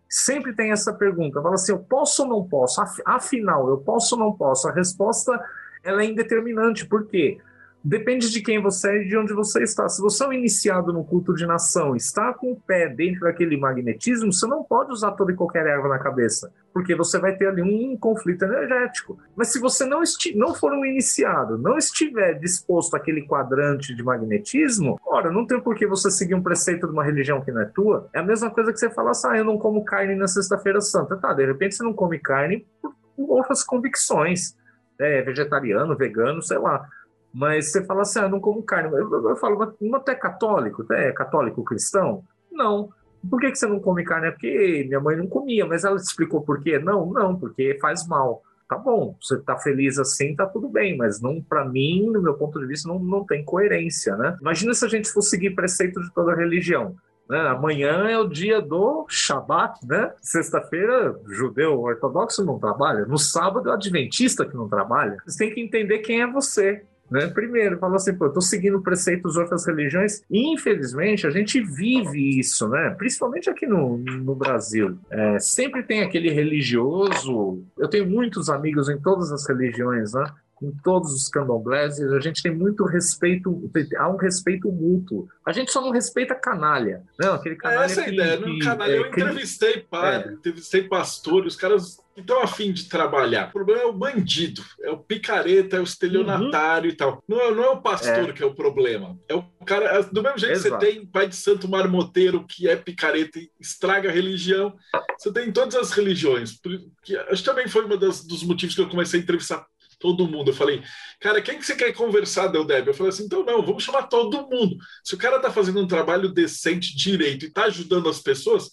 [0.09, 1.41] Sempre tem essa pergunta.
[1.41, 2.83] Fala assim: eu posso ou não posso?
[3.05, 4.69] Afinal, eu posso ou não posso?
[4.69, 5.41] A resposta
[5.85, 6.87] ela é indeterminante.
[6.87, 7.39] Por quê?
[7.83, 9.89] Depende de quem você é e de onde você está.
[9.89, 13.57] Se você é um iniciado no culto de nação, está com o pé dentro daquele
[13.57, 17.49] magnetismo, você não pode usar toda e qualquer erva na cabeça, porque você vai ter
[17.49, 19.19] ali um conflito energético.
[19.35, 20.03] Mas se você não,
[20.35, 25.75] não for um iniciado, não estiver disposto àquele quadrante de magnetismo, ora, não tem por
[25.75, 28.09] que você seguir um preceito de uma religião que não é tua.
[28.13, 30.81] É a mesma coisa que você falar assim, ah, eu não como carne na sexta-feira
[30.81, 31.17] santa.
[31.17, 32.95] Tá, de repente você não come carne por
[33.31, 34.57] outras convicções.
[34.99, 36.87] É vegetariano, vegano, sei lá
[37.33, 38.91] mas você fala assim, ah, não como carne.
[38.93, 40.85] Eu, eu, eu falo, mas não é católico?
[40.93, 42.25] É católico cristão?
[42.51, 42.91] Não.
[43.29, 44.29] Por que, que você não come carne?
[44.29, 46.79] É porque minha mãe não comia, mas ela te explicou por quê?
[46.79, 48.43] Não, não, porque faz mal.
[48.69, 52.35] Tá bom, você tá feliz assim, tá tudo bem, mas não, para mim, no meu
[52.35, 54.39] ponto de vista, não, não tem coerência, né?
[54.41, 56.95] Imagina se a gente for seguir preceito de toda religião.
[57.31, 57.39] Né?
[57.49, 60.13] Amanhã é o dia do Shabat, né?
[60.21, 63.07] Sexta-feira, judeu ortodoxo não trabalha.
[63.07, 65.17] No sábado, é o adventista que não trabalha.
[65.25, 66.85] Você tem que entender quem é você.
[67.11, 67.27] Né?
[67.27, 71.61] Primeiro, falou assim, pô, eu estou seguindo preceitos de outras religiões e, infelizmente, a gente
[71.61, 72.95] vive isso, né?
[72.97, 74.99] principalmente aqui no, no Brasil.
[75.11, 80.25] É, sempre tem aquele religioso, eu tenho muitos amigos em todas as religiões, né?
[80.63, 85.27] em todos os candomblés, a gente tem muito respeito, há um respeito mútuo.
[85.45, 87.03] A gente só não respeita canalha.
[87.19, 87.83] Não, aquele canalha.
[87.83, 88.39] É essa que, a ideia.
[88.43, 90.33] Que, canalha, é, eu entrevistei padre, é.
[90.35, 93.49] entrevistei pastor, os caras estão afim de trabalhar.
[93.49, 96.95] O problema é o bandido, é o picareta, é o estelionatário uhum.
[96.95, 97.25] e tal.
[97.29, 98.33] Não é, não é o pastor é.
[98.33, 99.19] que é o problema.
[99.29, 99.99] É o cara.
[99.99, 100.79] É, do mesmo jeito Exato.
[100.79, 104.75] que você tem pai de santo marmoteiro que é picareta e estraga a religião,
[105.19, 106.59] você tem em todas as religiões.
[107.03, 109.67] Que, acho que também foi um dos motivos que eu comecei a entrevistar
[110.01, 110.51] todo mundo.
[110.51, 110.83] Eu falei,
[111.21, 112.89] cara, quem que você quer conversar, Deldeb?
[112.89, 114.77] Eu falei assim, então não, vamos chamar todo mundo.
[115.05, 118.71] Se o cara está fazendo um trabalho decente, direito e está ajudando as pessoas,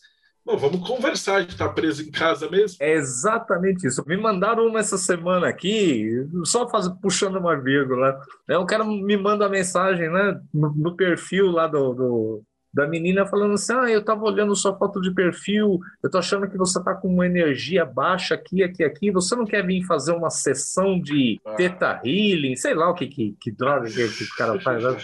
[0.47, 2.77] não, vamos conversar, gente está preso em casa mesmo.
[2.79, 4.01] É exatamente isso.
[4.07, 8.17] Me mandaram uma essa semana aqui, só faz, puxando uma vírgula.
[8.47, 8.57] Né?
[8.57, 12.43] O cara me manda a mensagem né, no, no perfil lá do, do
[12.77, 16.47] da menina falando assim: ah, eu tava olhando sua foto de perfil, eu tô achando
[16.47, 19.09] que você tá com uma energia baixa aqui, aqui, aqui.
[19.09, 21.55] Você não quer vir fazer uma sessão de ah.
[21.55, 22.55] teta healing?
[22.55, 24.83] Sei lá o que, que, que droga que, que o cara faz.
[24.83, 24.95] Né?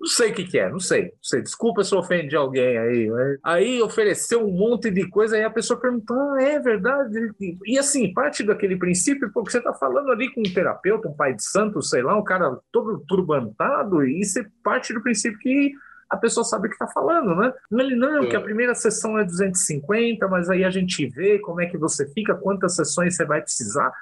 [0.00, 1.02] Não sei o que, que é, não sei.
[1.02, 1.42] Não sei.
[1.42, 3.10] Desculpa se eu ofendi alguém aí.
[3.44, 7.32] Aí ofereceu um monte de coisa e a pessoa perguntou: ah, é verdade?
[7.66, 11.34] E assim, parte daquele princípio, porque você tá falando ali com um terapeuta, um pai
[11.34, 15.74] de santo, sei lá, um cara todo turbantado, e você parte do princípio que
[16.10, 17.52] a pessoa sabe o que está falando, né?
[17.70, 18.42] Ele, não, que a é.
[18.42, 22.74] primeira sessão é 250, mas aí a gente vê como é que você fica, quantas
[22.74, 23.92] sessões você vai precisar.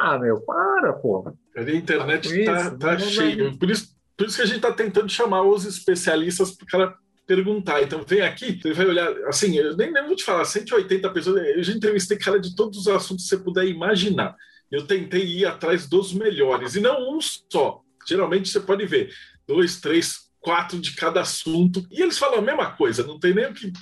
[0.00, 1.34] Ah, meu, para, pô.
[1.56, 3.52] A internet está tá, tá cheia.
[3.58, 6.94] Por isso, por isso que a gente está tentando chamar os especialistas para o cara
[7.26, 7.82] perguntar.
[7.82, 11.44] Então, vem aqui, você vai olhar, assim, eu nem, nem vou te falar, 180 pessoas,
[11.44, 14.36] eu já entrevistei cara de todos os assuntos que você puder imaginar.
[14.70, 17.80] Eu tentei ir atrás dos melhores, e não um só.
[18.06, 19.12] Geralmente você pode ver
[19.46, 21.86] dois, três, quatro de cada assunto.
[21.90, 23.72] E eles falam a mesma coisa, não tem nem o que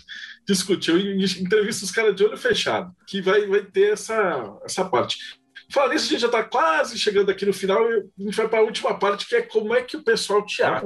[0.46, 0.92] discutir.
[0.92, 5.18] Eu entrevisto os caras de olho fechado, que vai, vai ter essa, essa parte.
[5.72, 7.82] Falando nisso, a gente já está quase chegando aqui no final.
[7.84, 10.62] A gente vai para a última parte, que é como é que o pessoal te
[10.62, 10.84] acha.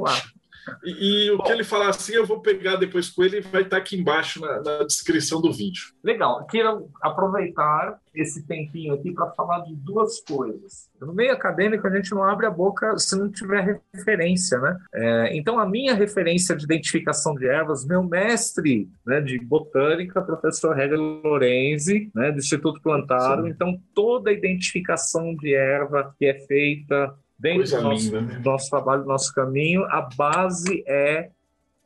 [0.84, 3.40] E, e o Bom, que ele falar assim, eu vou pegar depois com ele e
[3.40, 5.84] vai estar aqui embaixo na, na descrição do vídeo.
[6.02, 6.46] Legal.
[6.46, 10.88] Quero aproveitar esse tempinho aqui para falar de duas coisas.
[11.00, 14.78] No meio acadêmico, a gente não abre a boca se não tiver referência, né?
[14.94, 20.78] É, então, a minha referência de identificação de ervas, meu mestre né, de botânica, professor
[20.78, 23.44] Hegel Lorenzi, né, do Instituto Plantaro.
[23.44, 23.50] Sim.
[23.50, 28.42] Então, toda a identificação de erva que é feita dentro do nosso, linda, né?
[28.44, 31.30] nosso trabalho, do nosso caminho, a base é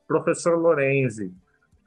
[0.07, 1.33] professor Lorenzi.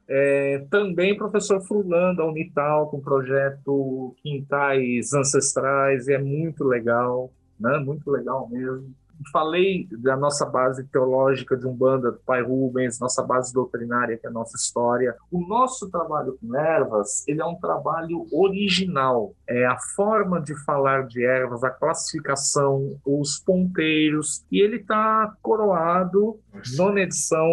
[0.07, 7.77] É, também professor Frulando, da Unital, com o projeto Quintais Ancestrais, é muito legal, né?
[7.77, 8.93] muito legal mesmo.
[9.31, 14.29] Falei da nossa base teológica de Umbanda, do Pai Rubens, nossa base doutrinária, que é
[14.29, 15.15] a nossa história.
[15.31, 19.33] O nosso trabalho com ervas, ele é um trabalho original.
[19.47, 26.39] É a forma de falar de ervas, a classificação, os ponteiros, e ele está coroado,
[26.77, 27.47] nona edição,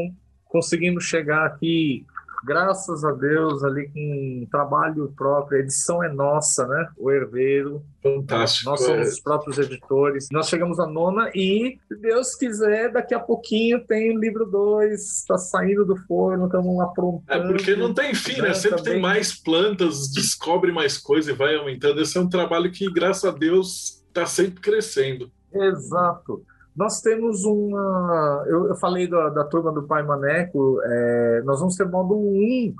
[0.46, 2.06] conseguimos chegar aqui
[2.44, 6.88] graças a Deus, ali com trabalho próprio, a edição é nossa, né?
[6.96, 7.82] O Herveiro.
[8.02, 8.70] Fantástico.
[8.70, 9.10] Nós somos é.
[9.10, 10.28] os próprios editores.
[10.30, 15.00] Nós chegamos à nona e, se Deus quiser, daqui a pouquinho tem o livro 2,
[15.00, 17.24] está saindo do forno, estamos aprontando.
[17.28, 18.48] É porque não tem fim, né?
[18.48, 18.54] né?
[18.54, 18.92] Sempre Também...
[18.94, 22.00] tem mais plantas, descobre mais coisa e vai aumentando.
[22.00, 25.30] Esse é um trabalho que, graças a Deus, está sempre crescendo.
[25.52, 26.44] Exato.
[26.78, 28.44] Nós temos uma.
[28.46, 32.72] Eu, eu falei da, da, turma do Pai Maneco, é, nós vamos ter módulo 1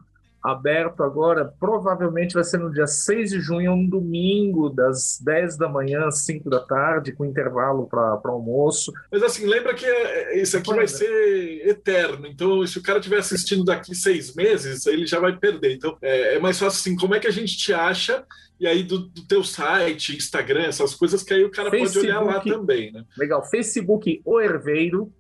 [0.43, 5.69] aberto agora, provavelmente vai ser no dia 6 de junho, um domingo, das 10 da
[5.69, 8.93] manhã às 5 da tarde, com intervalo para almoço.
[9.11, 13.19] Mas assim, lembra que é, isso aqui vai ser eterno, então se o cara estiver
[13.19, 15.75] assistindo daqui seis meses, ele já vai perder.
[15.75, 18.25] Então é, é mais fácil assim, como é que a gente te acha?
[18.61, 22.07] e aí do, do, teu site, Instagram, essas coisas que aí o cara Facebook, pode
[22.07, 23.05] olhar lá também, né?
[23.17, 23.45] Legal.
[23.45, 25.13] Facebook O Herveiro,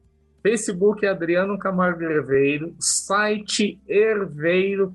[0.49, 4.89] Facebook Adriano Camargo Herveiro, site herveiro.com.br,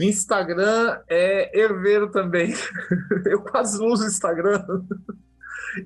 [0.00, 2.54] Instagram é Herveiro também.
[3.26, 4.64] Eu quase não uso Instagram.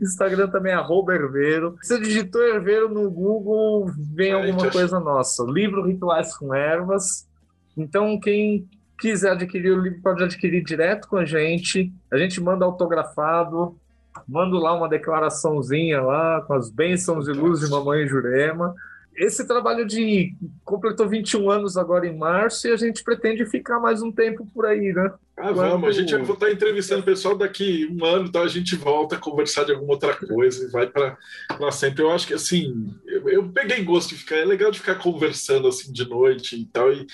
[0.00, 1.74] Instagram também é arroba Herveiro.
[1.82, 5.42] Você digitou Herveiro no Google, vem alguma coisa nossa.
[5.42, 7.28] Livro Rituais com Ervas.
[7.76, 11.92] Então, quem quiser adquirir o livro, pode adquirir direto com a gente.
[12.12, 13.76] A gente manda autografado,
[14.26, 18.74] manda lá uma declaraçãozinha lá com as bênçãos e luz de Mamãe Jurema.
[19.14, 20.34] Esse trabalho de
[20.64, 24.64] completou 21 anos agora em março e a gente pretende ficar mais um tempo por
[24.64, 25.12] aí, né?
[25.36, 25.88] Ah, vamos.
[25.88, 29.18] A gente vai estar entrevistando o pessoal daqui um ano, então a gente volta a
[29.18, 31.16] conversar de alguma outra coisa e vai para
[31.58, 32.02] lá sempre.
[32.02, 35.66] Eu acho que assim, eu, eu, peguei gosto de ficar, é legal de ficar conversando
[35.66, 37.06] assim de noite e tal, e,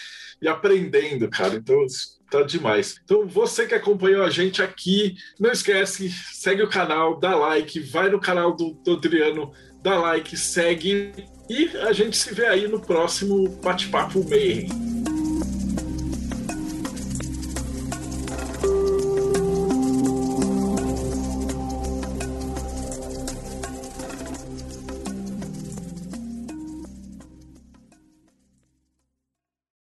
[0.42, 1.54] e aprendendo, cara.
[1.54, 1.84] Então,
[2.30, 3.00] tá demais.
[3.04, 8.08] Então, você que acompanhou a gente aqui, não esquece, segue o canal, dá like, vai
[8.08, 11.12] no canal do, do Adriano, dá like, segue
[11.48, 14.68] e a gente se vê aí no próximo Bate-Papo Mayhem.